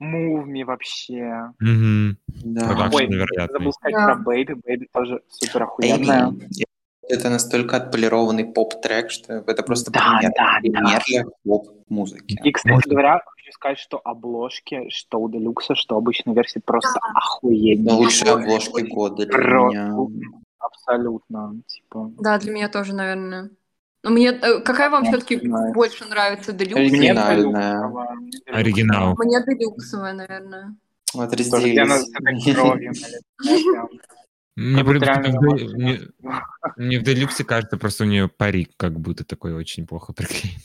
Me 0.00 0.64
вообще. 0.64 1.50
Мгм. 1.58 2.18
Да. 2.28 2.90
Ой, 2.92 3.08
забыл 3.52 3.72
сказать 3.72 3.94
Да. 3.94 4.14
про 4.14 4.32
Baby. 4.34 4.54
Baby 4.66 4.86
тоже 4.92 5.22
супер 5.28 5.64
охуенная. 5.64 6.32
Это 7.10 7.30
настолько 7.30 7.78
отполированный 7.78 8.44
поп-трек, 8.44 9.10
что 9.10 9.32
это 9.46 9.62
просто 9.62 9.90
Да, 9.90 10.18
пример, 10.18 10.32
да, 10.36 10.58
пример 10.60 11.02
для 11.08 11.24
поп-музыки. 11.42 12.38
И, 12.44 12.52
кстати 12.52 12.74
Можно? 12.74 12.90
говоря, 12.90 13.22
хочу 13.24 13.50
сказать, 13.52 13.78
что 13.78 13.98
обложки, 14.04 14.90
что 14.90 15.18
у 15.18 15.30
Делюкса, 15.30 15.74
что 15.74 15.96
обычной 15.96 16.34
версии 16.34 16.58
просто 16.58 17.00
охуенные. 17.14 17.94
Лучшие 17.94 18.32
обложки 18.32 18.82
года 18.82 19.24
для 19.24 19.32
Просто 19.32 19.78
меня. 19.78 19.96
Абсолютно. 20.58 21.54
Типа. 21.66 22.12
Да, 22.20 22.38
для 22.38 22.52
меня 22.52 22.68
тоже, 22.68 22.94
наверное. 22.94 23.50
Но 24.04 24.10
мне 24.10 24.28
э, 24.30 24.60
какая 24.60 24.90
вам 24.90 25.04
все-таки 25.04 25.40
больше 25.74 26.04
нравится 26.04 26.52
Делюкс? 26.52 26.78
Оригинальная. 26.80 27.92
Оригинал. 28.46 29.14
Мне 29.16 29.42
Делюксовая, 29.44 30.12
наверное. 30.12 30.76
Вот 31.14 31.32
разделились. 31.32 32.06
Мне, 34.56 34.82
Как 34.82 35.02
реально 35.02 35.38
в 35.38 35.42
мне- 35.74 36.00
мне 36.76 36.98
в 36.98 37.04
Делюксе 37.04 37.44
кажется, 37.44 37.76
просто 37.76 38.02
у 38.02 38.06
нее 38.08 38.28
парик 38.28 38.72
как 38.76 38.98
будто 38.98 39.24
такой 39.24 39.52
очень 39.54 39.86
плохо 39.86 40.12
приклеенный. 40.12 40.64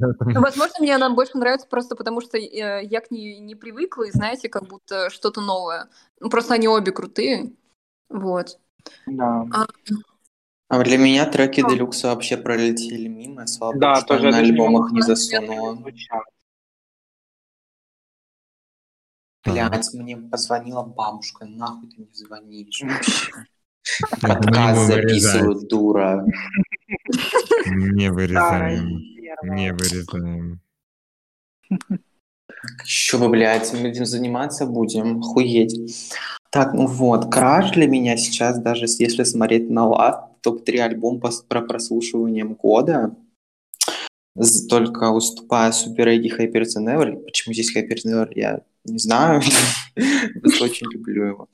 Ну, 0.00 0.40
возможно, 0.40 0.74
мне 0.80 0.94
она 0.96 1.10
больше 1.10 1.36
нравится 1.38 1.66
просто 1.68 1.94
потому, 1.94 2.20
что 2.20 2.38
э, 2.38 2.84
я 2.84 3.00
к 3.00 3.10
ней 3.12 3.38
не 3.38 3.54
привыкла, 3.54 4.04
и 4.04 4.10
знаете, 4.10 4.48
как 4.48 4.66
будто 4.66 5.10
что-то 5.10 5.40
новое. 5.40 5.88
Ну, 6.18 6.28
просто 6.28 6.54
они 6.54 6.66
обе 6.66 6.90
крутые. 6.92 7.52
Вот. 8.08 8.58
Да. 9.06 9.46
А 10.72 10.82
для 10.82 10.96
меня 10.96 11.26
треки 11.26 11.60
Ну. 11.60 11.68
Делюкса 11.68 12.08
вообще 12.08 12.38
пролетели 12.38 13.06
мимо. 13.06 13.46
Слава 13.46 13.78
Да, 13.78 13.88
богу, 13.88 14.00
что 14.00 14.06
тоже 14.06 14.30
на 14.30 14.38
альбомах 14.38 14.90
не 14.92 15.02
засунула. 15.02 15.78
Блядь, 19.44 19.92
мне 19.92 20.16
позвонила 20.16 20.82
бабушка, 20.82 21.44
нахуй 21.44 21.90
ты 21.90 21.96
не 21.98 22.14
звонишь 22.14 22.80
вообще. 22.80 23.32
Подкаст 24.22 24.86
записывают, 24.86 25.68
дура. 25.68 26.24
Не 27.66 28.10
вырезаем. 28.10 28.98
Не 29.42 29.74
вырезаем. 29.74 30.62
Еще 32.82 33.18
бы, 33.18 33.28
блядь, 33.28 33.74
мы 33.74 33.90
этим 33.90 34.06
заниматься 34.06 34.64
будем, 34.64 35.18
охуеть. 35.18 36.14
Так, 36.48 36.72
ну 36.72 36.86
вот, 36.86 37.30
Краш 37.30 37.72
для 37.72 37.86
меня 37.86 38.16
сейчас, 38.16 38.58
даже 38.58 38.86
если 38.86 39.24
смотреть 39.24 39.68
на 39.68 39.86
лад, 39.86 40.31
топ-3 40.42 40.78
альбом 40.78 41.20
про 41.20 41.62
прослушиванием 41.62 42.54
года, 42.54 43.14
только 44.68 45.10
уступая 45.10 45.70
Super 45.72 46.06
Эдди 46.06 46.28
Hyper 46.28 46.62
the 46.62 46.80
Never. 46.80 47.16
Почему 47.24 47.52
здесь 47.52 47.76
Hyper 47.76 47.96
the 47.96 48.12
Never, 48.12 48.28
я 48.34 48.62
не 48.84 48.98
знаю, 48.98 49.42
просто 50.40 50.64
очень 50.64 50.90
люблю 50.90 51.26
его. 51.26 51.48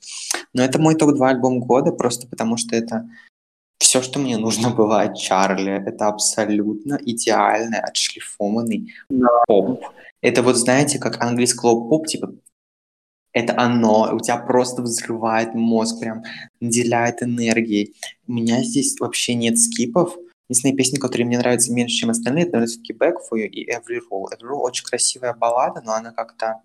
Но 0.53 0.63
это 0.63 0.79
мой 0.79 0.95
топ-2 0.95 1.27
альбом 1.27 1.59
года, 1.59 1.91
просто 1.91 2.27
потому 2.27 2.57
что 2.57 2.75
это 2.75 3.09
все, 3.79 4.01
что 4.01 4.19
мне 4.19 4.37
нужно 4.37 4.69
было 4.75 5.01
от 5.01 5.17
Чарли. 5.17 5.83
Это 5.85 6.07
абсолютно 6.07 6.99
идеальный, 7.01 7.79
отшлифованный 7.79 8.93
поп. 9.47 9.83
Это 10.21 10.43
вот, 10.43 10.57
знаете, 10.57 10.99
как 10.99 11.23
английский 11.23 11.61
поп, 11.61 12.07
типа, 12.07 12.33
это 13.33 13.57
оно, 13.59 14.09
у 14.13 14.19
тебя 14.19 14.37
просто 14.37 14.81
взрывает 14.81 15.53
мозг, 15.53 15.99
прям 15.99 16.23
наделяет 16.59 17.21
энергией. 17.21 17.95
У 18.27 18.33
меня 18.33 18.63
здесь 18.63 18.99
вообще 18.99 19.35
нет 19.35 19.59
скипов. 19.59 20.15
Единственные 20.49 20.77
песни, 20.77 20.97
которые 20.97 21.27
мне 21.27 21.37
нравятся 21.37 21.71
меньше, 21.71 21.95
чем 21.95 22.09
остальные, 22.09 22.47
это, 22.47 22.65
все-таки 22.65 22.93
Back 22.93 23.17
for 23.31 23.37
You 23.37 23.45
и 23.45 23.69
Every 23.71 23.99
Roll. 24.11 24.25
Every 24.33 24.49
Roll 24.49 24.61
очень 24.61 24.83
красивая 24.83 25.33
баллада, 25.33 25.81
но 25.85 25.93
она 25.93 26.11
как-то... 26.11 26.61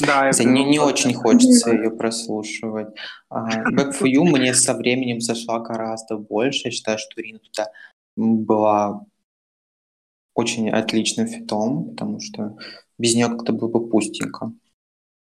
Да, 0.00 0.24
Хотя 0.24 0.44
не, 0.44 0.64
не 0.64 0.78
очень 0.78 1.14
хочется 1.14 1.72
ее 1.72 1.90
прослушивать. 1.90 2.88
А, 3.28 3.70
Back 3.70 3.92
for 3.98 4.06
You 4.10 4.22
мне 4.24 4.54
со 4.54 4.74
временем 4.74 5.20
зашла 5.20 5.58
гораздо 5.60 6.16
больше. 6.16 6.68
Я 6.68 6.70
считаю, 6.70 6.98
что 6.98 7.20
Рина 7.20 7.38
туда 7.38 7.70
была 8.16 9.04
очень 10.34 10.70
отличным 10.70 11.26
фитом, 11.26 11.90
потому 11.90 12.20
что 12.20 12.56
без 12.98 13.14
нее 13.14 13.28
как-то 13.28 13.52
было 13.52 13.68
бы 13.68 13.88
пустенько. 13.88 14.52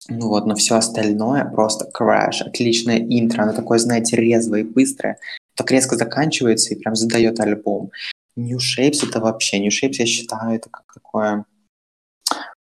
Ну 0.09 0.29
вот, 0.29 0.47
но 0.47 0.55
все 0.55 0.77
остальное 0.77 1.45
просто 1.45 1.91
crash. 1.99 2.43
Отличное 2.43 2.99
интро, 2.99 3.43
оно 3.43 3.53
такое, 3.53 3.79
знаете, 3.79 4.17
резвое 4.17 4.61
и 4.61 4.65
быстрое. 4.65 5.19
Так 5.57 5.71
резко 5.71 5.97
заканчивается 5.97 6.75
и 6.75 6.79
прям 6.79 6.95
задает 6.95 7.41
альбом. 7.41 7.91
New 8.37 8.59
Shapes 8.59 9.09
это 9.09 9.21
вообще, 9.21 9.61
New 9.61 9.71
Shapes 9.71 9.95
я 9.99 10.07
считаю, 10.07 10.57
это 10.57 10.69
как 10.69 10.93
такое 10.93 11.47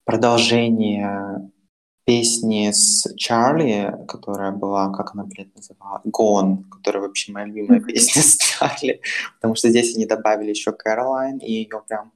продолжение 0.03 1.51
песни 2.05 2.71
с 2.71 3.05
Чарли, 3.15 3.93
которая 4.07 4.51
была, 4.51 4.91
как 4.91 5.13
она, 5.13 5.25
блядь, 5.25 5.55
называла, 5.55 6.01
Gone, 6.05 6.63
которая 6.71 7.03
вообще 7.03 7.31
моя 7.31 7.45
любимая 7.45 7.79
песня 7.79 8.23
с 8.23 8.35
Чарли, 8.37 9.01
потому 9.35 9.53
что 9.55 9.69
здесь 9.69 9.95
они 9.95 10.07
добавили 10.07 10.49
еще 10.49 10.71
Кэролайн, 10.71 11.37
и 11.37 11.51
ее 11.51 11.83
прям 11.87 12.11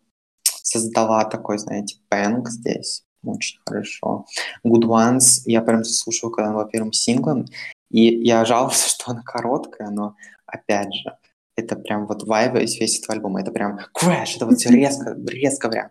создала 0.64 1.24
такой, 1.26 1.60
знаете, 1.60 1.98
bang 2.10 2.50
здесь. 2.50 3.04
Очень 3.24 3.60
хорошо. 3.66 4.26
Good 4.66 4.84
Ones 4.84 5.42
я 5.46 5.62
прям 5.62 5.84
заслушал, 5.84 6.30
когда 6.30 6.50
она 6.50 6.60
была 6.60 6.70
первым 6.70 6.94
синглом, 6.94 7.46
и 7.90 8.02
я 8.26 8.46
жаловался, 8.46 8.90
что 8.96 9.12
она 9.12 9.22
короткая, 9.24 9.90
но 9.90 10.16
опять 10.46 10.94
же, 10.94 11.18
это 11.56 11.76
прям 11.76 12.08
вот 12.08 12.24
вайб 12.24 12.56
из 12.56 12.80
весь 12.80 13.00
этого 13.00 13.16
альбома. 13.16 13.42
Это 13.42 13.52
прям 13.52 13.80
crash, 13.94 14.36
это 14.36 14.46
вот 14.46 14.58
все 14.58 14.70
резко, 14.74 15.16
резко 15.28 15.70
прям, 15.70 15.90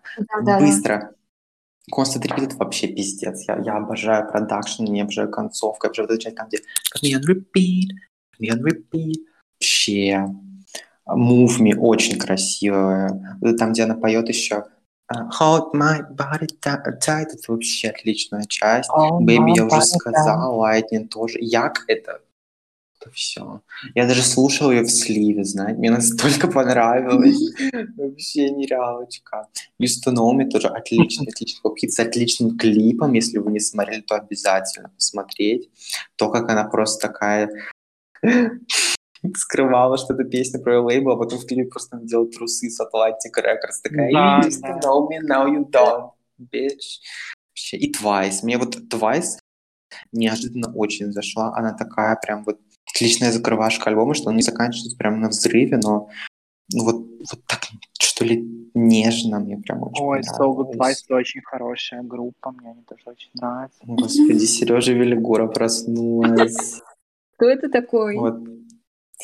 быстро. 0.60 1.14
Constant 1.92 2.22
Repeat 2.22 2.44
это 2.44 2.56
вообще 2.56 2.86
пиздец. 2.86 3.42
Я, 3.48 3.58
я 3.58 3.76
обожаю 3.76 4.30
продакшн, 4.30 4.84
я 4.84 5.02
обожаю 5.02 5.30
концовку, 5.30 5.86
я 5.86 5.88
обожаю 5.88 6.08
вот 6.08 6.14
эту 6.14 6.22
часть 6.22 6.36
там, 6.36 6.48
где 6.48 6.58
me 7.02 7.18
on 7.18 7.22
repeat, 7.26 7.88
me 8.40 8.50
on 8.50 8.62
repeat. 8.62 9.14
Вообще. 9.54 10.26
Move 11.06 11.58
Me 11.60 11.76
очень 11.76 12.18
красивая. 12.18 13.36
Там, 13.58 13.72
где 13.72 13.84
она 13.84 13.94
поет 13.94 14.28
еще 14.28 14.66
Hold 15.10 15.74
my 15.74 16.00
body 16.14 16.46
ti- 16.60 16.98
tight, 17.00 17.28
это 17.32 17.52
вообще 17.52 17.88
отличная 17.88 18.44
часть. 18.44 18.90
Baby, 18.90 19.54
я 19.56 19.66
уже 19.66 19.82
сказал, 19.82 20.58
Lightning 20.60 21.08
тоже. 21.08 21.38
Як 21.40 21.84
это? 21.88 22.20
Это 23.00 23.10
все. 23.10 23.62
Я 23.94 24.06
даже 24.06 24.22
слушал 24.22 24.70
ее 24.70 24.82
в 24.82 24.90
сливе, 24.90 25.44
знаете, 25.44 25.78
мне 25.78 25.90
настолько 25.90 26.46
понравилось. 26.48 27.36
Вообще 27.96 28.50
нереалочка. 28.50 29.48
Know 29.80 30.32
Me 30.36 30.48
тоже 30.48 30.68
отличный, 30.68 31.26
отличный 31.26 31.60
поп-хит 31.62 31.92
с 31.92 31.98
отличным 31.98 32.56
клипом. 32.56 33.12
Если 33.14 33.38
вы 33.38 33.50
не 33.50 33.60
смотрели, 33.60 34.02
то 34.02 34.14
обязательно 34.14 34.90
посмотреть. 34.90 35.68
То, 36.16 36.30
как 36.30 36.48
она 36.48 36.64
просто 36.64 37.08
такая 37.08 37.50
скрывала, 39.36 39.96
что 39.96 40.14
это 40.14 40.24
песня 40.24 40.60
про 40.60 40.74
ее 40.74 40.80
лейбл, 40.80 41.12
а 41.12 41.16
потом 41.16 41.38
в 41.38 41.46
клипе 41.46 41.68
просто 41.68 41.96
надела 41.96 42.26
трусы 42.26 42.70
с 42.70 42.80
Atlantic 42.80 43.34
Records. 43.38 43.82
Такая, 43.82 44.12
Да, 44.12 44.40
you 44.40 44.48
used 44.48 44.62
to 44.62 44.80
да. 44.80 44.80
know 44.80 45.08
me, 45.08 45.18
now 45.20 45.46
you 45.46 45.68
don't, 45.70 46.10
bitch. 46.38 47.00
Вообще. 47.50 47.76
И 47.76 47.92
Twice. 47.92 48.40
Мне 48.42 48.58
вот 48.58 48.76
Twice 48.76 49.38
неожиданно 50.12 50.72
очень 50.74 51.12
зашла. 51.12 51.54
Она 51.54 51.72
такая 51.74 52.16
прям 52.16 52.44
вот 52.44 52.58
отличная 52.94 53.32
закрывашка 53.32 53.90
альбома, 53.90 54.14
что 54.14 54.30
он 54.30 54.36
не 54.36 54.42
заканчивается 54.42 54.96
прям 54.96 55.20
на 55.20 55.28
взрыве, 55.28 55.78
но 55.82 56.08
ну, 56.72 56.84
вот, 56.84 56.96
вот 57.30 57.44
так, 57.46 57.60
что 58.00 58.24
ли, 58.24 58.70
нежно 58.74 59.38
мне 59.38 59.58
прям 59.58 59.82
очень 59.82 60.04
Ой, 60.04 60.20
So 60.20 60.54
Good 60.54 60.72
понравилось. 60.72 61.04
Twice 61.08 61.14
очень 61.14 61.42
хорошая 61.42 62.02
группа, 62.02 62.52
мне 62.52 62.70
они 62.70 62.82
тоже 62.82 63.02
очень 63.06 63.30
нравятся. 63.34 63.78
Господи, 63.82 64.44
Сережа 64.44 64.92
Велигура 64.92 65.46
проснулась. 65.46 66.80
Кто 67.36 67.48
это 67.48 67.68
такой? 67.68 68.16
Вот. 68.16 68.40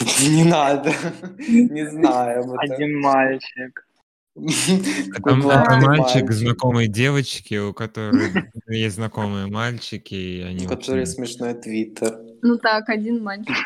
Не 0.01 0.45
надо. 0.45 0.93
Не 1.39 1.89
знаю. 1.91 2.41
об 2.45 2.53
этом. 2.53 2.59
Один 2.61 3.01
мальчик. 3.01 3.87
Какой 5.13 5.43
Там 5.43 5.81
мальчик 5.83 6.31
знакомой 6.31 6.87
девочки, 6.87 7.57
у 7.57 7.73
которой 7.73 8.45
есть 8.69 8.97
знакомые 8.97 9.47
мальчики, 9.47 10.15
и 10.15 10.41
они 10.43 10.67
У 10.67 10.69
которой 10.69 11.03
очень- 11.03 11.13
смешной 11.13 11.55
твиттер. 11.55 12.19
Ну 12.43 12.57
так, 12.59 12.89
один 12.89 13.23
мальчик. 13.23 13.57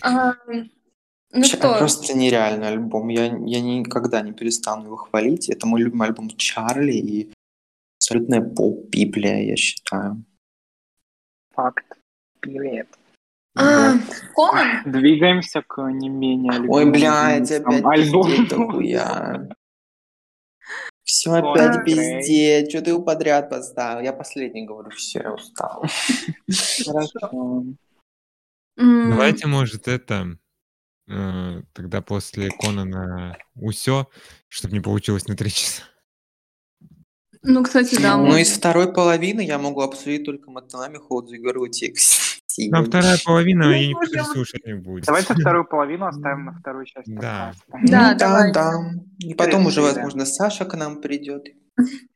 А, 0.00 0.34
ну 1.32 1.44
что, 1.44 1.78
Просто 1.78 2.16
нереальный 2.16 2.68
альбом. 2.68 3.08
Я, 3.08 3.26
я 3.26 3.60
никогда 3.60 4.22
не 4.22 4.32
перестану 4.32 4.86
его 4.86 4.96
хвалить. 4.96 5.50
Это 5.50 5.66
мой 5.66 5.82
любимый 5.82 6.08
альбом 6.08 6.30
Чарли 6.30 6.92
и 6.92 7.32
абсолютная 7.98 8.40
поп-библия, 8.40 9.42
я 9.42 9.56
считаю. 9.56 10.24
Факт. 11.54 11.84
Привет. 12.40 12.88
А, 13.56 13.94
Конан? 14.34 14.82
Двигаемся 14.84 15.62
к 15.62 15.82
не 15.90 16.08
менее 16.08 16.60
Ой, 16.68 16.90
блядь, 16.90 17.50
опять 17.50 17.84
альбому. 17.84 19.52
Все 21.04 21.32
опять 21.32 21.84
пиздеть. 21.84 22.70
Что 22.70 22.82
ты 22.82 22.90
его 22.90 23.02
подряд 23.02 23.50
поставил? 23.50 24.02
Я 24.02 24.12
последний 24.12 24.66
говорю, 24.66 24.90
все, 24.90 25.20
я 25.20 25.34
устал. 25.34 25.84
Хорошо. 26.84 27.64
Давайте, 28.76 29.46
может, 29.46 29.86
это 29.86 30.36
э, 31.08 31.62
тогда 31.72 32.00
после 32.00 32.50
Конана 32.50 33.36
Усё, 33.54 34.08
чтобы 34.48 34.74
не 34.74 34.80
получилось 34.80 35.28
на 35.28 35.36
три 35.36 35.50
часа. 35.50 35.82
Ну, 37.42 37.62
кстати, 37.62 38.00
да. 38.00 38.16
Ну, 38.16 38.36
из 38.36 38.50
второй 38.50 38.92
половины 38.92 39.42
я 39.42 39.58
могу 39.58 39.82
обсудить 39.82 40.24
только 40.24 40.50
Матанами 40.50 40.96
Ходзу 40.96 41.34
и 41.34 41.38
Гору 41.38 41.68
текст. 41.68 42.23
Там 42.70 42.84
вторая 42.84 43.16
половина, 43.24 43.64
Ну, 43.66 43.70
и 43.72 43.88
никто 43.88 44.00
можно. 44.18 44.24
слушать 44.24 44.66
не 44.66 44.74
будет. 44.74 45.04
Давайте 45.06 45.34
вторую 45.34 45.64
половину 45.64 46.06
оставим 46.06 46.44
на 46.46 46.52
вторую 46.52 46.84
часть 46.86 47.12
Да. 47.14 47.52
Да, 47.84 48.12
ну, 48.12 48.52
да. 48.52 48.72
И 49.18 49.34
потом 49.34 49.66
уже, 49.66 49.80
возможно, 49.80 50.24
Саша 50.24 50.64
к 50.64 50.74
нам 50.76 51.00
придет. 51.00 51.46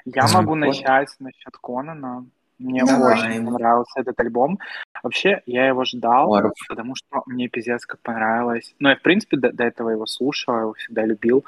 Я 0.04 0.26
могу 0.32 0.54
начать 0.54 1.08
насчет 1.18 1.56
Конана. 1.60 2.26
Мне 2.58 2.84
Давай. 2.84 3.12
очень 3.12 3.44
понравился 3.46 4.00
этот 4.00 4.18
альбом. 4.18 4.58
Вообще, 5.04 5.42
я 5.46 5.68
его 5.68 5.84
ждал, 5.84 6.34
Орф. 6.34 6.52
потому 6.68 6.96
что 6.96 7.22
мне 7.26 7.48
пиздец 7.48 7.86
как 7.86 8.00
понравилось. 8.00 8.74
Ну, 8.80 8.88
я, 8.88 8.96
в 8.96 9.02
принципе, 9.02 9.36
до, 9.36 9.52
до 9.52 9.62
этого 9.62 9.90
его 9.90 10.06
слушал, 10.06 10.54
я 10.54 10.60
его 10.62 10.72
всегда 10.74 11.04
любил. 11.04 11.44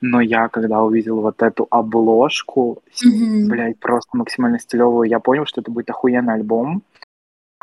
Но 0.00 0.20
я, 0.20 0.48
когда 0.48 0.82
увидел 0.82 1.20
вот 1.20 1.42
эту 1.42 1.66
обложку, 1.70 2.82
Мгм. 3.04 3.48
блядь, 3.48 3.78
просто 3.78 4.16
максимально 4.16 4.58
стилевую, 4.58 5.08
я 5.08 5.20
понял, 5.20 5.46
что 5.46 5.60
это 5.60 5.70
будет 5.70 5.90
охуенный 5.90 6.34
альбом. 6.34 6.82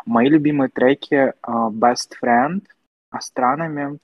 Мои 0.06 0.30
любимые 0.30 0.70
треки 0.70 1.34
а, 1.42 1.70
Best 1.70 2.14
Friend, 2.22 2.62
Astronomy, 3.14 4.00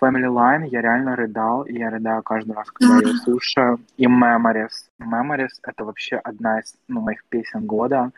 Family 0.00 0.28
Line, 0.28 0.68
я 0.68 0.80
реально 0.80 1.16
рыдал, 1.16 1.62
и 1.62 1.78
я 1.78 1.90
рыдаю 1.90 2.22
каждый 2.22 2.52
раз, 2.52 2.70
когда 2.70 2.96
я 2.98 3.08
ее 3.08 3.14
слушаю. 3.18 3.80
И 3.96 4.06
Memories. 4.06 4.90
Memories— 5.00 5.54
это 5.62 5.84
вообще 5.84 6.16
одна 6.16 6.60
из 6.60 6.74
ну, 6.86 7.00
моих 7.00 7.24
песен 7.26 7.66
года. 7.66 8.12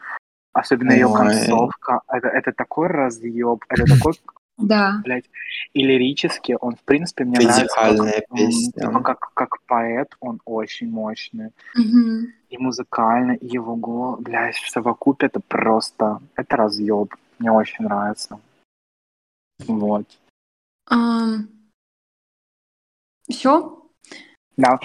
Особенно 0.53 0.93
ее 0.93 1.13
концовка. 1.13 2.01
Это, 2.09 2.29
это 2.29 2.53
такой 2.53 2.89
разъеб, 2.89 3.65
это 3.69 3.85
такой 3.85 4.15
Да. 4.63 5.01
блядь, 5.05 5.25
и 5.73 5.83
лирически 5.83 6.57
он, 6.61 6.77
в 6.77 6.81
принципе, 6.83 7.25
мне 7.25 7.39
нравится 7.41 7.65
Идеальная 7.65 8.13
как, 8.21 8.31
м, 8.31 8.37
песня. 8.37 8.73
типа, 8.73 9.01
как, 9.01 9.31
как 9.35 9.63
поэт, 9.67 10.17
он 10.21 10.41
очень 10.45 10.91
мощный. 10.91 11.51
Мгм. 11.75 12.33
И 12.49 12.59
музыкально, 12.59 13.33
и 13.33 13.47
его 13.47 13.77
голос, 13.77 14.21
блядь, 14.21 14.57
в 14.57 14.69
совокупе 14.71 15.27
это 15.27 15.41
просто, 15.41 16.21
это 16.37 16.57
разъеб. 16.57 17.15
Мне 17.39 17.51
очень 17.53 17.85
нравится. 17.85 18.41
Вот. 19.67 20.07
Ам, 20.87 21.49
Все? 23.29 23.77
Да. 24.57 24.79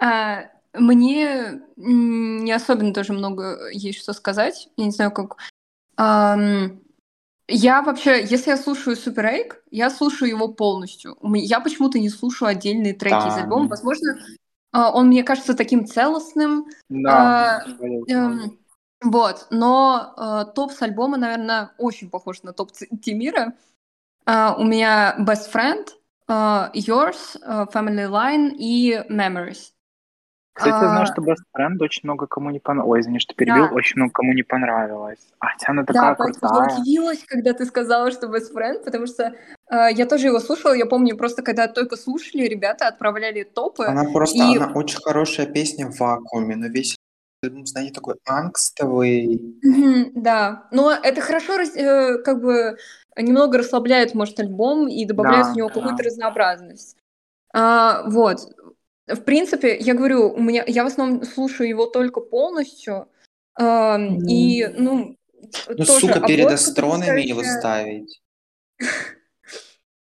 А, 0.00 0.44
Мне 0.74 1.60
не 1.76 2.52
особенно 2.52 2.94
тоже 2.94 3.12
много 3.12 3.68
есть 3.72 4.00
что 4.00 4.12
сказать. 4.14 4.68
Я 4.76 4.84
не 4.86 4.90
знаю, 4.90 5.10
как... 5.12 5.36
Я 5.96 7.82
вообще, 7.82 8.24
если 8.24 8.50
я 8.50 8.56
слушаю 8.56 8.96
Super 8.96 9.24
Egg, 9.24 9.54
я 9.70 9.90
слушаю 9.90 10.30
его 10.30 10.48
полностью. 10.48 11.18
Я 11.34 11.60
почему-то 11.60 11.98
не 11.98 12.08
слушаю 12.08 12.48
отдельные 12.48 12.94
треки 12.94 13.28
из 13.28 13.34
Да. 13.34 13.42
альбома. 13.42 13.68
Возможно, 13.68 14.16
а, 14.72 14.90
он 14.90 15.08
мне 15.08 15.22
кажется 15.22 15.54
таким 15.54 15.86
целостным. 15.86 16.66
Да. 16.88 17.62
А. 17.66 17.70
Эм, 18.08 18.58
Вот, 19.04 19.48
но 19.50 20.14
э, 20.16 20.52
топ 20.54 20.70
с 20.70 20.80
альбома, 20.80 21.16
наверное, 21.16 21.72
очень 21.76 22.08
похож 22.08 22.44
на 22.44 22.52
топ 22.52 22.70
Тимира. 23.02 23.54
А, 24.24 24.54
у 24.56 24.62
меня 24.62 25.16
Best 25.18 25.52
Friend, 25.52 25.84
э, 26.28 26.70
Yours, 26.74 27.36
э, 27.42 27.66
Family 27.74 28.08
Line 28.08 28.52
и 28.56 28.94
Memories. 29.10 29.72
Кстати, 30.54 30.74
я 30.74 30.78
знаю, 30.80 31.02
а- 31.02 31.06
что 31.06 31.22
Best 31.22 31.42
Friend 31.56 31.76
очень 31.80 32.00
много 32.04 32.26
кому 32.26 32.50
не 32.50 32.58
понравилось. 32.60 32.90
Ой, 32.92 33.00
извини, 33.00 33.18
что 33.20 33.34
перебил, 33.34 33.68
Да. 33.68 33.74
очень 33.74 33.98
много 34.00 34.12
кому 34.12 34.32
не 34.34 34.42
понравилось. 34.42 35.18
А 35.38 35.46
хотя 35.46 35.72
она 35.72 35.82
Да, 35.82 35.92
такая 35.92 36.08
я 36.10 36.14
крутая. 36.34 36.78
удивилась, 36.80 37.24
когда 37.26 37.52
ты 37.54 37.64
сказала, 37.64 38.10
что 38.10 38.26
Best 38.26 38.52
Friend, 38.54 38.84
потому 38.84 39.06
что 39.06 39.34
э, 39.70 39.88
я 39.92 40.04
тоже 40.06 40.26
его 40.26 40.38
слушала. 40.40 40.74
Я 40.74 40.84
помню, 40.86 41.16
просто 41.16 41.42
когда 41.42 41.68
только 41.68 41.96
слушали, 41.96 42.42
ребята 42.42 42.88
отправляли 42.88 43.44
топы. 43.44 43.84
Она 43.86 44.04
просто, 44.12 44.36
И- 44.36 44.56
она 44.58 44.70
очень 44.74 45.00
хорошая 45.00 45.46
песня 45.46 45.90
в 45.90 45.98
вакууме, 45.98 46.56
но 46.56 46.66
весь 46.66 46.96
знаете, 47.64 47.92
такой 47.94 48.14
ангстовый. 48.28 49.40
Мгм, 49.62 50.12
Да, 50.22 50.68
но 50.70 50.92
это 50.92 51.20
хорошо, 51.20 51.54
э, 51.60 52.18
как 52.18 52.40
бы 52.40 52.76
немного 53.16 53.58
расслабляет, 53.58 54.14
может, 54.14 54.38
альбом 54.38 54.86
и 54.88 55.04
добавляет 55.06 55.46
Да, 55.46 55.52
в 55.52 55.56
него 55.56 55.68
да. 55.68 55.74
какую-то 55.74 56.02
разнообразность. 56.04 56.96
А, 57.54 58.04
вот. 58.08 58.38
В 59.06 59.20
принципе, 59.22 59.76
я 59.78 59.94
говорю, 59.94 60.32
у 60.32 60.40
меня, 60.40 60.64
я 60.66 60.84
в 60.84 60.86
основном 60.86 61.24
слушаю 61.24 61.68
его 61.68 61.86
только 61.86 62.20
полностью. 62.20 63.08
ам, 63.54 64.18
и, 64.26 64.66
ну, 64.78 65.16
Ну, 65.68 65.84
тоже 65.84 66.00
сука, 66.00 66.20
перед 66.20 66.46
обложка 66.46 66.70
астронами 66.70 67.20
его 67.20 67.40
потрясающая. 67.40 67.60
ставить. 67.60 68.22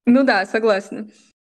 Ну 0.07 0.25
да, 0.25 0.45
согласна. 0.45 1.09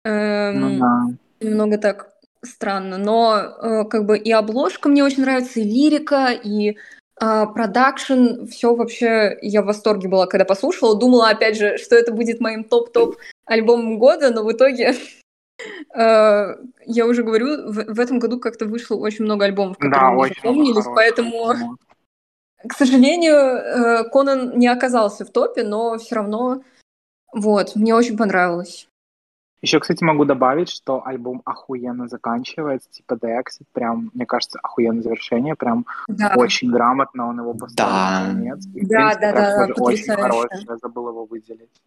Эм, 0.05 0.61
Ну 0.61 0.79
да. 0.81 1.47
немного 1.47 1.79
так 1.79 2.13
странно, 2.43 2.97
но 2.97 3.37
э, 3.39 3.85
как 3.85 4.07
бы 4.07 4.17
и 4.17 4.31
обложка 4.31 4.89
мне 4.89 5.05
очень 5.05 5.23
нравится, 5.23 5.61
и 5.61 5.65
лирика, 5.65 6.31
и 6.31 6.77
а, 7.19 7.47
продакшн, 7.47 8.45
все 8.47 8.75
вообще, 8.75 9.39
я 9.41 9.63
в 9.63 9.67
восторге 9.67 10.09
была, 10.09 10.27
когда 10.27 10.45
послушала, 10.45 10.99
думала, 10.99 11.31
опять 11.31 11.57
же, 11.57 11.79
что 11.79 11.97
это 11.97 12.13
будет 12.13 12.41
моим 12.41 12.63
топ-топ 12.63 13.17
альбомом 13.47 13.99
года, 13.99 14.31
но 14.31 14.45
в 14.45 14.53
итоге, 14.53 14.91
э, 14.91 14.95
я 15.95 17.07
уже 17.07 17.23
говорю, 17.23 17.73
в, 17.73 18.01
этом 18.01 18.19
году 18.19 18.39
как-то 18.41 18.67
вышло 18.67 18.97
очень 18.97 19.25
много 19.25 19.45
альбомов, 19.45 19.79
которые 19.79 20.01
Да, 20.01 20.07
мне 20.07 20.13
много 20.15 20.35
запомнились, 20.35 20.85
поэтому, 20.95 21.79
к 22.69 22.73
сожалению, 22.75 23.35
э, 23.35 24.11
Конан 24.11 24.59
не 24.59 24.69
оказался 24.69 25.25
в 25.25 25.31
топе, 25.31 25.65
но 25.65 25.99
все 25.99 26.17
равно, 26.17 26.63
вот, 27.33 27.77
мне 27.77 27.95
очень 27.95 28.17
понравилось. 28.17 28.89
Еще, 29.63 29.81
кстати, 29.81 30.05
могу 30.05 30.25
добавить, 30.25 30.69
что 30.69 31.05
альбом 31.07 31.43
охуенно 31.45 32.09
заканчивается, 32.09 32.91
типа 32.91 33.15
The 33.15 33.41
Exit, 33.41 33.67
прям, 33.73 34.11
мне 34.15 34.27
кажется, 34.27 34.59
охуенное 34.63 35.03
завершение, 35.03 35.57
прям 35.57 35.87
Да. 36.09 36.33
очень 36.37 36.71
грамотно 36.71 37.29
он 37.29 37.41
его 37.41 37.55
поставил 37.55 37.91
Да. 37.91 38.21
в 38.21 38.35
конец. 38.35 38.67
И, 38.75 38.85
в 38.85 38.89
Да, 38.89 38.97
принципе, 38.99 39.21
да, 39.21 39.33
да, 39.33 39.57
тоже 39.57 39.73
очень 39.73 39.85
потрясающе. 39.85 40.23
хороший, 40.23 40.67
я 40.69 40.77
забыл 40.77 41.09
его 41.09 41.25
выделить. 41.25 41.83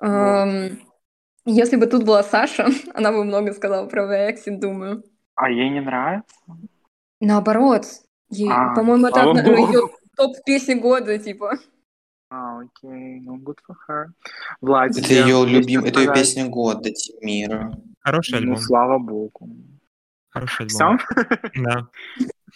Эм, 0.00 0.80
Если 1.50 1.76
бы 1.76 1.86
тут 1.86 2.04
была 2.04 2.22
Саша, 2.22 2.66
она 2.94 3.10
бы 3.12 3.24
много 3.24 3.52
сказала 3.52 3.86
про 3.88 4.02
Exit, 4.30 4.58
думаю. 4.60 5.02
А 5.34 5.48
ей 5.50 5.70
не 5.70 5.80
нравится? 5.80 6.34
Наоборот. 7.20 7.84
Ей, 8.30 8.50
А, 8.52 8.74
по-моему, 8.74 9.06
это 9.06 9.22
одна- 9.22 9.42
ее 9.42 9.88
топ 10.16 10.36
песни 10.44 10.74
года, 10.74 11.18
типа. 11.18 11.58
А, 12.30 12.58
окей, 12.60 13.20
ну 13.20 13.38
good 13.38 13.56
for 13.66 13.74
her. 13.88 14.06
Влад, 14.60 14.90
Это 14.90 15.12
ее 15.14 15.26
есть 15.40 15.48
любим, 15.48 15.80
что 15.80 15.88
это 15.88 16.00
ее 16.00 16.12
песня 16.12 16.46
года, 16.48 16.90
Тимира. 16.90 17.72
Хороший 18.00 18.32
Ну, 18.32 18.38
альбом. 18.38 18.56
слава 18.58 18.98
богу. 18.98 19.48
Хороший 20.28 20.66
Все? 20.66 20.84
альбом. 20.84 20.98
Да. 21.56 21.88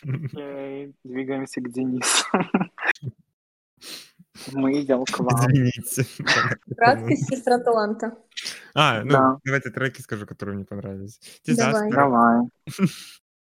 Окей, 0.04 0.92
двигаемся 1.04 1.60
к 1.62 1.70
Денису. 1.70 2.26
Мы 4.52 4.80
идем 4.82 5.04
к 5.04 5.18
вам. 5.20 5.50
Извините. 5.50 6.06
Краткость 6.76 7.28
сестра 7.28 7.58
таланта. 7.58 8.16
А, 8.74 9.02
ну, 9.04 9.10
Да. 9.10 9.38
давайте 9.44 9.70
треки 9.70 10.00
скажу, 10.00 10.26
которые 10.26 10.56
мне 10.56 10.64
понравились. 10.64 11.20
Давай. 11.46 11.90
Disaster. 11.90 11.94
Давай. 11.94 12.48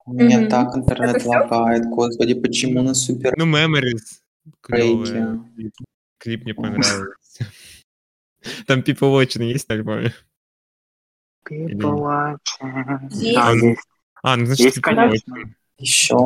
У 0.05 0.13
меня 0.13 0.39
Мгм. 0.39 0.49
так 0.49 0.75
интернет 0.75 1.23
лагает, 1.25 1.85
господи, 1.85 2.33
почему 2.33 2.81
на 2.81 2.93
супер 2.93 3.33
Ну, 3.37 3.45
Memories. 3.45 4.21
Треки. 4.63 5.71
клип. 6.17 6.43
Мне 6.45 6.53
понравился. 6.53 7.13
Там 8.67 8.79
People 8.79 9.13
Watching 9.13 9.43
есть 9.43 9.67
на 9.69 9.75
альбоме? 9.75 10.13
People 11.47 11.97
watching. 11.99 13.09
Есть. 13.11 13.35
Да, 13.35 13.51
есть. 13.51 13.81
А, 14.23 14.37
ну, 14.37 14.45
значит, 14.45 14.65
Есть, 14.65 14.77
People 14.77 14.81
конечно. 14.81 15.35
Еще? 15.77 16.17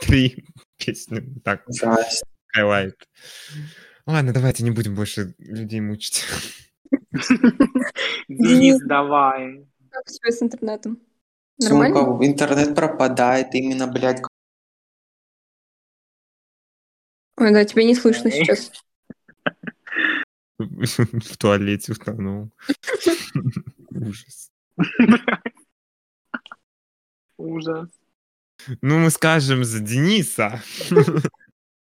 Три 0.00 0.44
песни. 0.76 1.40
Так, 1.44 1.62
Здрасте. 1.66 2.24
Highlight. 2.56 2.94
Ладно, 4.06 4.32
давайте 4.32 4.64
не 4.64 4.70
будем 4.70 4.94
больше 4.94 5.34
людей 5.38 5.80
мучить. 5.80 6.24
Денис, 8.28 8.80
давай. 8.86 9.66
Как 9.90 10.04
у 10.06 10.12
тебя 10.12 10.30
с 10.30 10.42
интернетом? 10.42 10.98
Нормально? 11.58 11.96
Сука, 11.96 12.26
интернет 12.26 12.74
пропадает 12.74 13.54
именно, 13.54 13.86
блядь, 13.86 14.22
Ой, 17.38 17.52
да, 17.52 17.64
тебя 17.64 17.84
не 17.84 17.94
слышно 17.94 18.30
сейчас. 18.30 18.72
В 20.58 21.36
туалете 21.36 21.92
утонул. 21.92 22.50
Ужас. 23.90 24.50
Ужас. 27.36 27.88
Ну, 28.82 28.98
мы 28.98 29.10
скажем 29.10 29.62
за 29.62 29.78
Дениса. 29.78 30.60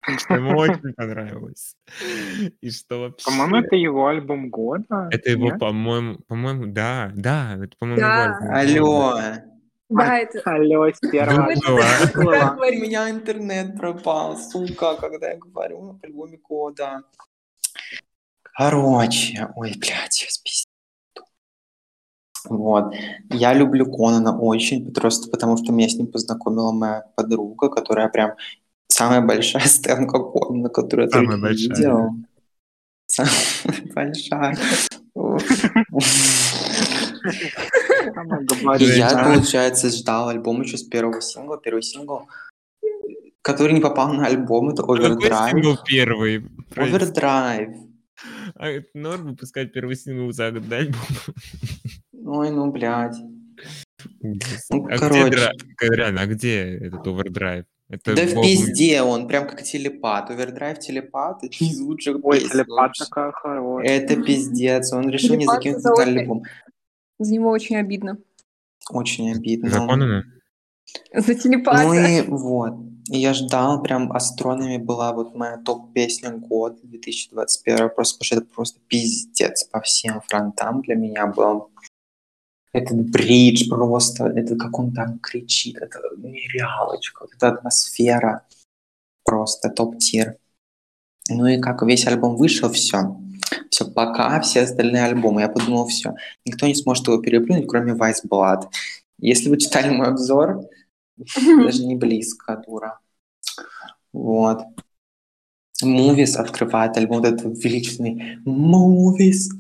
Что 0.02 0.34
ему 0.34 0.56
очень 0.56 0.94
понравилось. 0.94 1.76
И 2.60 2.70
что 2.70 3.00
вообще... 3.00 3.24
По-моему, 3.24 3.56
это 3.56 3.76
его 3.76 4.06
альбом 4.06 4.48
года. 4.48 5.08
Это 5.10 5.30
его, 5.30 5.58
по-моему, 5.58 6.18
по-моему, 6.26 6.66
да, 6.66 7.12
да, 7.14 7.56
это, 7.56 7.76
по-моему, 7.78 8.00
Да. 8.00 8.38
Алло. 8.50 9.20
Да, 9.90 10.18
это... 10.18 10.40
Алло, 10.44 10.90
сделала? 10.90 12.56
У 12.56 12.80
меня 12.80 13.10
интернет 13.10 13.76
пропал, 13.76 14.36
сука, 14.36 14.94
когда 14.96 15.32
я 15.32 15.36
говорю 15.36 15.90
об 15.90 16.04
альбоме 16.04 16.38
года. 16.38 17.02
Короче, 18.42 19.48
ой, 19.56 19.74
блядь, 19.78 20.12
сейчас 20.12 20.38
пиздец. 20.38 20.66
Вот. 22.48 22.94
Я 23.30 23.52
люблю 23.52 23.84
Конана 23.84 24.38
очень, 24.38 24.92
просто 24.92 25.30
потому 25.30 25.56
что 25.56 25.72
меня 25.72 25.88
с 25.88 25.94
ним 25.94 26.06
познакомила 26.06 26.72
моя 26.72 27.04
подруга, 27.14 27.68
которая 27.68 28.08
прям 28.08 28.34
самая 29.00 29.20
большая 29.22 29.62
стенка 29.66 30.18
Конана, 30.18 30.68
которую 30.68 31.06
я 31.06 31.10
Самая 31.10 31.28
только 31.30 31.42
большая. 31.42 31.76
видел. 31.76 32.10
Самая 33.06 33.30
большая. 33.94 34.56
Я, 38.78 39.24
получается, 39.24 39.90
ждал 39.90 40.28
альбом 40.28 40.62
еще 40.62 40.76
с 40.76 40.82
первого 40.82 41.20
сингла. 41.22 41.58
Первый 41.58 41.82
сингл, 41.82 42.28
который 43.42 43.72
не 43.72 43.80
попал 43.80 44.12
на 44.12 44.26
альбом, 44.26 44.70
это 44.70 44.82
Какой 44.82 45.00
Overdrive. 45.00 45.50
сингл 45.50 45.78
первый? 45.84 46.46
Overdrive. 46.74 47.74
А 48.54 48.68
это 48.68 48.88
норм 48.94 49.28
выпускать 49.28 49.72
первый 49.72 49.96
сингл 49.96 50.30
за 50.32 50.50
год 50.50 50.68
до 50.68 50.76
альбома? 50.76 51.04
Ой, 52.12 52.50
ну, 52.50 52.70
блядь. 52.70 53.16
Ну, 54.22 54.86
а 54.90 54.98
короче. 54.98 55.28
где, 55.28 55.94
реально, 55.96 56.20
а 56.22 56.26
где 56.26 56.76
этот 56.78 57.06
овердрайв? 57.06 57.64
Это 57.90 58.14
Да 58.14 58.22
в 58.22 58.40
пизде 58.40 59.02
он, 59.02 59.26
прям 59.26 59.48
как 59.48 59.62
телепат. 59.64 60.30
Overdrive 60.30 60.78
телепат, 60.78 61.42
это 61.42 61.56
из 61.64 61.80
лучших 61.80 62.18
Ой, 62.22 62.38
песен 62.38 62.50
телепат 62.50 62.92
такая 62.96 63.32
хорошая. 63.32 63.88
Это 63.88 64.22
пиздец. 64.22 64.92
Он 64.92 65.08
решил 65.10 65.34
не 65.34 65.40
Телепат 65.40 65.56
закинуть 65.56 65.80
это 65.80 65.88
на 65.88 65.94
очень- 65.94 66.18
альбом. 66.18 66.42
За 67.18 67.32
него 67.32 67.50
очень 67.50 67.76
обидно. 67.76 68.18
Очень 68.90 69.32
обидно. 69.32 69.70
Законно? 69.70 70.24
За 71.12 71.34
телепата. 71.34 71.82
Ну 71.82 71.94
и 71.94 72.22
вот. 72.22 72.74
И 73.10 73.18
я 73.18 73.34
ждал, 73.34 73.82
прям 73.82 74.12
астрономи 74.12 74.76
была 74.76 75.12
вот 75.12 75.34
моя 75.34 75.56
топ-песня 75.56 76.30
года 76.30 76.78
2021. 76.84 77.90
Просто 77.90 78.18
потому 78.18 78.24
что 78.24 78.36
это 78.36 78.46
просто 78.46 78.80
пиздец 78.86 79.64
по 79.64 79.80
всем 79.80 80.20
фронтам 80.28 80.80
для 80.82 80.94
меня 80.94 81.26
был. 81.26 81.69
Этот 82.72 83.10
бридж 83.10 83.68
просто, 83.68 84.26
это 84.26 84.56
как 84.56 84.78
он 84.78 84.92
там 84.92 85.18
кричит, 85.18 85.76
это 85.78 85.98
нереалочка, 86.16 87.22
вот 87.22 87.34
эта 87.34 87.48
атмосфера. 87.48 88.46
Просто 89.24 89.70
топ-тир. 89.70 90.36
Ну 91.28 91.46
и 91.46 91.60
как 91.60 91.82
весь 91.82 92.06
альбом 92.06 92.36
вышел, 92.36 92.70
все. 92.70 93.16
Все, 93.70 93.90
пока 93.90 94.40
все 94.40 94.62
остальные 94.62 95.04
альбомы. 95.04 95.42
Я 95.42 95.48
подумал, 95.48 95.86
все. 95.86 96.14
Никто 96.44 96.66
не 96.66 96.74
сможет 96.74 97.06
его 97.06 97.18
переплюнуть, 97.18 97.68
кроме 97.68 97.92
Vice 97.92 98.26
Blood. 98.28 98.68
Если 99.18 99.48
вы 99.48 99.58
читали 99.58 99.90
мой 99.90 100.08
обзор, 100.08 100.62
даже 101.16 101.84
не 101.84 101.96
близко, 101.96 102.62
дура. 102.66 102.98
Вот. 104.12 104.62
Movies 105.84 106.36
открывает 106.36 106.96
альбом, 106.96 107.18
вот 107.18 107.26
этот 107.26 107.64
величественный 107.64 108.38
Movies. 108.44 109.50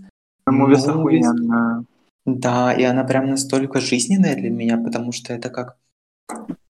Мувис 0.46 0.86
Movies. 0.86 1.84
Да, 2.26 2.72
и 2.72 2.82
она 2.82 3.04
прям 3.04 3.30
настолько 3.30 3.80
жизненная 3.80 4.36
для 4.36 4.50
меня, 4.50 4.76
потому 4.76 5.12
что 5.12 5.32
это 5.32 5.48
как, 5.50 5.76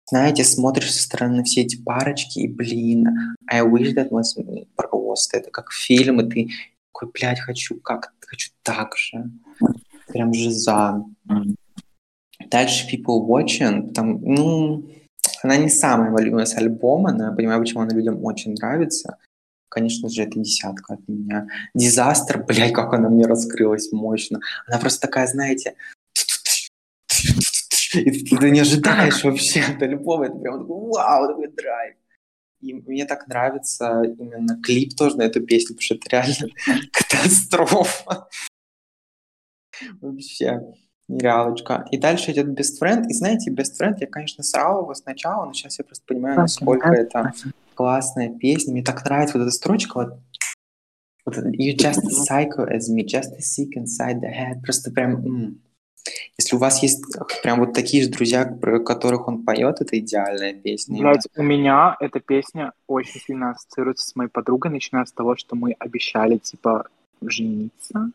знаете, 0.08 0.44
смотришь 0.44 0.92
со 0.92 1.02
стороны 1.02 1.42
все 1.44 1.62
эти 1.62 1.76
парочки, 1.82 2.38
и, 2.40 2.48
блин, 2.48 3.08
I 3.50 3.62
wish 3.62 3.94
that 3.94 4.10
was 4.10 4.36
me. 4.36 4.66
Просто 4.76 5.38
это 5.38 5.50
как 5.50 5.72
фильм, 5.72 6.20
и 6.20 6.30
ты 6.30 6.50
такой, 6.92 7.10
блядь, 7.12 7.40
хочу 7.40 7.80
как, 7.80 8.12
хочу 8.20 8.50
так 8.62 8.96
же. 8.96 9.30
Прям 10.06 10.32
жиза. 10.32 11.04
Дальше 12.50 12.86
People 12.90 13.26
Watching, 13.26 13.92
там, 13.92 14.20
ну, 14.22 14.88
она 15.42 15.56
не 15.56 15.68
самая 15.68 16.10
моя 16.10 16.24
любимая 16.24 16.46
с 16.46 16.56
альбома, 16.56 17.12
но 17.12 17.26
я 17.26 17.32
понимаю, 17.32 17.60
почему 17.60 17.82
она 17.82 17.94
людям 17.94 18.24
очень 18.24 18.54
нравится. 18.54 19.18
Конечно 19.70 20.08
же, 20.08 20.22
это 20.24 20.38
десятка 20.38 20.94
от 20.94 21.08
меня. 21.08 21.46
Дизастер, 21.74 22.44
блядь, 22.44 22.72
как 22.72 22.92
она 22.92 23.08
мне 23.08 23.24
раскрылась 23.24 23.92
мощно. 23.92 24.40
Она 24.66 24.78
просто 24.78 25.00
такая, 25.00 25.28
знаете, 25.28 25.76
и 27.94 28.10
ты 28.10 28.36
ты 28.36 28.50
не 28.50 28.60
ожидаешь 28.60 29.22
вообще 29.24 29.60
от 29.60 29.80
альбома. 29.80 30.26
Это 30.26 30.36
прям 30.36 30.60
такой, 30.60 30.90
вау, 30.90 31.28
такой 31.28 31.48
драйв. 31.48 31.96
И 32.60 32.74
мне 32.74 33.06
так 33.06 33.28
нравится 33.28 34.02
именно 34.02 34.60
клип 34.60 34.96
тоже 34.96 35.16
на 35.16 35.22
эту 35.22 35.40
песню, 35.40 35.76
потому 35.76 35.82
что 35.82 35.94
это 35.94 36.08
реально 36.10 36.54
катастрофа. 36.92 38.28
Вообще 40.00 40.60
нереалочка. 41.08 41.86
И 41.90 41.96
дальше 41.96 42.32
идет 42.32 42.48
Best 42.48 42.80
Friend. 42.82 43.04
И 43.08 43.14
знаете, 43.14 43.50
Best 43.52 43.80
Friend, 43.80 43.96
я, 43.98 44.06
конечно, 44.08 44.42
срал 44.42 44.82
его 44.82 44.94
сначала, 44.94 45.46
но 45.46 45.52
сейчас 45.52 45.78
я 45.78 45.84
просто 45.84 46.04
понимаю, 46.06 46.36
насколько 46.36 46.88
это 46.88 47.32
классная 47.80 48.28
песня. 48.28 48.74
Мне 48.74 48.82
так 48.82 49.02
нравится 49.06 49.38
вот 49.38 49.44
эта 49.44 49.52
строчка. 49.52 50.20
Вот, 51.24 51.36
you 51.36 51.74
just 51.74 52.00
a 52.04 52.10
psycho 52.10 52.68
as 52.68 52.90
me, 52.94 53.06
just 53.06 53.32
a 53.32 53.40
sick 53.40 53.70
inside 53.74 54.20
the 54.20 54.28
head. 54.28 54.60
Просто 54.62 54.90
прям... 54.90 55.24
м. 55.24 55.62
Если 56.36 56.56
у 56.56 56.58
вас 56.58 56.82
есть 56.82 57.02
прям 57.42 57.60
вот 57.60 57.72
такие 57.72 58.02
же 58.02 58.10
друзья, 58.10 58.44
про 58.44 58.80
которых 58.80 59.28
он 59.28 59.44
поет, 59.44 59.80
это 59.80 59.98
идеальная 59.98 60.52
песня. 60.52 61.00
Блять, 61.00 61.26
у 61.34 61.42
меня 61.42 61.96
эта 62.00 62.20
песня 62.20 62.72
очень 62.86 63.18
сильно 63.20 63.52
ассоциируется 63.52 64.06
с 64.10 64.14
моей 64.14 64.28
подругой, 64.28 64.70
начиная 64.70 65.06
с 65.06 65.12
того, 65.12 65.36
что 65.36 65.56
мы 65.56 65.72
обещали, 65.78 66.36
типа, 66.36 66.86
жениться. 67.22 68.10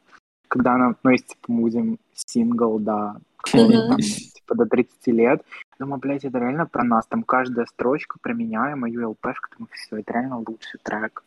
Когда 0.47 0.75
она, 0.75 0.95
ну, 1.03 1.09
если, 1.09 1.25
типа, 1.25 1.45
мы 1.47 1.61
будем 1.61 1.99
сингл, 2.13 2.77
да, 2.77 3.17
Мгм. 3.53 3.97
Типа, 4.45 4.55
до 4.55 4.65
30 4.65 5.07
лет. 5.07 5.41
Думаю, 5.79 5.99
блядь, 5.99 6.25
это 6.25 6.39
реально 6.39 6.65
про 6.65 6.83
нас. 6.83 7.05
Там 7.07 7.23
каждая 7.23 7.65
строчка 7.65 8.17
про 8.21 8.33
меня 8.33 8.71
и 8.71 8.75
мою 8.75 9.09
ЛПшку. 9.09 9.49
Думаю, 9.57 9.69
все, 9.73 9.97
это 9.97 10.13
реально 10.13 10.37
лучший 10.37 10.79
трек. 10.83 11.23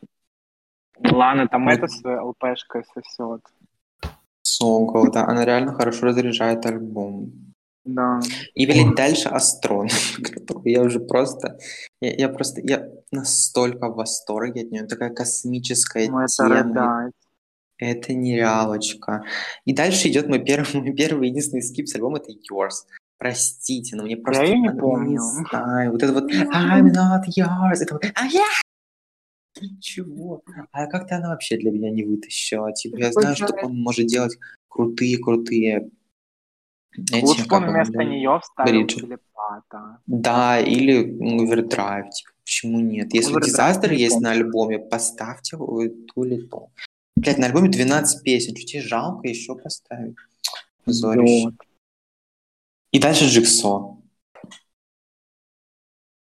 Ладно, 1.00 1.46
там 1.48 1.68
это 1.68 1.86
своей 1.88 2.18
ЛПшкой 2.18 2.84
сосет. 2.94 3.42
Сокол, 4.42 5.10
да, 5.12 5.26
она 5.26 5.44
реально 5.44 5.74
хорошо 5.74 6.06
разряжает 6.06 6.66
альбом. 6.66 7.32
Да. 7.84 8.20
И 8.54 8.66
велить 8.66 8.94
дальше 8.96 9.28
Астрон, 9.28 9.88
я 10.64 10.82
уже 10.82 11.00
просто, 11.00 11.58
я, 12.00 12.14
я 12.14 12.28
просто, 12.28 12.60
я 12.62 12.86
настолько 13.10 13.88
в 13.88 13.96
восторге 13.96 14.62
от 14.62 14.70
нее, 14.70 14.84
такая 14.84 15.10
космическая 15.10 16.10
Ну, 16.10 16.20
это 16.20 16.32
тема. 16.36 16.62
рыдать. 16.62 17.12
Это 17.78 18.12
нереалочка. 18.12 19.22
И 19.64 19.72
дальше 19.72 20.08
идет 20.08 20.28
мой 20.28 20.44
первый, 20.44 20.66
мой 20.82 20.92
первый 20.92 21.28
единственный 21.28 21.62
скип 21.62 21.88
с 21.88 21.94
альбома, 21.94 22.18
это 22.18 22.32
Yours. 22.32 22.84
Простите, 23.18 23.96
но 23.96 24.04
мне 24.04 24.16
просто... 24.16 24.44
её 24.44 24.56
не 24.56 24.70
помню. 24.70 25.20
знаю, 25.20 25.92
вот 25.92 26.02
это 26.02 26.12
вот 26.12 26.30
I'm 26.30 26.92
not 26.92 27.24
yours, 27.36 27.78
это 27.80 27.94
вот 27.94 28.04
а 28.14 28.26
я 28.26 28.46
Ничего. 29.60 30.42
А 30.70 30.86
как-то 30.86 31.16
она 31.16 31.30
вообще 31.30 31.56
для 31.56 31.72
меня 31.72 31.90
не 31.90 32.04
вытащила. 32.04 32.72
Типа, 32.72 32.96
я 32.98 33.12
знаю, 33.12 33.34
что 33.34 33.52
он 33.62 33.76
может 33.80 34.06
делать 34.06 34.38
крутые-крутые 34.68 35.90
эти, 36.92 37.24
Лучше 37.24 37.46
как 37.46 37.62
он 37.62 37.70
вместо 37.70 38.04
нее 38.04 38.40
вставил 38.42 38.86
телепата. 38.86 39.98
Да, 40.06 40.58
или 40.58 41.16
овердрайв, 41.20 42.10
типа, 42.10 42.30
почему 42.42 42.80
нет? 42.80 43.14
Если 43.14 43.30
Овердрайв 43.30 43.46
дизастер 43.46 43.92
не 43.92 43.98
есть 43.98 44.20
на 44.20 44.32
альбоме, 44.32 44.78
поставьте 44.78 45.56
его 45.56 45.82
и 45.82 45.88
ту 45.88 46.24
или 46.24 46.40
то. 46.46 46.70
Блять, 47.16 47.38
на 47.38 47.46
альбоме 47.46 47.68
12 47.68 48.22
песен, 48.22 48.54
чуть 48.54 48.70
тебе 48.70 48.82
жалко 48.82 49.28
еще 49.28 49.54
поставить. 49.56 50.16
Позорище. 50.84 51.44
Вот. 51.44 51.54
И 52.90 52.98
дальше 52.98 53.26
Джиксо. 53.26 53.96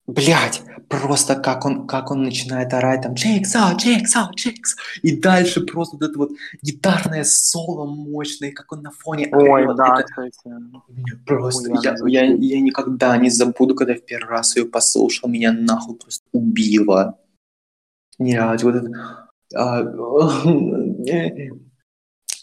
Блять, 0.05 0.61
просто 0.89 1.35
как 1.35 1.63
он, 1.65 1.87
как 1.87 2.11
он 2.11 2.23
начинает 2.23 2.73
орать 2.73 3.03
там 3.03 3.13
Джиксо, 3.13 3.73
Джиксо, 3.77 4.29
Джиксо. 4.35 4.75
И 5.01 5.15
дальше 5.19 5.61
просто 5.65 5.95
вот 5.97 6.09
это 6.09 6.19
вот 6.19 6.31
гитарное 6.61 7.23
соло 7.23 7.85
мощное, 7.85 8.51
как 8.51 8.71
он 8.73 8.81
на 8.81 8.91
фоне 8.91 9.29
Ой, 9.31 9.63
орёт. 9.63 9.77
да, 9.77 9.95
Это- 9.99 10.03
кстати. 10.03 10.37
Просто 11.25 11.71
я, 11.81 11.95
я, 12.05 12.23
я 12.25 12.59
никогда 12.61 13.15
не 13.17 13.29
забуду, 13.29 13.75
когда 13.75 13.93
в 13.95 14.01
первый 14.05 14.29
раз 14.29 14.55
ее 14.57 14.65
послушал, 14.65 15.29
меня 15.29 15.53
нахуй 15.53 15.95
просто 15.95 16.25
убило. 16.33 17.17
Нереально, 18.19 18.57
вот 18.61 18.75
это... 18.75 19.29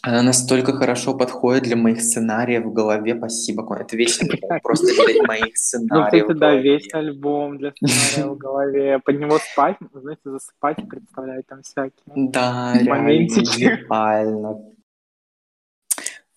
Она 0.03 0.23
настолько 0.23 0.73
хорошо 0.73 1.13
подходит 1.13 1.63
для 1.63 1.75
моих 1.75 2.01
сценариев 2.01 2.65
в 2.65 2.73
голове. 2.73 3.15
Спасибо, 3.15 3.63
Коля. 3.63 3.81
Это 3.81 3.95
весь 3.95 4.19
альбом 4.19 4.59
просто 4.63 4.87
для 4.87 5.23
моих 5.23 5.45
Ну, 5.45 5.51
сценариев 5.55 6.05
кстати, 6.25 6.37
в 6.37 6.39
да, 6.39 6.55
весь 6.55 6.93
альбом 6.93 7.57
для 7.59 7.71
сценария 7.71 8.31
в 8.31 8.37
голове. 8.37 8.99
Под 8.99 9.19
него 9.19 9.37
спать, 9.37 9.77
знаете, 9.93 10.21
засыпать 10.25 10.79
и 10.79 10.85
представлять 10.85 11.45
там 11.45 11.61
всякие. 11.61 11.91
Да, 12.15 12.73
реально. 12.79 14.59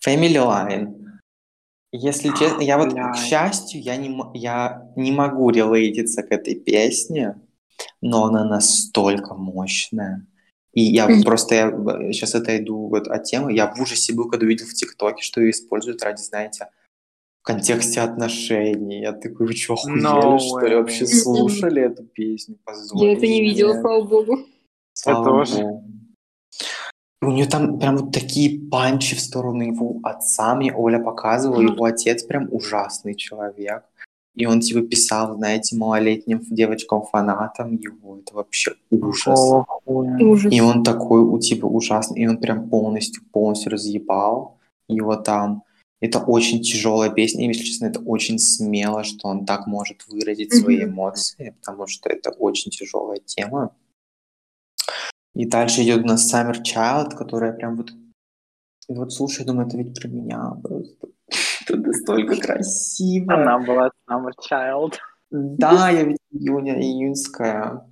Family 0.05 0.35
Line. 0.35 1.05
Если 1.91 2.29
честно, 2.37 2.61
я 2.61 2.77
вот, 2.77 2.93
к 2.93 3.15
счастью, 3.15 3.81
я 3.81 3.95
не, 3.95 4.15
я 4.35 4.91
не 4.95 5.11
могу 5.11 5.49
релейтиться 5.49 6.21
к 6.21 6.31
этой 6.31 6.53
песне, 6.53 7.41
но 8.01 8.25
она 8.25 8.43
настолько 8.43 9.33
мощная. 9.33 10.27
И 10.75 10.81
я 10.81 11.07
просто, 11.23 11.55
я 11.55 11.71
сейчас 12.11 12.35
отойду 12.35 12.87
вот 12.89 13.07
от 13.07 13.23
темы, 13.23 13.53
я 13.53 13.73
в 13.73 13.79
ужасе 13.81 14.13
был, 14.13 14.29
когда 14.29 14.45
увидел 14.45 14.65
в 14.67 14.73
ТикТоке, 14.73 15.23
что 15.23 15.39
ее 15.41 15.51
используют 15.51 16.03
ради, 16.03 16.21
знаете, 16.21 16.67
в 17.41 17.45
контексте 17.45 18.01
отношений. 18.01 18.99
Я 19.01 19.13
такой, 19.13 19.47
вы 19.47 19.53
что, 19.55 19.73
охуели, 19.75 20.03
No 20.03 20.37
что 20.37 20.59
ли? 20.59 20.73
way. 20.73 20.77
Вообще 20.79 21.07
слушали 21.07 21.81
эту 21.81 22.03
песню? 22.03 22.57
Позор. 22.65 23.01
Я 23.01 23.13
это 23.13 23.25
не 23.25 23.41
видела, 23.41 23.79
слава 23.79 24.03
богу. 24.03 24.37
Слава 24.93 25.23
тоже. 25.25 25.63
богу. 25.63 25.83
У 27.21 27.31
нее 27.31 27.45
там 27.47 27.79
прям 27.79 27.97
вот 27.97 28.11
такие 28.13 28.69
панчи 28.69 29.15
в 29.15 29.19
сторону 29.21 29.61
его 29.63 29.99
отца. 30.03 30.53
Мне 30.55 30.73
Оля 30.75 30.99
показывала, 30.99 31.61
Мгм. 31.61 31.73
его 31.73 31.85
отец 31.85 32.23
прям 32.23 32.49
ужасный 32.51 33.15
человек. 33.15 33.83
И 34.35 34.45
он 34.45 34.59
типа 34.59 34.81
писал, 34.81 35.35
знаете, 35.35 35.77
малолетним 35.77 36.41
девочкам-фанатам 36.41 37.75
его. 37.75 38.17
Это 38.17 38.35
вообще 38.35 38.75
ужас. 38.91 39.39
Хуя? 39.85 40.17
Ужас. 40.19 40.53
И 40.53 40.59
он 40.61 40.83
такой, 40.83 41.21
у 41.21 41.39
типа, 41.39 41.65
ужасный. 41.65 42.21
И 42.21 42.27
он 42.27 42.37
прям 42.37 42.69
полностью, 42.69 43.23
полностью 43.31 43.71
разъебал 43.71 44.57
его 44.89 45.15
там. 45.15 45.63
Это 46.01 46.19
очень 46.19 46.61
тяжелая 46.61 47.09
песня. 47.09 47.45
И, 47.45 47.47
если 47.47 47.63
честно, 47.63 47.85
это 47.85 48.01
очень 48.01 48.37
смело, 48.37 49.03
что 49.03 49.29
он 49.29 49.45
так 49.45 49.67
может 49.67 50.05
выразить 50.07 50.53
свои 50.53 50.83
Мгм. 50.83 50.93
эмоции, 50.93 51.55
потому 51.61 51.87
что 51.87 52.09
это 52.09 52.31
очень 52.31 52.71
тяжелая 52.71 53.19
тема. 53.19 53.73
И 55.33 55.45
дальше 55.45 55.83
идет 55.83 56.03
у 56.03 56.07
нас 56.07 56.33
Summer 56.33 56.55
Child, 56.61 57.15
которая 57.15 57.53
прям 57.53 57.77
вот... 57.77 57.91
И 58.87 58.93
вот 58.93 59.13
слушай, 59.13 59.39
я 59.39 59.45
думаю, 59.45 59.67
это 59.67 59.77
ведь 59.77 59.99
про 59.99 60.07
меня 60.07 60.51
просто. 60.61 61.07
Это 61.61 61.77
настолько 61.77 62.37
красиво. 62.37 63.33
Она 63.33 63.59
была 63.59 63.91
Summer 64.09 64.31
Child. 64.49 64.93
Да, 65.31 65.89
я 65.89 66.03
ведь 66.03 66.17
июня, 66.31 66.79
июньская. 66.79 67.85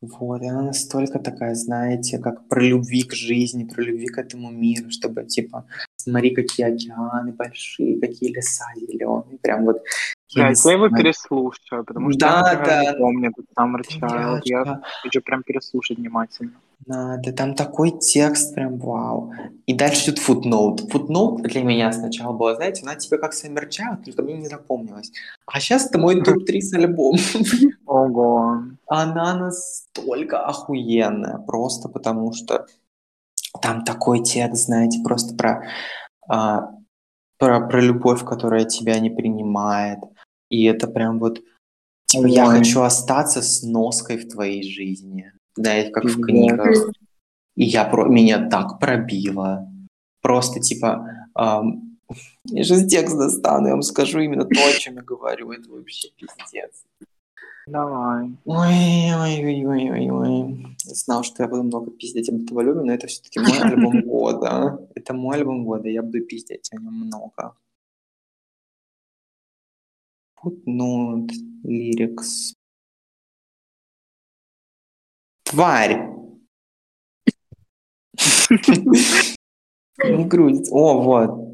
Вот, 0.00 0.42
и 0.42 0.46
она 0.46 0.62
настолько 0.62 1.18
такая, 1.18 1.54
знаете, 1.54 2.18
как 2.18 2.48
про 2.48 2.62
любви 2.62 3.02
к 3.02 3.12
жизни, 3.12 3.64
про 3.64 3.82
любви 3.82 4.06
к 4.06 4.18
этому 4.18 4.50
миру, 4.50 4.90
чтобы, 4.90 5.24
типа, 5.24 5.66
смотри, 5.96 6.34
какие 6.34 6.66
океаны 6.66 7.32
большие, 7.32 8.00
какие 8.00 8.32
леса 8.34 8.64
зеленые, 8.76 9.38
прям 9.38 9.64
вот... 9.64 9.82
Я, 10.28 10.48
я 10.50 10.72
его 10.72 10.88
переслушаю, 10.88 11.84
потому 11.84 12.10
что 12.10 12.18
Да, 12.18 12.50
я, 12.52 12.92
да. 12.92 12.98
помню 12.98 13.32
Summer 13.58 13.80
Child. 13.80 14.40
Я 14.44 14.82
хочу 15.02 15.22
прям 15.22 15.42
переслушать 15.44 15.98
внимательно. 15.98 16.52
надо, 16.84 17.32
там 17.32 17.54
такой 17.54 17.92
текст 17.92 18.54
прям 18.54 18.76
вау. 18.78 19.32
И 19.66 19.72
дальше 19.72 20.10
идет 20.10 20.18
footnote. 20.18 20.90
Footnote 20.90 21.42
для 21.42 21.62
меня 21.62 21.92
сначала 21.92 22.32
было, 22.32 22.56
знаете, 22.56 22.82
она 22.82 22.96
тебе 22.96 23.18
как 23.18 23.34
Summer 23.34 23.68
Child, 23.68 24.04
только 24.04 24.22
мне 24.22 24.34
не 24.34 24.48
запомнилась. 24.48 25.12
А 25.46 25.60
сейчас 25.60 25.86
это 25.86 25.98
мой 25.98 26.20
топ-3 26.24 26.60
с 26.60 26.74
альбом. 26.74 27.16
Ого. 27.86 28.62
Она 28.88 29.36
настолько 29.36 30.44
охуенная, 30.44 31.38
просто 31.38 31.88
потому 31.88 32.32
что 32.32 32.66
там 33.60 33.84
такой 33.84 34.22
текст, 34.22 34.66
знаете, 34.66 35.00
просто 35.02 35.34
про, 35.34 35.68
а, 36.28 36.70
про, 37.38 37.66
про 37.66 37.80
любовь, 37.80 38.24
которая 38.24 38.64
тебя 38.64 38.98
не 38.98 39.10
принимает. 39.10 39.98
И 40.50 40.64
это 40.64 40.86
прям 40.86 41.18
вот, 41.18 41.40
типа, 42.06 42.26
я 42.26 42.46
хочу 42.46 42.82
остаться 42.82 43.42
с 43.42 43.62
ноской 43.62 44.16
в 44.16 44.28
твоей 44.28 44.62
жизни. 44.62 45.32
Знаете, 45.56 45.90
как 45.90 46.04
в 46.04 46.20
книгах. 46.20 46.90
И 47.56 47.64
я 47.64 47.84
про... 47.84 48.06
меня 48.06 48.48
так 48.48 48.78
пробило. 48.78 49.70
Просто, 50.20 50.60
типа, 50.60 51.08
ам, 51.34 51.98
я 52.44 52.64
сейчас 52.64 52.86
текст 52.86 53.16
достану, 53.16 53.66
я 53.66 53.72
вам 53.72 53.82
скажу 53.82 54.20
именно 54.20 54.44
то, 54.44 54.60
о 54.60 54.72
чем 54.78 54.96
я 54.96 55.02
говорю. 55.02 55.52
Это 55.52 55.70
вообще 55.70 56.08
пиздец. 56.16 56.84
Давай. 57.66 58.30
Ой, 58.44 59.12
ой, 59.12 59.44
ой, 59.44 59.66
ой, 59.66 59.90
ой, 59.90 60.10
ой. 60.10 60.76
Я 60.84 60.94
знал, 60.94 61.24
что 61.24 61.42
я 61.42 61.48
буду 61.48 61.64
много 61.64 61.90
пиздеть 61.90 62.28
об 62.28 62.42
этом 62.42 62.60
любе, 62.60 62.80
но 62.82 62.92
это 62.92 63.08
все-таки 63.08 63.40
мой 63.40 63.58
альбом 63.60 64.02
года. 64.02 64.78
Это 64.94 65.14
мой 65.14 65.36
альбом 65.36 65.64
года, 65.64 65.88
я 65.88 66.02
буду 66.02 66.20
пиздеть 66.24 66.72
о 66.72 66.76
нем 66.76 66.94
много. 66.94 67.56
Footnote, 70.40 71.30
lyrics. 71.64 72.54
Тварь! 75.42 76.08
Не 80.04 80.24
грузится. 80.24 80.72
О, 80.72 81.02
вот. 81.02 81.46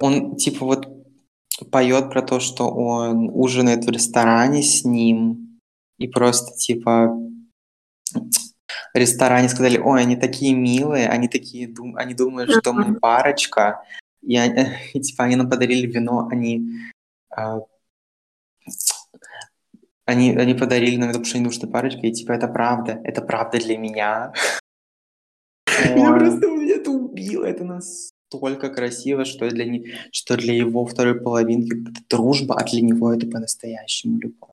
Он, 0.00 0.36
типа, 0.36 0.66
вот 0.66 0.93
поет 1.70 2.10
про 2.10 2.22
то, 2.22 2.40
что 2.40 2.68
он 2.68 3.30
ужинает 3.32 3.84
в 3.84 3.90
ресторане 3.90 4.62
с 4.62 4.84
ним, 4.84 5.58
и 5.98 6.08
просто, 6.08 6.56
типа, 6.56 7.16
в 8.14 8.96
ресторане 8.96 9.48
сказали, 9.48 9.78
ой, 9.78 10.02
они 10.02 10.16
такие 10.16 10.54
милые, 10.54 11.08
они 11.08 11.28
такие, 11.28 11.66
дум- 11.66 11.96
они 11.96 12.14
думают, 12.14 12.50
что 12.50 12.72
мы 12.72 12.94
парочка, 12.94 13.82
и, 14.22 14.36
они- 14.36 14.68
и, 14.94 15.00
типа, 15.00 15.24
они 15.24 15.36
нам 15.36 15.48
подарили 15.50 15.86
вино, 15.86 16.28
они, 16.30 16.68
а, 17.30 17.60
они, 20.06 20.36
они 20.36 20.54
подарили 20.54 20.96
нам 20.96 21.10
это, 21.10 21.18
потому 21.18 21.26
что 21.26 21.38
они 21.38 21.50
что 21.50 21.66
парочка, 21.66 22.06
и, 22.06 22.12
типа, 22.12 22.32
это 22.32 22.48
правда, 22.48 23.00
это 23.04 23.22
правда 23.22 23.58
для 23.58 23.78
меня. 23.78 24.32
Я 25.66 26.12
просто 26.12 26.46
меня 26.46 26.76
это 26.76 26.90
убило, 26.90 27.44
это 27.44 27.64
настолько 28.34 28.70
красиво, 28.70 29.24
что 29.24 29.48
для, 29.48 29.64
не- 29.64 29.92
что 30.12 30.36
для 30.36 30.54
его 30.54 30.84
второй 30.86 31.20
половинки 31.20 31.72
это 31.90 32.00
дружба, 32.08 32.56
а 32.58 32.64
для 32.64 32.80
него 32.80 33.12
это 33.12 33.26
по-настоящему 33.26 34.18
любовь. 34.18 34.50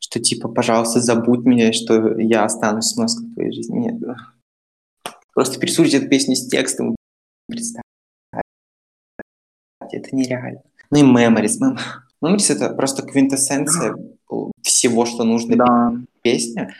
Что 0.00 0.20
типа, 0.20 0.48
пожалуйста, 0.48 1.00
забудь 1.00 1.44
меня, 1.44 1.72
что 1.72 2.18
я 2.18 2.44
останусь 2.44 2.86
с 2.86 2.96
в 2.96 3.34
твоей 3.34 3.52
жизни. 3.52 3.78
Нет. 3.78 4.16
Просто 5.34 5.60
переслушайте 5.60 5.98
эту 5.98 6.08
песню 6.08 6.34
с 6.34 6.48
текстом. 6.48 6.96
Представьте. 7.48 7.82
Это 9.80 10.16
нереально. 10.16 10.62
Ну 10.90 10.98
и 10.98 11.02
Memories. 11.02 11.58
Mem- 11.60 11.78
Memories 12.22 12.52
это 12.54 12.74
просто 12.74 13.02
квинтэссенция 13.02 13.94
всего, 14.62 15.06
что 15.06 15.24
нужно 15.24 15.56
Да. 15.56 15.92
песня. 16.22 16.74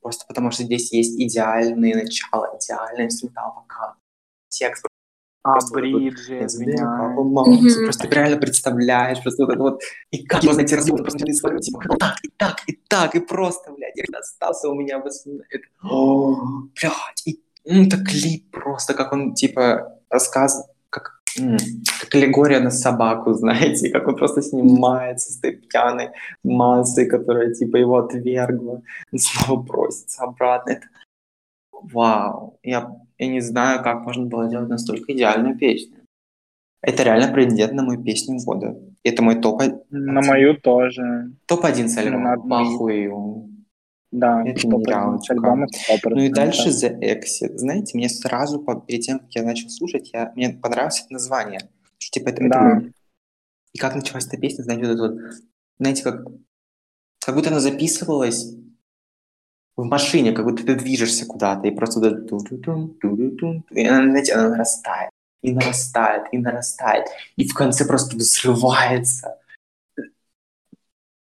Просто 0.00 0.24
потому 0.26 0.50
что 0.50 0.64
здесь 0.64 0.92
есть 0.92 1.18
идеальные 1.20 1.94
начала, 1.94 2.56
идеальный 2.58 3.04
инструментал 3.04 3.54
вокал. 3.54 3.94
Текст 4.48 4.84
А, 5.44 5.54
вот 5.54 5.72
бриджи, 5.72 6.44
извиняюсь. 6.44 6.80
мама, 6.80 7.58
ты 7.58 7.84
просто 7.84 8.08
реально 8.08 8.36
представляешь, 8.36 9.20
просто 9.22 9.44
вот 9.44 9.52
это 9.52 9.62
вот, 9.62 9.82
и 10.12 10.24
как 10.24 10.44
его 10.44 10.54
найти 10.54 10.76
разъем, 10.76 10.98
просто 10.98 11.24
не 11.24 11.32
свою, 11.32 11.58
типа, 11.58 11.82
вот 11.88 11.98
так, 11.98 12.16
и 12.22 12.28
так, 12.36 12.56
и 12.68 12.80
так, 12.88 13.14
и 13.16 13.20
просто, 13.20 13.72
блядь, 13.72 13.96
я 13.96 14.04
остался 14.18 14.68
у 14.68 14.74
меня 14.74 15.00
воспоминание. 15.00 15.48
О, 15.82 16.36
блядь, 16.80 17.22
и 17.26 17.40
м, 17.66 17.86
это 17.86 17.96
клип 18.04 18.50
просто, 18.52 18.94
как 18.94 19.12
он, 19.12 19.34
типа, 19.34 19.98
рассказывает, 20.08 20.70
как, 20.90 21.20
как 21.34 22.14
аллегория 22.14 22.60
на 22.60 22.70
собаку, 22.70 23.32
знаете, 23.34 23.90
как 23.90 24.06
он 24.06 24.14
просто 24.14 24.42
снимается 24.42 25.32
с 25.32 25.38
этой 25.38 25.56
пьяной 25.56 26.10
массой, 26.44 27.06
которая, 27.06 27.52
типа, 27.52 27.78
его 27.78 27.98
отвергла, 27.98 28.82
и 29.10 29.18
снова 29.18 29.60
просится 29.60 30.22
обратно. 30.22 30.70
Это 30.70 30.86
Вау, 31.82 32.58
я, 32.62 32.96
я 33.22 33.28
не 33.28 33.40
знаю, 33.40 33.82
как 33.82 34.02
можно 34.04 34.26
было 34.26 34.48
делать 34.48 34.68
настолько 34.68 35.12
идеальную 35.12 35.56
песню. 35.58 35.96
Это 36.82 37.04
реально 37.04 37.32
претендент 37.32 37.72
на 37.74 37.82
мою 37.84 38.02
песню 38.02 38.38
года. 38.44 38.76
Это 39.04 39.22
мой 39.22 39.40
топ, 39.40 39.62
На 39.90 40.20
мою 40.22 40.56
тоже. 40.60 41.32
топ-1 41.46 41.88
с 41.88 41.96
альбома. 41.98 42.36
Похую. 42.48 43.48
Да, 44.10 44.42
Это 44.44 44.62
топ-один 44.62 44.80
нереально 44.80 45.18
с 45.18 45.30
альбома 45.30 45.66
Ну 46.10 46.20
и 46.20 46.28
100%. 46.28 46.32
дальше 46.34 46.68
The 46.70 47.00
Exit. 47.00 47.56
Знаете, 47.56 47.96
мне 47.96 48.08
сразу, 48.08 48.60
по- 48.60 48.80
перед 48.80 49.02
тем, 49.02 49.20
как 49.20 49.34
я 49.34 49.42
начал 49.44 49.70
слушать, 49.70 50.10
я, 50.12 50.32
мне 50.36 50.50
понравилось 50.50 51.00
это 51.04 51.12
название. 51.14 51.60
Что, 51.98 52.18
типа, 52.18 52.28
это, 52.30 52.42
это 52.44 52.50
Да. 52.52 52.74
вот- 52.74 52.92
И 53.72 53.78
как 53.78 53.94
началась 53.94 54.26
эта 54.26 54.36
песня, 54.36 54.64
знаете, 54.64 54.82
вот 54.86 54.92
это 54.94 55.02
вот, 55.02 55.18
знаете, 55.78 56.02
как, 56.02 56.26
как 57.24 57.34
будто 57.34 57.48
она 57.50 57.60
записывалась 57.60 58.54
в 59.76 59.84
машине, 59.84 60.32
как 60.32 60.44
будто 60.44 60.64
ты 60.64 60.74
движешься 60.74 61.26
куда-то, 61.26 61.66
и 61.66 61.70
просто 61.70 62.00
и 62.00 63.86
она, 63.86 64.10
знаете, 64.10 64.32
она 64.34 64.48
нарастает, 64.50 65.10
и 65.42 65.52
нарастает, 65.52 66.24
и 66.32 66.38
нарастает, 66.38 67.06
и 67.36 67.48
в 67.48 67.54
конце 67.54 67.86
просто 67.86 68.16
взрывается. 68.16 69.38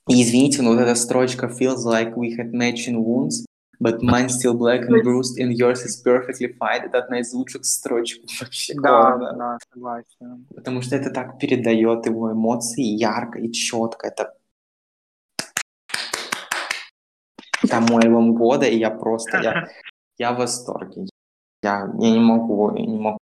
И 0.08 0.22
извините, 0.22 0.62
но 0.62 0.70
вот 0.70 0.80
эта 0.80 0.94
строчка 0.94 1.46
feels 1.46 1.84
like 1.84 2.14
we 2.14 2.36
had 2.36 2.52
matching 2.52 2.96
wounds, 3.04 3.44
but 3.80 4.00
mine 4.02 4.28
still 4.28 4.54
black 4.54 4.82
and 4.88 5.02
bruised, 5.02 5.36
and 5.40 5.52
yours 5.52 5.84
is 5.84 6.00
perfectly 6.00 6.56
fine. 6.56 6.84
Это 6.86 6.98
одна 6.98 7.18
из 7.18 7.32
лучших 7.32 7.64
строчек 7.64 8.22
вообще 8.40 8.74
Да, 8.74 9.16
года. 9.16 9.32
да, 9.36 9.58
согласен. 9.74 10.46
Потому 10.54 10.80
что 10.82 10.94
это 10.94 11.10
так 11.10 11.40
передает 11.40 12.06
его 12.06 12.30
эмоции 12.32 12.84
ярко 12.84 13.40
и 13.40 13.50
четко. 13.50 14.06
Это 14.06 14.32
это 17.66 17.80
мой 17.80 18.02
альбом 18.02 18.34
года, 18.34 18.66
и 18.66 18.78
я 18.78 18.90
просто, 18.90 19.38
я, 19.42 19.68
я 20.18 20.32
в 20.32 20.38
восторге. 20.38 21.06
Я, 21.62 21.90
я 22.00 22.10
не 22.10 22.20
могу, 22.20 22.74
я 22.76 22.86
не 22.86 22.98
могу 22.98 23.18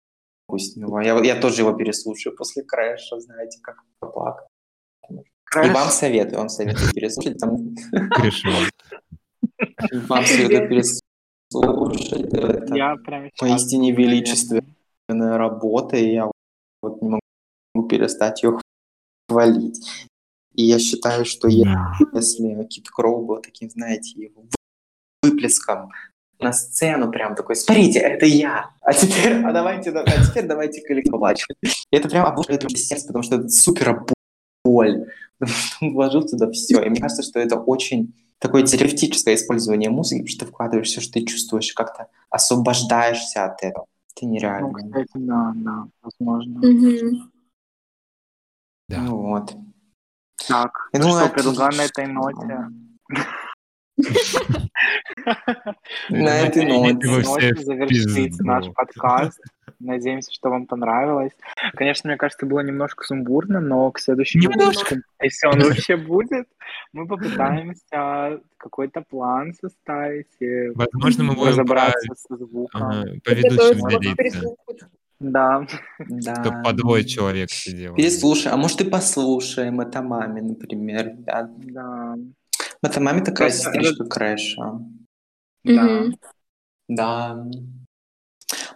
с 0.58 0.76
него. 0.76 1.00
Я, 1.00 1.18
я 1.22 1.40
тоже 1.40 1.62
его 1.62 1.72
переслушаю 1.72 2.36
после 2.36 2.62
крэша, 2.62 3.20
знаете, 3.20 3.60
как 3.62 3.82
поплакал. 4.00 4.46
И 5.10 5.68
вам 5.68 5.88
советую, 5.88 6.38
вам 6.38 6.48
советую 6.48 6.92
переслушать, 6.92 7.42
Решил. 8.22 8.52
вам 10.08 10.24
советую 10.24 10.68
переслушать. 10.68 12.32
Это 12.32 12.74
Я 12.74 12.96
прям 12.96 13.30
поистине 13.38 13.92
величественная 13.92 15.36
работа, 15.36 15.96
и 15.96 16.12
я 16.12 16.30
вот 16.82 17.02
не 17.02 17.08
могу 17.08 17.88
перестать 17.88 18.42
ее 18.42 18.58
хвалить. 19.28 20.08
И 20.54 20.64
я 20.64 20.78
считаю, 20.78 21.24
что 21.24 21.48
Да. 21.48 21.94
если 22.12 22.64
Кит 22.64 22.88
Кроу 22.90 23.24
был 23.24 23.40
таким, 23.40 23.70
знаете, 23.70 24.12
его 24.20 24.44
выплеском 25.22 25.90
на 26.38 26.52
сцену 26.52 27.10
прям 27.10 27.34
такой, 27.34 27.54
смотрите, 27.56 28.00
это 28.00 28.26
я, 28.26 28.70
а 28.80 28.92
теперь, 28.92 29.44
а 29.44 29.52
давайте, 29.52 29.90
а 29.90 30.24
теперь 30.26 30.46
давайте 30.46 30.82
коллективовать. 30.82 31.44
И 31.62 31.96
это 31.96 32.08
прям 32.08 32.26
обложает 32.26 32.64
это 32.64 32.76
сердце, 32.76 33.06
потому 33.06 33.22
что 33.22 33.36
это 33.36 33.48
супер 33.48 34.04
боль, 34.64 35.06
потому 35.38 35.56
что 35.56 35.76
он 35.86 35.92
вложил 35.94 36.26
туда 36.26 36.50
все. 36.50 36.82
И 36.82 36.88
мне 36.88 37.00
кажется, 37.00 37.22
что 37.22 37.38
это 37.38 37.56
очень 37.56 38.14
такое 38.38 38.64
терапевтическое 38.64 39.36
использование 39.36 39.88
музыки, 39.88 40.18
потому 40.22 40.28
что 40.28 40.44
ты 40.44 40.50
вкладываешь 40.50 40.88
все, 40.88 41.00
что 41.00 41.12
ты 41.12 41.24
чувствуешь, 41.24 41.72
как-то 41.74 42.08
освобождаешься 42.28 43.44
от 43.44 43.62
этого. 43.62 43.86
Это 44.16 44.26
нереально. 44.26 44.68
Ну, 44.68 44.74
кстати, 44.74 45.10
да, 45.14 45.52
да, 45.54 45.84
возможно. 46.02 46.58
Мгм. 46.58 47.32
Да. 48.88 49.00
Ну 49.00 49.16
вот. 49.16 49.54
Так, 50.48 50.88
Я 50.92 51.00
ну 51.00 51.06
думаю, 51.06 51.26
что, 51.26 51.34
предлагаю 51.34 51.72
на 51.76 51.82
этой 51.82 52.06
ноте. 52.06 52.68
На 56.08 56.40
этой 56.40 56.64
ноте. 56.66 57.54
завершится 57.56 58.44
наш 58.44 58.66
подкаст. 58.72 59.40
Надеемся, 59.78 60.32
что 60.32 60.50
вам 60.50 60.66
понравилось. 60.66 61.32
Конечно, 61.74 62.08
мне 62.08 62.16
кажется, 62.16 62.46
было 62.46 62.60
немножко 62.60 63.04
сумбурно, 63.04 63.60
но 63.60 63.90
к 63.90 63.98
следующему 63.98 64.44
Немножко. 64.44 64.94
выпуску, 64.94 65.10
если 65.20 65.46
он 65.48 65.58
вообще 65.60 65.96
будет, 65.96 66.46
мы 66.92 67.06
попытаемся 67.06 68.40
какой-то 68.58 69.02
план 69.02 69.54
составить 69.60 70.28
и 70.40 70.68
Возможно, 70.74 71.24
мы 71.24 71.34
будем 71.34 71.48
разобраться 71.48 72.14
со 72.14 72.36
звуком. 72.36 73.20
по 73.24 73.30
ведущим 73.30 74.14
прислушать. 74.16 74.88
Да, 75.22 75.66
Да. 75.98 76.34
чтобы 76.42 76.62
по 76.62 76.72
двое 76.72 77.04
человек 77.04 77.50
сидело. 77.50 77.94
Переслушай, 77.96 78.50
а 78.52 78.56
может 78.56 78.80
и 78.80 78.90
послушаем 78.90 79.80
это 79.80 80.02
маме, 80.02 80.42
например. 80.42 81.14
Да. 81.18 81.48
да, 81.58 82.16
Это 82.82 83.00
маме 83.00 83.20
такая 83.22 83.48
Просто 83.50 83.70
сестричка 83.72 84.04
Крэша. 84.04 84.80
да. 85.64 86.04
Да. 86.88 87.46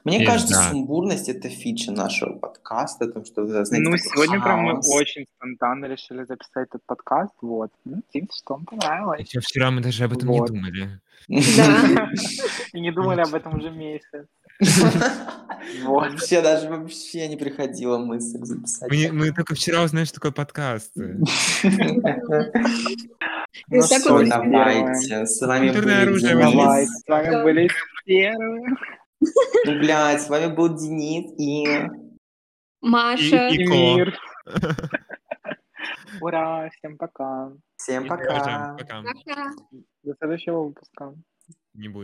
Мне 0.04 0.18
Есть, 0.20 0.30
кажется, 0.30 0.54
да. 0.54 0.70
сумбурность 0.70 1.28
это 1.28 1.48
фича 1.48 1.90
нашего 1.90 2.38
подкаста, 2.38 3.06
потому 3.06 3.24
что, 3.24 3.44
знаете, 3.64 3.90
Ну, 3.90 3.96
сегодня 3.96 4.40
прям 4.40 4.60
мы 4.60 4.72
хаос. 4.74 4.94
очень 4.94 5.26
спонтанно 5.36 5.86
решили 5.86 6.24
записать 6.24 6.68
этот 6.68 6.82
подкаст. 6.86 7.34
Вот. 7.42 7.70
Ну, 7.84 7.96
Надеемся, 8.06 8.38
что 8.38 8.54
вам 8.54 8.64
понравилось. 8.66 9.20
Еще 9.28 9.40
вчера 9.40 9.70
мы 9.72 9.80
даже 9.82 10.04
об 10.04 10.12
этом 10.12 10.28
Вот. 10.28 10.48
не 10.50 10.56
думали. 10.56 11.00
Да. 11.28 12.08
И 12.72 12.80
не 12.80 12.92
думали 12.92 13.20
об 13.22 13.34
этом 13.34 13.58
уже 13.58 13.70
месяц. 13.70 14.26
Вообще 15.84 16.42
даже 16.42 16.68
вообще 16.68 17.28
не 17.28 17.36
приходила 17.36 17.98
мысль 17.98 18.38
записать. 18.42 18.90
Мы, 18.90 19.32
только 19.32 19.54
вчера 19.54 19.82
узнали, 19.82 20.04
что 20.04 20.14
такое 20.14 20.32
подкасты. 20.32 21.18
Ну 23.68 24.20
и 24.20 24.28
давайте. 24.28 25.26
С 25.26 25.40
вами 25.40 25.70
были 27.42 27.70
первые. 28.04 28.76
Ну, 29.64 29.78
блядь, 29.78 30.22
с 30.22 30.28
вами 30.28 30.54
был 30.54 30.76
Денис 30.76 31.32
и... 31.38 31.88
Маша. 32.80 33.48
И- 33.48 33.66
мир. 33.66 34.16
Ура, 36.20 36.70
всем 36.70 36.96
пока. 36.96 37.52
Всем 37.76 38.06
Пока. 38.06 38.76
Пока. 38.78 39.02
До 40.02 40.14
следующего 40.18 40.64
выпуска. 40.64 41.14
Не 41.74 41.88
будет. 41.88 41.94